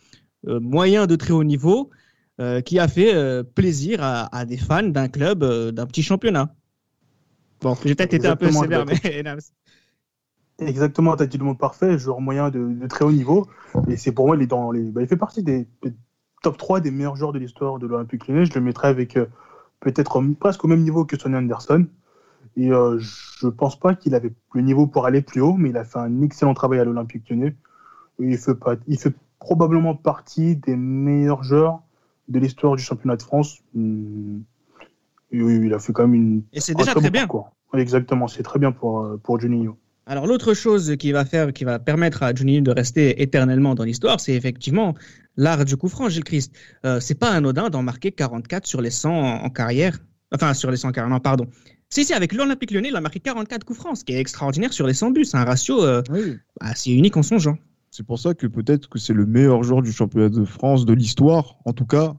euh, 0.48 0.60
moyen 0.60 1.06
de 1.06 1.16
très 1.16 1.32
haut 1.32 1.44
niveau 1.44 1.90
euh, 1.90 2.01
qui 2.64 2.78
a 2.78 2.88
fait 2.88 3.14
euh, 3.14 3.42
plaisir 3.42 4.00
à, 4.02 4.44
des 4.44 4.56
fans 4.56 4.82
d'un 4.82 5.08
club, 5.08 5.44
d'un 5.44 5.86
petit 5.86 6.02
championnat. 6.02 6.54
Bon, 7.60 7.76
j'ai 7.84 7.94
peut-être 7.94 8.14
été 8.14 8.26
un 8.26 8.36
peu 8.36 8.50
sévère, 8.50 8.84
mais 8.84 8.96
Exactement, 10.58 11.16
tu 11.16 11.22
as 11.22 11.26
dit 11.26 11.38
le 11.38 11.44
mot 11.44 11.54
parfait, 11.54 11.98
joueur 11.98 12.20
moyen 12.20 12.50
de, 12.50 12.86
très 12.86 13.04
haut 13.04 13.12
niveau. 13.12 13.48
Et 13.88 13.96
c'est 13.96 14.12
pour 14.12 14.26
moi, 14.26 14.36
il, 14.36 14.42
est 14.42 14.46
dans 14.46 14.70
les, 14.70 14.82
bah, 14.90 15.02
il 15.02 15.08
fait 15.08 15.16
partie 15.16 15.42
des, 15.42 15.66
top 16.42 16.56
3 16.56 16.80
des 16.80 16.90
meilleurs 16.90 17.16
joueurs 17.16 17.32
de 17.32 17.38
l'histoire 17.38 17.78
de 17.78 17.86
l'Olympique 17.86 18.28
Lyonnais. 18.28 18.46
Je 18.46 18.54
le 18.54 18.60
mettrais 18.60 18.88
avec 18.88 19.16
euh, 19.16 19.26
peut-être 19.80 20.20
presque 20.38 20.64
au 20.64 20.68
même 20.68 20.82
niveau 20.82 21.04
que 21.04 21.18
Sonny 21.18 21.36
Anderson. 21.36 21.86
Et 22.56 22.70
euh, 22.70 22.98
je 22.98 23.48
pense 23.48 23.78
pas 23.78 23.94
qu'il 23.94 24.14
avait 24.14 24.32
le 24.54 24.62
niveau 24.62 24.86
pour 24.86 25.06
aller 25.06 25.22
plus 25.22 25.40
haut, 25.40 25.54
mais 25.54 25.70
il 25.70 25.76
a 25.76 25.84
fait 25.84 25.98
un 25.98 26.20
excellent 26.22 26.54
travail 26.54 26.80
à 26.80 26.84
l'Olympique 26.84 27.28
Lyonnais. 27.30 27.56
il 28.18 28.36
fait, 28.36 28.54
pas, 28.54 28.76
il 28.86 28.98
fait 28.98 29.14
probablement 29.38 29.94
partie 29.94 30.56
des 30.56 30.76
meilleurs 30.76 31.42
joueurs 31.42 31.80
de 32.32 32.38
l'histoire 32.40 32.76
du 32.76 32.82
championnat 32.82 33.16
de 33.16 33.22
France. 33.22 33.58
Oui, 33.74 35.60
il 35.66 35.74
a 35.74 35.78
fait 35.78 35.92
quand 35.92 36.02
même 36.02 36.14
une. 36.14 36.42
Et 36.52 36.60
c'est 36.60 36.74
déjà 36.74 36.94
très 36.94 37.10
bien. 37.10 37.26
Quoi. 37.26 37.52
Exactement, 37.74 38.26
c'est 38.26 38.42
très 38.42 38.58
bien 38.58 38.72
pour, 38.72 39.00
euh, 39.00 39.20
pour 39.22 39.40
Juninho. 39.40 39.78
Alors 40.06 40.26
l'autre 40.26 40.52
chose 40.52 40.96
qui 40.98 41.12
va 41.12 41.24
faire, 41.24 41.52
qui 41.52 41.64
va 41.64 41.78
permettre 41.78 42.22
à 42.22 42.34
Juninho 42.34 42.62
de 42.62 42.70
rester 42.72 43.22
éternellement 43.22 43.74
dans 43.74 43.84
l'histoire, 43.84 44.18
c'est 44.18 44.34
effectivement 44.34 44.94
l'art 45.36 45.64
du 45.64 45.76
coup 45.76 45.88
franc, 45.88 46.08
Gilles 46.08 46.24
Christ. 46.24 46.52
Euh, 46.84 47.00
c'est 47.00 47.14
pas 47.14 47.30
anodin 47.30 47.70
d'en 47.70 47.82
marquer 47.82 48.10
44 48.10 48.66
sur 48.66 48.80
les 48.80 48.90
100 48.90 49.10
en, 49.10 49.50
carrière. 49.50 49.98
Enfin, 50.34 50.54
sur 50.54 50.70
les 50.70 50.76
100 50.76 50.92
carrière, 50.92 51.10
non, 51.10 51.20
pardon. 51.20 51.46
Si, 51.88 52.04
si, 52.04 52.14
avec 52.14 52.32
l'Olympique 52.32 52.70
lyonnais, 52.70 52.88
il 52.88 52.96
a 52.96 53.00
marqué 53.00 53.20
44 53.20 53.64
coups 53.64 53.78
francs, 53.78 53.98
ce 53.98 54.04
qui 54.04 54.14
est 54.14 54.18
extraordinaire 54.18 54.72
sur 54.72 54.86
les 54.86 54.94
100 54.94 55.10
buts. 55.10 55.26
C'est 55.26 55.36
un 55.36 55.44
ratio 55.44 55.84
euh, 55.84 56.02
assez 56.60 56.90
unique 56.90 57.16
en 57.16 57.22
son 57.22 57.38
genre. 57.38 57.56
C'est 57.92 58.06
pour 58.06 58.18
ça 58.18 58.32
que 58.32 58.46
peut-être 58.46 58.88
que 58.88 58.98
c'est 58.98 59.12
le 59.12 59.26
meilleur 59.26 59.62
joueur 59.62 59.82
du 59.82 59.92
championnat 59.92 60.30
de 60.30 60.46
France 60.46 60.86
de 60.86 60.94
l'histoire, 60.94 61.56
en 61.66 61.74
tout 61.74 61.84
cas, 61.84 62.14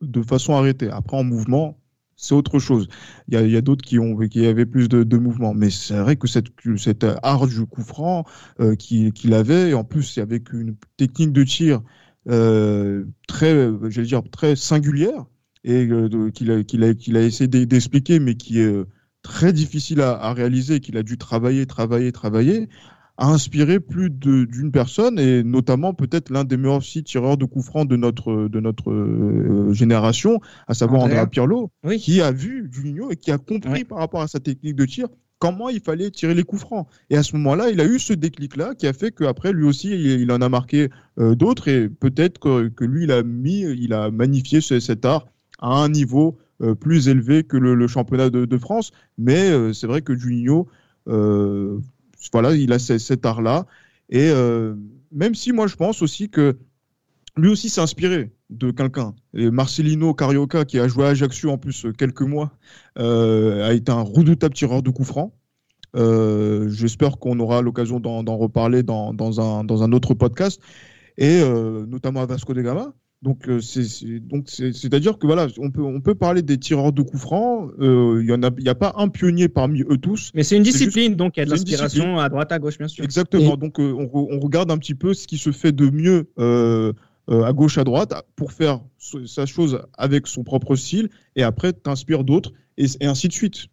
de 0.00 0.22
façon 0.22 0.54
arrêtée. 0.54 0.88
Après, 0.88 1.18
en 1.18 1.22
mouvement, 1.22 1.78
c'est 2.16 2.34
autre 2.34 2.58
chose. 2.58 2.88
Il 3.28 3.38
y 3.38 3.56
a, 3.56 3.60
d'autres 3.60 3.84
qui, 3.84 3.98
avaient 4.46 4.64
plus 4.64 4.88
de, 4.88 5.16
mouvement. 5.18 5.52
Mais 5.52 5.68
c'est 5.68 5.98
vrai 5.98 6.16
que 6.16 6.26
cet 6.26 7.04
art 7.22 7.46
du 7.46 7.66
coup 7.66 7.82
franc 7.82 8.24
euh, 8.58 8.74
qu'il 8.74 9.34
avait, 9.34 9.74
en 9.74 9.84
plus 9.84 10.16
avec 10.16 10.50
une 10.54 10.76
technique 10.96 11.32
de 11.32 11.44
tir 11.44 11.82
euh, 12.30 13.04
très, 13.28 13.68
j'allais 13.90 14.06
dire, 14.06 14.22
très 14.30 14.56
singulière, 14.56 15.26
et 15.62 15.86
euh, 15.88 16.30
qu'il 16.30 16.50
a, 16.50 17.22
essayé 17.22 17.48
d'expliquer, 17.48 18.18
mais 18.18 18.36
qui 18.36 18.60
est 18.60 18.74
très 19.20 19.52
difficile 19.52 20.00
à 20.00 20.32
réaliser, 20.32 20.80
qu'il 20.80 20.96
a 20.96 21.02
dû 21.02 21.18
travailler, 21.18 21.66
travailler, 21.66 22.12
travailler, 22.12 22.70
a 23.18 23.28
inspiré 23.28 23.80
plus 23.80 24.10
d'une 24.10 24.70
personne 24.70 25.18
et 25.18 25.42
notamment 25.42 25.94
peut-être 25.94 26.30
l'un 26.30 26.44
des 26.44 26.56
meilleurs 26.56 26.82
tireurs 26.82 27.36
de 27.36 27.44
coups 27.44 27.64
francs 27.64 27.88
de 27.88 27.96
notre, 27.96 28.48
de 28.48 28.60
notre 28.60 28.90
euh, 28.90 29.72
génération, 29.72 30.40
à 30.66 30.74
savoir 30.74 31.02
Andrea, 31.02 31.26
Pirlo, 31.26 31.70
qui 31.98 32.20
a 32.20 32.30
vu 32.30 32.68
Juninho 32.70 33.10
et 33.10 33.16
qui 33.16 33.30
a 33.30 33.38
compris 33.38 33.84
par 33.84 33.98
rapport 33.98 34.20
à 34.20 34.28
sa 34.28 34.40
technique 34.40 34.76
de 34.76 34.84
tir 34.84 35.08
comment 35.38 35.68
il 35.68 35.80
fallait 35.80 36.10
tirer 36.10 36.34
les 36.34 36.42
coups 36.42 36.62
francs. 36.62 36.86
Et 37.10 37.16
à 37.16 37.22
ce 37.22 37.36
moment-là, 37.36 37.70
il 37.70 37.80
a 37.80 37.84
eu 37.84 37.98
ce 37.98 38.12
déclic-là 38.12 38.74
qui 38.74 38.86
a 38.86 38.92
fait 38.92 39.12
qu'après, 39.12 39.52
lui 39.52 39.64
aussi, 39.64 39.90
il, 39.90 40.30
en 40.32 40.40
a 40.40 40.48
marqué 40.48 40.88
euh, 41.18 41.34
d'autres 41.34 41.68
et 41.68 41.88
peut-être 41.88 42.38
que, 42.38 42.68
que, 42.68 42.84
lui, 42.84 43.04
il 43.04 43.12
a 43.12 43.22
mis, 43.22 43.60
il 43.60 43.92
a 43.92 44.10
magnifié 44.10 44.60
cet 44.60 45.04
art 45.04 45.26
à 45.58 45.68
un 45.68 45.88
niveau 45.88 46.38
euh, 46.62 46.74
plus 46.74 47.08
élevé 47.08 47.44
que 47.44 47.56
le, 47.56 47.86
championnat 47.86 48.30
de, 48.30 48.44
de, 48.44 48.58
France. 48.58 48.92
Mais 49.18 49.72
c'est 49.74 49.86
vrai 49.86 50.02
que 50.02 50.14
Juninho, 50.14 50.68
voilà, 52.32 52.54
il 52.54 52.72
a 52.72 52.78
cet 52.78 53.26
art-là. 53.26 53.66
Et 54.08 54.30
euh, 54.30 54.74
même 55.12 55.34
si 55.34 55.52
moi, 55.52 55.66
je 55.66 55.76
pense 55.76 56.02
aussi 56.02 56.30
que 56.30 56.56
lui 57.36 57.48
aussi 57.48 57.68
s'est 57.68 57.80
inspiré 57.80 58.32
de 58.50 58.70
quelqu'un. 58.70 59.14
Marcelino 59.34 60.14
Carioca, 60.14 60.64
qui 60.64 60.78
a 60.78 60.88
joué 60.88 61.04
à 61.04 61.08
Ajaccio 61.08 61.50
en 61.50 61.58
plus 61.58 61.86
quelques 61.98 62.22
mois, 62.22 62.52
euh, 62.98 63.68
a 63.68 63.74
été 63.74 63.92
un 63.92 64.00
redoutable 64.00 64.54
tireur 64.54 64.82
de 64.82 64.90
coups 64.90 65.08
francs. 65.08 65.32
Euh, 65.96 66.68
j'espère 66.68 67.18
qu'on 67.18 67.38
aura 67.40 67.62
l'occasion 67.62 68.00
d'en 68.00 68.36
reparler 68.36 68.82
dans, 68.82 69.10
un, 69.10 69.64
dans, 69.64 69.82
un, 69.82 69.92
autre 69.92 70.14
podcast, 70.14 70.60
et 71.18 71.42
notamment 71.88 72.20
à 72.20 72.26
Vasco 72.26 72.54
de 72.54 72.62
Gama. 72.62 72.94
Donc, 73.26 73.48
euh, 73.48 73.60
c'est, 73.60 74.20
donc 74.20 74.48
c'est-à-dire 74.48 75.18
que 75.18 75.26
voilà, 75.26 75.48
on 75.58 75.72
peut, 75.72 75.82
on 75.82 76.00
peut 76.00 76.14
parler 76.14 76.42
des 76.42 76.58
tireurs 76.58 76.92
de 76.92 77.02
coups 77.02 77.20
francs. 77.20 77.72
Euh, 77.80 78.20
il 78.22 78.28
y 78.28 78.32
en 78.32 78.40
a, 78.44 78.50
il 78.56 78.62
y 78.62 78.68
a 78.68 78.76
pas 78.76 78.94
un 78.98 79.08
pionnier 79.08 79.48
parmi 79.48 79.82
eux 79.82 79.98
tous. 79.98 80.30
Mais 80.32 80.44
c'est 80.44 80.56
une 80.56 80.62
discipline, 80.62 81.16
donc 81.16 81.36
il 81.36 81.40
y 81.40 81.42
a 81.42 81.46
de 81.46 81.50
l'inspiration 81.50 82.20
à 82.20 82.28
droite, 82.28 82.52
à 82.52 82.60
gauche, 82.60 82.78
bien 82.78 82.86
sûr. 82.86 83.02
Exactement. 83.02 83.56
Donc, 83.56 83.80
euh, 83.80 83.92
on, 83.98 84.28
on, 84.30 84.38
regarde 84.38 84.70
un 84.70 84.78
petit 84.78 84.94
peu 84.94 85.12
ce 85.12 85.26
qui 85.26 85.38
se 85.38 85.50
fait 85.50 85.72
de 85.72 85.90
mieux 85.90 86.28
à 87.28 87.52
gauche, 87.52 87.78
à 87.78 87.82
droite, 87.82 88.14
pour 88.36 88.52
faire 88.52 88.80
sa 89.26 89.44
chose 89.44 89.82
avec 89.98 90.28
son 90.28 90.44
propre 90.44 90.76
style, 90.76 91.10
et 91.34 91.42
après 91.42 91.72
t'inspires 91.72 92.22
d'autres, 92.22 92.52
et, 92.78 92.86
et 93.00 93.06
ainsi 93.06 93.26
de 93.26 93.32
suite. 93.32 93.66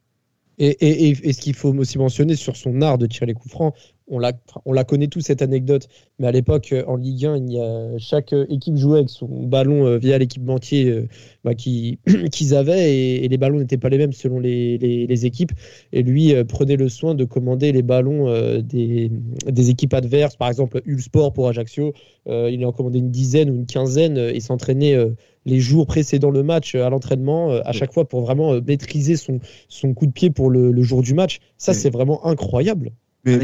Et, 0.57 0.69
et, 0.69 1.09
et, 1.09 1.33
ce 1.33 1.41
qu'il 1.41 1.53
faut 1.53 1.75
aussi 1.75 1.99
mentionner 1.99 2.35
sur 2.35 2.55
son 2.55 2.81
art 2.81 2.97
de 2.97 3.05
tirer 3.05 3.27
les 3.27 3.33
coups 3.35 3.51
francs, 3.51 3.75
on 4.07 4.19
la, 4.19 4.33
on 4.65 4.73
la 4.73 4.83
connaît 4.83 5.07
tous 5.07 5.21
cette 5.21 5.41
anecdote, 5.41 5.87
mais 6.19 6.27
à 6.27 6.31
l'époque 6.31 6.71
euh, 6.73 6.83
en 6.87 6.95
Ligue 6.95 7.25
1, 7.25 7.37
il 7.37 7.53
y 7.53 7.59
a, 7.59 7.97
chaque 7.97 8.33
euh, 8.33 8.45
équipe 8.49 8.75
jouait 8.75 8.99
avec 8.99 9.09
son 9.09 9.27
ballon 9.27 9.85
euh, 9.85 9.97
via 9.97 10.17
l'équipementier 10.17 11.07
bah, 11.43 11.53
qu'ils 11.55 12.55
avaient 12.55 13.23
et, 13.23 13.27
les 13.27 13.37
ballons 13.37 13.59
n'étaient 13.59 13.77
pas 13.77 13.89
les 13.89 13.97
mêmes 13.97 14.13
selon 14.13 14.39
les, 14.39 14.77
les, 14.77 15.25
équipes. 15.25 15.51
Et 15.91 16.03
lui 16.03 16.33
prenait 16.45 16.75
le 16.75 16.89
soin 16.89 17.15
de 17.15 17.23
commander 17.23 17.71
les 17.71 17.81
ballons 17.81 18.31
des, 18.61 19.09
des, 19.47 19.69
équipes 19.69 19.93
adverses, 19.93 20.35
par 20.35 20.49
exemple 20.49 20.81
Ulsport 20.85 21.33
pour 21.33 21.47
Ajaccio. 21.47 21.93
il 22.27 22.65
en 22.65 22.71
commandait 22.71 22.99
une 22.99 23.11
dizaine 23.11 23.49
ou 23.49 23.55
une 23.55 23.65
quinzaine 23.65 24.17
et 24.17 24.39
s'entraînait 24.39 24.97
les 25.45 25.59
jours 25.59 25.87
précédant 25.87 26.31
le 26.31 26.43
match 26.43 26.75
à 26.75 26.89
l'entraînement, 26.89 27.51
à 27.51 27.71
chaque 27.71 27.93
fois 27.93 28.07
pour 28.07 28.21
vraiment 28.21 28.59
maîtriser 28.61 29.15
son, 29.15 29.39
son 29.67 29.93
coup 29.93 30.05
de 30.05 30.11
pied 30.11 30.29
pour 30.29 30.49
le, 30.49 30.71
le 30.71 30.81
jour 30.83 31.01
du 31.01 31.13
match. 31.13 31.39
Ça, 31.57 31.73
c'est 31.73 31.89
vraiment 31.89 32.25
incroyable. 32.25 32.91
Mais, 33.25 33.39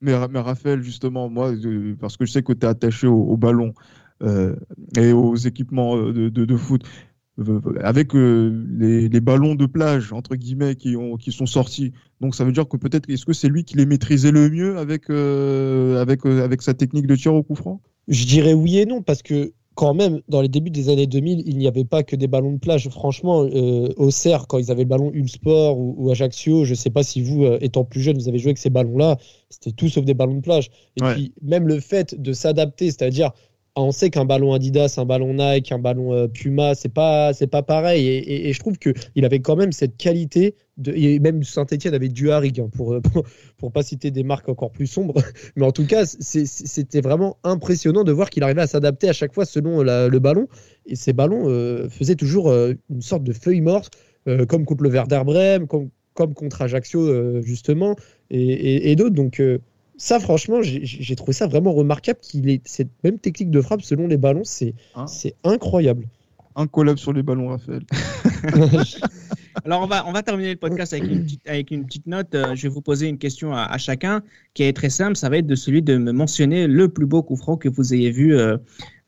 mais, 0.00 0.40
Raphaël, 0.40 0.82
justement, 0.82 1.28
moi, 1.28 1.52
parce 2.00 2.16
que 2.16 2.26
je 2.26 2.32
sais 2.32 2.42
que 2.42 2.52
tu 2.52 2.66
es 2.66 2.68
attaché 2.68 3.06
au, 3.06 3.36
ballon 3.36 3.74
euh, 4.22 4.54
et 4.96 5.12
aux 5.12 5.36
équipements 5.36 5.96
euh, 5.96 6.30
de, 6.30 6.44
de, 6.44 6.56
foot, 6.56 6.84
avec 7.80 8.14
euh, 8.14 8.64
les, 8.78 9.08
les, 9.08 9.20
ballons 9.20 9.54
de 9.54 9.66
plage, 9.66 10.12
entre 10.12 10.36
guillemets, 10.36 10.76
qui, 10.76 10.96
ont, 10.96 11.16
qui 11.16 11.32
sont 11.32 11.46
sortis. 11.46 11.92
Donc 12.20 12.34
ça 12.34 12.44
veut 12.44 12.52
dire 12.52 12.68
que 12.68 12.76
peut-être, 12.76 13.08
est-ce 13.08 13.26
que 13.26 13.32
c'est 13.32 13.48
lui 13.48 13.64
qui 13.64 13.76
les 13.76 13.86
maîtrisait 13.86 14.32
le 14.32 14.50
mieux 14.50 14.76
avec, 14.78 15.10
avec, 15.10 16.26
avec 16.26 16.62
sa 16.62 16.74
technique 16.74 17.06
de 17.06 17.16
tir 17.16 17.34
au 17.34 17.42
coup 17.42 17.54
franc? 17.54 17.80
Je 18.06 18.24
dirais 18.24 18.54
oui 18.54 18.78
et 18.78 18.86
non, 18.86 19.02
parce 19.02 19.22
que 19.22 19.52
quand 19.78 19.94
même, 19.94 20.22
dans 20.28 20.40
les 20.42 20.48
débuts 20.48 20.70
des 20.70 20.88
années 20.88 21.06
2000, 21.06 21.44
il 21.46 21.56
n'y 21.56 21.68
avait 21.68 21.84
pas 21.84 22.02
que 22.02 22.16
des 22.16 22.26
ballons 22.26 22.54
de 22.54 22.58
plage. 22.58 22.88
Franchement, 22.88 23.44
euh, 23.44 23.88
au 23.96 24.10
CER, 24.10 24.48
quand 24.48 24.58
ils 24.58 24.72
avaient 24.72 24.82
le 24.82 24.88
ballon 24.88 25.12
Ulsport 25.14 25.78
ou, 25.78 25.94
ou 25.96 26.10
Ajaccio, 26.10 26.64
je 26.64 26.70
ne 26.70 26.74
sais 26.74 26.90
pas 26.90 27.04
si 27.04 27.22
vous, 27.22 27.44
euh, 27.44 27.58
étant 27.60 27.84
plus 27.84 28.00
jeune, 28.00 28.18
vous 28.18 28.28
avez 28.28 28.40
joué 28.40 28.48
avec 28.48 28.58
ces 28.58 28.70
ballons-là, 28.70 29.18
c'était 29.50 29.70
tout 29.70 29.88
sauf 29.88 30.04
des 30.04 30.14
ballons 30.14 30.34
de 30.34 30.40
plage. 30.40 30.70
Et 30.96 31.00
puis, 31.00 31.32
même 31.42 31.68
le 31.68 31.78
fait 31.78 32.20
de 32.20 32.32
s'adapter, 32.32 32.86
c'est-à-dire 32.86 33.30
on 33.82 33.92
sait 33.92 34.10
qu'un 34.10 34.24
ballon 34.24 34.52
Adidas, 34.52 34.94
un 34.98 35.04
ballon 35.04 35.34
Nike, 35.34 35.72
un 35.72 35.78
ballon 35.78 36.12
euh, 36.12 36.26
Puma, 36.26 36.74
c'est 36.74 36.88
pas 36.88 37.32
c'est 37.32 37.46
pas 37.46 37.62
pareil. 37.62 38.06
Et, 38.08 38.52
je 38.52 38.58
trouve 38.60 38.78
que 38.78 38.90
il 39.14 39.24
avait 39.24 39.40
quand 39.40 39.56
même 39.56 39.72
cette 39.72 39.96
qualité. 39.96 40.54
Et 40.86 41.18
même 41.18 41.42
Saint-Etienne 41.42 41.94
avait 41.94 42.08
du 42.08 42.30
Harig 42.30 42.60
hein, 42.60 42.68
pour, 42.70 43.00
pour, 43.02 43.24
pour 43.56 43.72
pas 43.72 43.82
citer 43.82 44.10
des 44.10 44.22
marques 44.22 44.48
encore 44.48 44.70
plus 44.70 44.86
sombres. 44.86 45.14
Mais 45.56 45.66
en 45.66 45.72
tout 45.72 45.86
cas, 45.86 46.04
c'était 46.06 47.00
vraiment 47.00 47.36
impressionnant 47.42 48.04
de 48.04 48.12
voir 48.12 48.30
qu'il 48.30 48.42
arrivait 48.42 48.62
à 48.62 48.66
s'adapter 48.66 49.08
à 49.08 49.12
chaque 49.12 49.34
fois 49.34 49.44
selon 49.44 49.82
le 49.82 50.18
ballon. 50.18 50.48
Et 50.86 50.96
ces 50.96 51.12
ballons 51.12 51.48
euh, 51.48 51.88
faisaient 51.88 52.14
toujours 52.14 52.48
euh, 52.48 52.74
une 52.90 53.02
sorte 53.02 53.24
de 53.24 53.32
feuille 53.32 53.60
morte, 53.60 53.92
comme 54.48 54.66
contre 54.66 54.82
le 54.82 54.90
Werder 54.90 55.22
comme, 55.68 55.88
comme 56.12 56.34
contre 56.34 56.60
Ajaccio 56.60 57.40
justement, 57.40 57.96
et, 58.30 58.90
et 58.90 58.96
d'autres. 58.96 59.14
Donc 59.14 59.40
ça, 59.98 60.20
franchement, 60.20 60.60
j'ai 60.62 61.16
trouvé 61.16 61.32
ça 61.32 61.48
vraiment 61.48 61.72
remarquable 61.72 62.20
qu'il 62.22 62.48
ait 62.48 62.60
cette 62.64 62.90
même 63.02 63.18
technique 63.18 63.50
de 63.50 63.60
frappe 63.60 63.82
selon 63.82 64.06
les 64.06 64.16
ballons. 64.16 64.44
C'est 64.44 64.74
hein 64.94 65.06
incroyable. 65.42 66.06
Un 66.54 66.68
collab 66.68 66.98
sur 66.98 67.12
les 67.12 67.22
ballons, 67.22 67.48
Raphaël. 67.48 67.82
Alors, 69.64 69.82
on 69.82 69.86
va, 69.86 70.06
on 70.06 70.12
va 70.12 70.22
terminer 70.22 70.50
le 70.50 70.56
podcast 70.56 70.92
avec 70.92 71.10
une 71.10 71.24
petite, 71.24 71.48
avec 71.48 71.70
une 71.72 71.84
petite 71.84 72.06
note. 72.06 72.32
Euh, 72.34 72.54
je 72.54 72.62
vais 72.62 72.68
vous 72.68 72.80
poser 72.80 73.08
une 73.08 73.18
question 73.18 73.52
à, 73.52 73.76
chacun 73.78 74.22
qui 74.54 74.62
est 74.62 74.72
très 74.72 74.90
simple. 74.90 75.16
Ça 75.16 75.28
va 75.28 75.38
être 75.38 75.46
de 75.46 75.56
celui 75.56 75.82
de 75.82 75.96
me 75.96 76.12
mentionner 76.12 76.68
le 76.68 76.88
plus 76.88 77.06
beau 77.06 77.24
coup 77.24 77.36
franc 77.36 77.56
que 77.56 77.68
vous 77.68 77.92
ayez 77.92 78.12
vu 78.12 78.36
euh, 78.36 78.56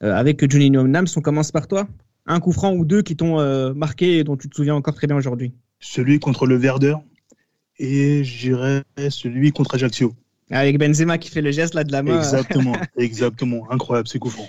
euh, 0.03 0.15
avec 0.15 0.49
Juninho 0.51 0.89
Nams. 0.89 1.07
On 1.17 1.21
commence 1.21 1.53
par 1.53 1.69
toi. 1.69 1.87
Un 2.27 2.41
coup 2.41 2.53
franc 2.53 2.73
ou 2.73 2.85
deux 2.85 3.03
qui 3.03 3.17
t'ont 3.17 3.39
marqué 3.75 4.19
et 4.19 4.25
dont 4.25 4.37
tu 4.37 4.49
te 4.49 4.55
souviens 4.55 4.75
encore 4.75 4.95
très 4.95 5.07
bien 5.07 5.17
aujourd'hui. 5.17 5.53
Celui 5.79 6.19
contre 6.19 6.47
le 6.47 6.57
Verdeur 6.57 7.01
et 7.79 8.23
j'irais 8.23 8.83
celui 9.09 9.53
contre 9.53 9.75
Ajaccio. 9.75 10.15
Avec 10.51 10.79
Benzema 10.79 11.19
qui 11.19 11.31
fait 11.31 11.43
le 11.43 11.53
geste 11.53 11.75
là 11.75 11.85
de 11.85 11.93
la 11.93 12.03
main. 12.03 12.19
Exactement, 12.19 12.73
exactement. 12.97 13.71
Incroyable, 13.71 14.09
c'est 14.09 14.19
coup 14.19 14.31
franc. 14.31 14.49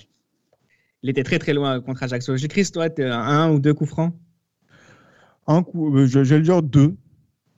Il 1.04 1.10
était 1.10 1.24
très 1.24 1.40
très 1.40 1.54
loin 1.54 1.80
contre 1.82 2.04
Ajaccio. 2.04 2.36
Chris, 2.50 2.70
toi, 2.72 2.88
un 3.00 3.52
ou 3.52 3.60
deux 3.60 3.74
coups 3.74 3.90
francs? 3.90 4.14
Un 5.48 5.64
coup, 5.64 5.96
euh, 5.98 6.06
j'allais 6.08 6.42
dire 6.42 6.62
deux. 6.62 6.96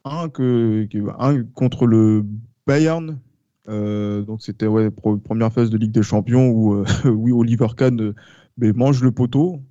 Un, 0.05 0.29
que, 0.29 0.87
un 1.19 1.43
contre 1.53 1.85
le 1.85 2.25
Bayern. 2.67 3.19
Euh, 3.69 4.21
donc 4.23 4.41
c'était 4.41 4.67
ouais, 4.67 4.89
première 4.91 5.53
phase 5.53 5.69
de 5.69 5.77
Ligue 5.77 5.93
des 5.93 6.03
Champions 6.03 6.49
où 6.49 6.73
euh, 6.73 6.85
oui, 7.09 7.31
Oliver 7.31 7.67
Kahn 7.77 8.13
mange 8.57 9.01
le 9.01 9.11
poteau. 9.11 9.61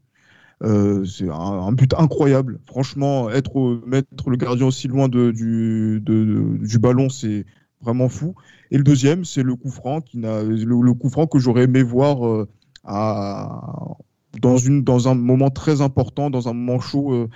c'est 0.63 1.29
un, 1.31 1.73
but 1.73 1.93
incroyable. 1.95 2.59
Franchement, 2.67 3.31
être 3.31 3.83
mettre 3.87 4.31
le 4.31 4.37
gardien 4.37 4.67
aussi 4.67 4.89
loin 4.89 5.09
de, 5.09 5.31
du, 5.31 6.03
du 6.03 6.79
ballon, 6.79 7.09
c'est 7.11 7.45
vraiment 7.83 8.09
fou. 8.09 8.35
Et 8.71 8.79
le 8.79 8.85
deuxième, 8.85 9.25
c'est 9.25 9.43
le 9.43 9.55
coup 9.57 9.71
franc, 9.71 10.01
qui 10.01 10.19
n'a, 10.19 10.43
le, 10.43 10.93
coup 10.95 11.11
franc 11.11 11.27
que 11.27 11.39
j'aurais 11.39 11.65
aimé 11.65 11.83
voir 11.83 12.27
euh, 12.27 12.49
à, 12.85 13.97
dans, 14.41 14.57
une, 14.57 14.83
dans 14.83 15.09
un 15.09 15.15
moment 15.15 15.51
très 15.51 15.81
important, 15.81 16.31
dans 16.31 16.49
un 16.49 16.53
moment 16.53 16.81
chaud 16.81 17.13
euh, 17.13 17.29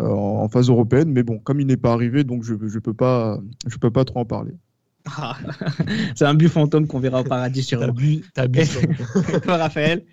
euh, 0.00 0.08
en 0.08 0.48
phase 0.48 0.68
européenne. 0.68 1.10
Mais 1.10 1.22
bon, 1.22 1.38
comme 1.38 1.60
il 1.60 1.66
n'est 1.66 1.76
pas 1.76 1.92
arrivé, 1.92 2.24
donc 2.24 2.44
je 2.44 2.54
ne 2.54 2.68
je 2.68 2.78
peux, 2.78 2.94
pas, 2.94 3.40
je 3.66 3.76
peux 3.76 3.90
pas 3.90 4.04
trop 4.04 4.20
en 4.20 4.24
parler. 4.24 4.52
Ah, 5.16 5.36
c'est 6.14 6.26
un 6.26 6.34
but 6.34 6.48
fantôme 6.48 6.86
qu'on 6.86 7.00
verra 7.00 7.22
au 7.22 7.24
paradis 7.24 7.62
sur 7.62 7.80
T'as 7.80 7.90
bu, 7.90 8.22
t'as 8.34 8.46
bu. 8.46 8.60
Raphaël 9.46 10.04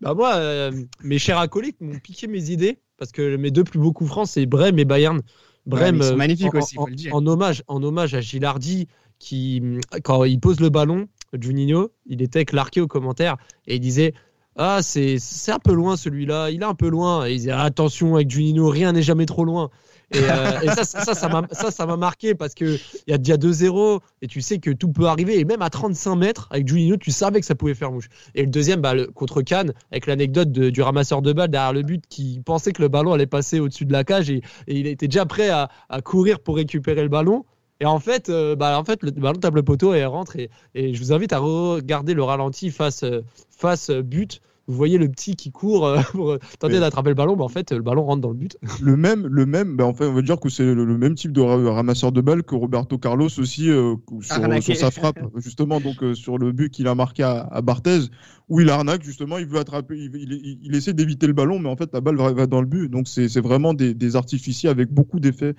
Bah 0.00 0.14
moi, 0.14 0.70
mes 1.04 1.18
chers 1.18 1.38
acolytes 1.38 1.80
m'ont 1.80 1.98
piqué 1.98 2.26
mes 2.26 2.50
idées 2.50 2.80
parce 2.98 3.12
que 3.12 3.36
mes 3.36 3.52
deux 3.52 3.64
plus 3.64 3.78
beaux 3.78 3.92
coups 3.92 4.10
francs, 4.10 4.26
c'est 4.26 4.44
Brême 4.44 4.78
et 4.78 4.84
Bayern. 4.84 5.22
Brême, 5.68 6.02
magnifique 6.16 6.54
en, 6.54 6.58
aussi, 6.58 6.76
faut 6.76 6.86
le 6.86 6.94
dire. 6.94 7.14
En, 7.14 7.26
hommage, 7.26 7.62
en 7.68 7.82
hommage 7.82 8.14
à 8.14 8.20
Gilardi, 8.20 8.88
qui, 9.18 9.62
quand 10.02 10.24
il 10.24 10.40
pose 10.40 10.60
le 10.60 10.70
ballon, 10.70 11.08
Juninho, 11.38 11.90
il 12.06 12.22
était 12.22 12.44
clarké 12.44 12.80
aux 12.80 12.86
commentaires 12.86 13.36
et 13.66 13.76
il 13.76 13.80
disait 13.80 14.14
Ah, 14.56 14.80
c'est 14.82 15.18
un 15.48 15.58
peu 15.58 15.74
loin 15.74 15.96
celui-là, 15.96 16.50
il 16.50 16.62
est 16.62 16.64
un 16.64 16.74
peu 16.74 16.88
loin. 16.88 17.26
Et 17.26 17.32
il 17.32 17.38
disait 17.38 17.50
Attention 17.52 18.14
avec 18.14 18.30
Juninho, 18.30 18.68
rien 18.68 18.92
n'est 18.92 19.02
jamais 19.02 19.26
trop 19.26 19.44
loin. 19.44 19.70
Et, 20.14 20.18
euh, 20.20 20.74
ça, 20.74 21.14
ça, 21.14 21.28
m'a 21.28 21.42
ça, 21.50 21.70
ça 21.70 21.86
marqué 21.96 22.34
parce 22.34 22.54
qu'il 22.54 22.78
y 23.06 23.12
a 23.12 23.18
déjà 23.18 23.36
2-0 23.36 24.00
et 24.22 24.26
tu 24.26 24.40
sais 24.40 24.58
que 24.58 24.70
tout 24.70 24.90
peut 24.90 25.06
arriver. 25.06 25.38
Et 25.38 25.44
même 25.44 25.60
à 25.60 25.68
35 25.68 26.16
mètres, 26.16 26.48
avec 26.50 26.66
Juninho, 26.66 26.96
tu 26.96 27.10
savais 27.10 27.40
que 27.40 27.46
ça 27.46 27.54
pouvait 27.54 27.74
faire 27.74 27.92
mouche. 27.92 28.08
Et 28.34 28.42
le 28.42 28.50
deuxième, 28.50 28.80
bah, 28.80 28.94
contre 29.14 29.42
Cannes, 29.42 29.74
avec 29.92 30.06
l'anecdote 30.06 30.50
du 30.50 30.82
ramasseur 30.82 31.20
de 31.20 31.32
balles 31.32 31.50
derrière 31.50 31.72
le 31.72 31.82
but 31.82 32.04
qui 32.08 32.40
pensait 32.44 32.72
que 32.72 32.80
le 32.80 32.88
ballon 32.88 33.12
allait 33.12 33.26
passer 33.26 33.60
au-dessus 33.60 33.84
de 33.84 33.92
la 33.92 34.04
cage 34.04 34.30
et, 34.30 34.42
il 34.66 34.86
était 34.86 35.08
déjà 35.08 35.26
prêt 35.26 35.50
à, 35.50 35.68
courir 36.02 36.40
pour 36.40 36.56
récupérer 36.56 37.02
le 37.02 37.08
ballon. 37.08 37.44
Et 37.80 37.86
en 37.86 38.00
fait, 38.00 38.28
euh, 38.28 38.56
bah, 38.56 38.82
le 39.02 39.10
ballon 39.10 39.38
tape 39.38 39.54
le 39.54 39.62
poteau 39.62 39.94
et 39.94 40.04
rentre. 40.04 40.36
Et, 40.36 40.50
et, 40.74 40.94
je 40.94 40.98
vous 41.00 41.12
invite 41.12 41.32
à 41.32 41.38
regarder 41.38 42.14
le 42.14 42.22
ralenti 42.22 42.70
face, 42.70 43.04
face 43.50 43.90
but 43.90 44.40
vous 44.68 44.74
voyez 44.74 44.98
le 44.98 45.08
petit 45.08 45.34
qui 45.34 45.50
court 45.50 45.86
euh, 45.86 46.00
pour 46.12 46.38
tenter 46.58 46.78
d'attraper 46.78 47.08
le 47.08 47.14
ballon, 47.14 47.36
mais 47.36 47.42
en 47.42 47.48
fait, 47.48 47.72
le 47.72 47.82
ballon 47.82 48.04
rentre 48.04 48.20
dans 48.20 48.30
le 48.30 48.36
but. 48.36 48.56
Le 48.82 48.96
même, 48.96 49.26
le 49.26 49.46
même, 49.46 49.76
ben, 49.76 49.84
en 49.84 49.94
fait, 49.94 50.06
on 50.06 50.12
va 50.12 50.22
dire 50.22 50.38
que 50.38 50.48
c'est 50.48 50.74
le, 50.74 50.98
même 50.98 51.14
type 51.14 51.32
de 51.32 51.40
ramasseur 51.40 52.12
de 52.12 52.20
balles 52.20 52.42
que 52.42 52.54
Roberto 52.54 52.98
Carlos 52.98 53.28
aussi 53.38 53.70
euh, 53.70 53.96
sur, 54.20 54.76
sa 54.76 54.90
frappe, 54.90 55.18
justement, 55.36 55.80
donc 55.80 56.02
euh, 56.02 56.14
sur 56.14 56.38
le 56.38 56.52
but 56.52 56.70
qu'il 56.70 56.86
a 56.86 56.94
marqué 56.94 57.22
à, 57.22 57.60
Barthez, 57.62 58.00
où 58.48 58.60
il 58.60 58.68
arnaque, 58.68 59.02
justement, 59.02 59.38
il 59.38 59.46
veut 59.46 59.58
attraper, 59.58 59.96
il, 59.96 60.74
essaie 60.74 60.92
d'éviter 60.92 61.26
le 61.26 61.32
ballon, 61.32 61.58
mais 61.58 61.68
en 61.68 61.76
fait, 61.76 61.90
la 61.92 62.00
balle 62.00 62.16
va, 62.16 62.46
dans 62.46 62.60
le 62.60 62.66
but. 62.66 62.88
Donc, 62.88 63.08
c'est 63.08 63.40
vraiment 63.40 63.74
des, 63.74 63.94
des 63.94 64.16
artificiers 64.16 64.68
avec 64.68 64.92
beaucoup 64.92 65.18
d'effets. 65.18 65.54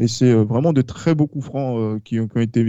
Et 0.00 0.08
c'est 0.08 0.32
vraiment 0.32 0.72
de 0.72 0.82
très 0.82 1.14
beaux 1.14 1.26
coups 1.26 1.46
francs 1.46 2.02
qui, 2.04 2.16
qui 2.16 2.20
ont 2.20 2.40
été 2.40 2.62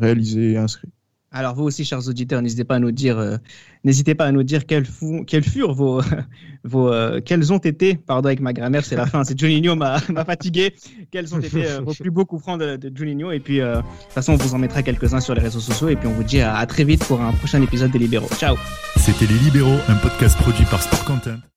réalisés 0.00 0.52
et 0.52 0.56
inscrits. 0.56 0.92
Alors 1.36 1.54
vous 1.54 1.64
aussi, 1.64 1.84
chers 1.84 2.08
auditeurs, 2.08 2.40
n'hésitez 2.40 2.64
pas 2.64 2.76
à 2.76 2.78
nous 2.78 2.92
dire, 2.92 3.18
euh, 3.18 3.36
n'hésitez 3.84 4.14
pas 4.14 4.24
à 4.24 4.32
nous 4.32 4.42
dire 4.42 4.64
quels, 4.64 4.86
furent 4.86 5.74
vos, 5.74 6.00
vos 6.64 6.90
euh, 6.90 7.20
quels 7.22 7.52
ont 7.52 7.58
été, 7.58 7.94
pardon 7.94 8.28
avec 8.28 8.40
ma 8.40 8.54
grammaire, 8.54 8.86
c'est 8.86 8.96
la 8.96 9.04
fin, 9.04 9.22
c'est 9.22 9.38
Juninho 9.38 9.76
m'a 9.76 10.00
fatigué, 10.24 10.74
quels 11.10 11.34
ont 11.34 11.40
été 11.40 11.66
euh, 11.66 11.80
vos 11.80 11.92
plus 12.00 12.10
beaux 12.10 12.24
coups 12.24 12.40
francs 12.40 12.58
de, 12.58 12.90
Juninho 12.94 13.32
et 13.32 13.40
puis 13.40 13.58
de 13.58 13.74
toute 13.74 14.12
façon 14.12 14.32
on 14.32 14.36
vous 14.36 14.54
en 14.54 14.58
mettra 14.58 14.82
quelques-uns 14.82 15.20
sur 15.20 15.34
les 15.34 15.42
réseaux 15.42 15.60
sociaux 15.60 15.90
et 15.90 15.96
puis 15.96 16.08
on 16.08 16.12
vous 16.12 16.24
dit 16.24 16.40
à, 16.40 16.56
à 16.56 16.64
très 16.64 16.84
vite 16.84 17.04
pour 17.04 17.20
un 17.20 17.32
prochain 17.32 17.60
épisode 17.60 17.90
des 17.90 17.98
Libéraux. 17.98 18.28
Ciao. 18.38 18.56
C'était 18.96 19.26
les 19.26 19.38
Libéraux, 19.40 19.78
un 19.88 19.96
podcast 19.96 20.38
produit 20.38 20.64
par 20.64 20.82
Sport 20.82 21.04
Content. 21.04 21.46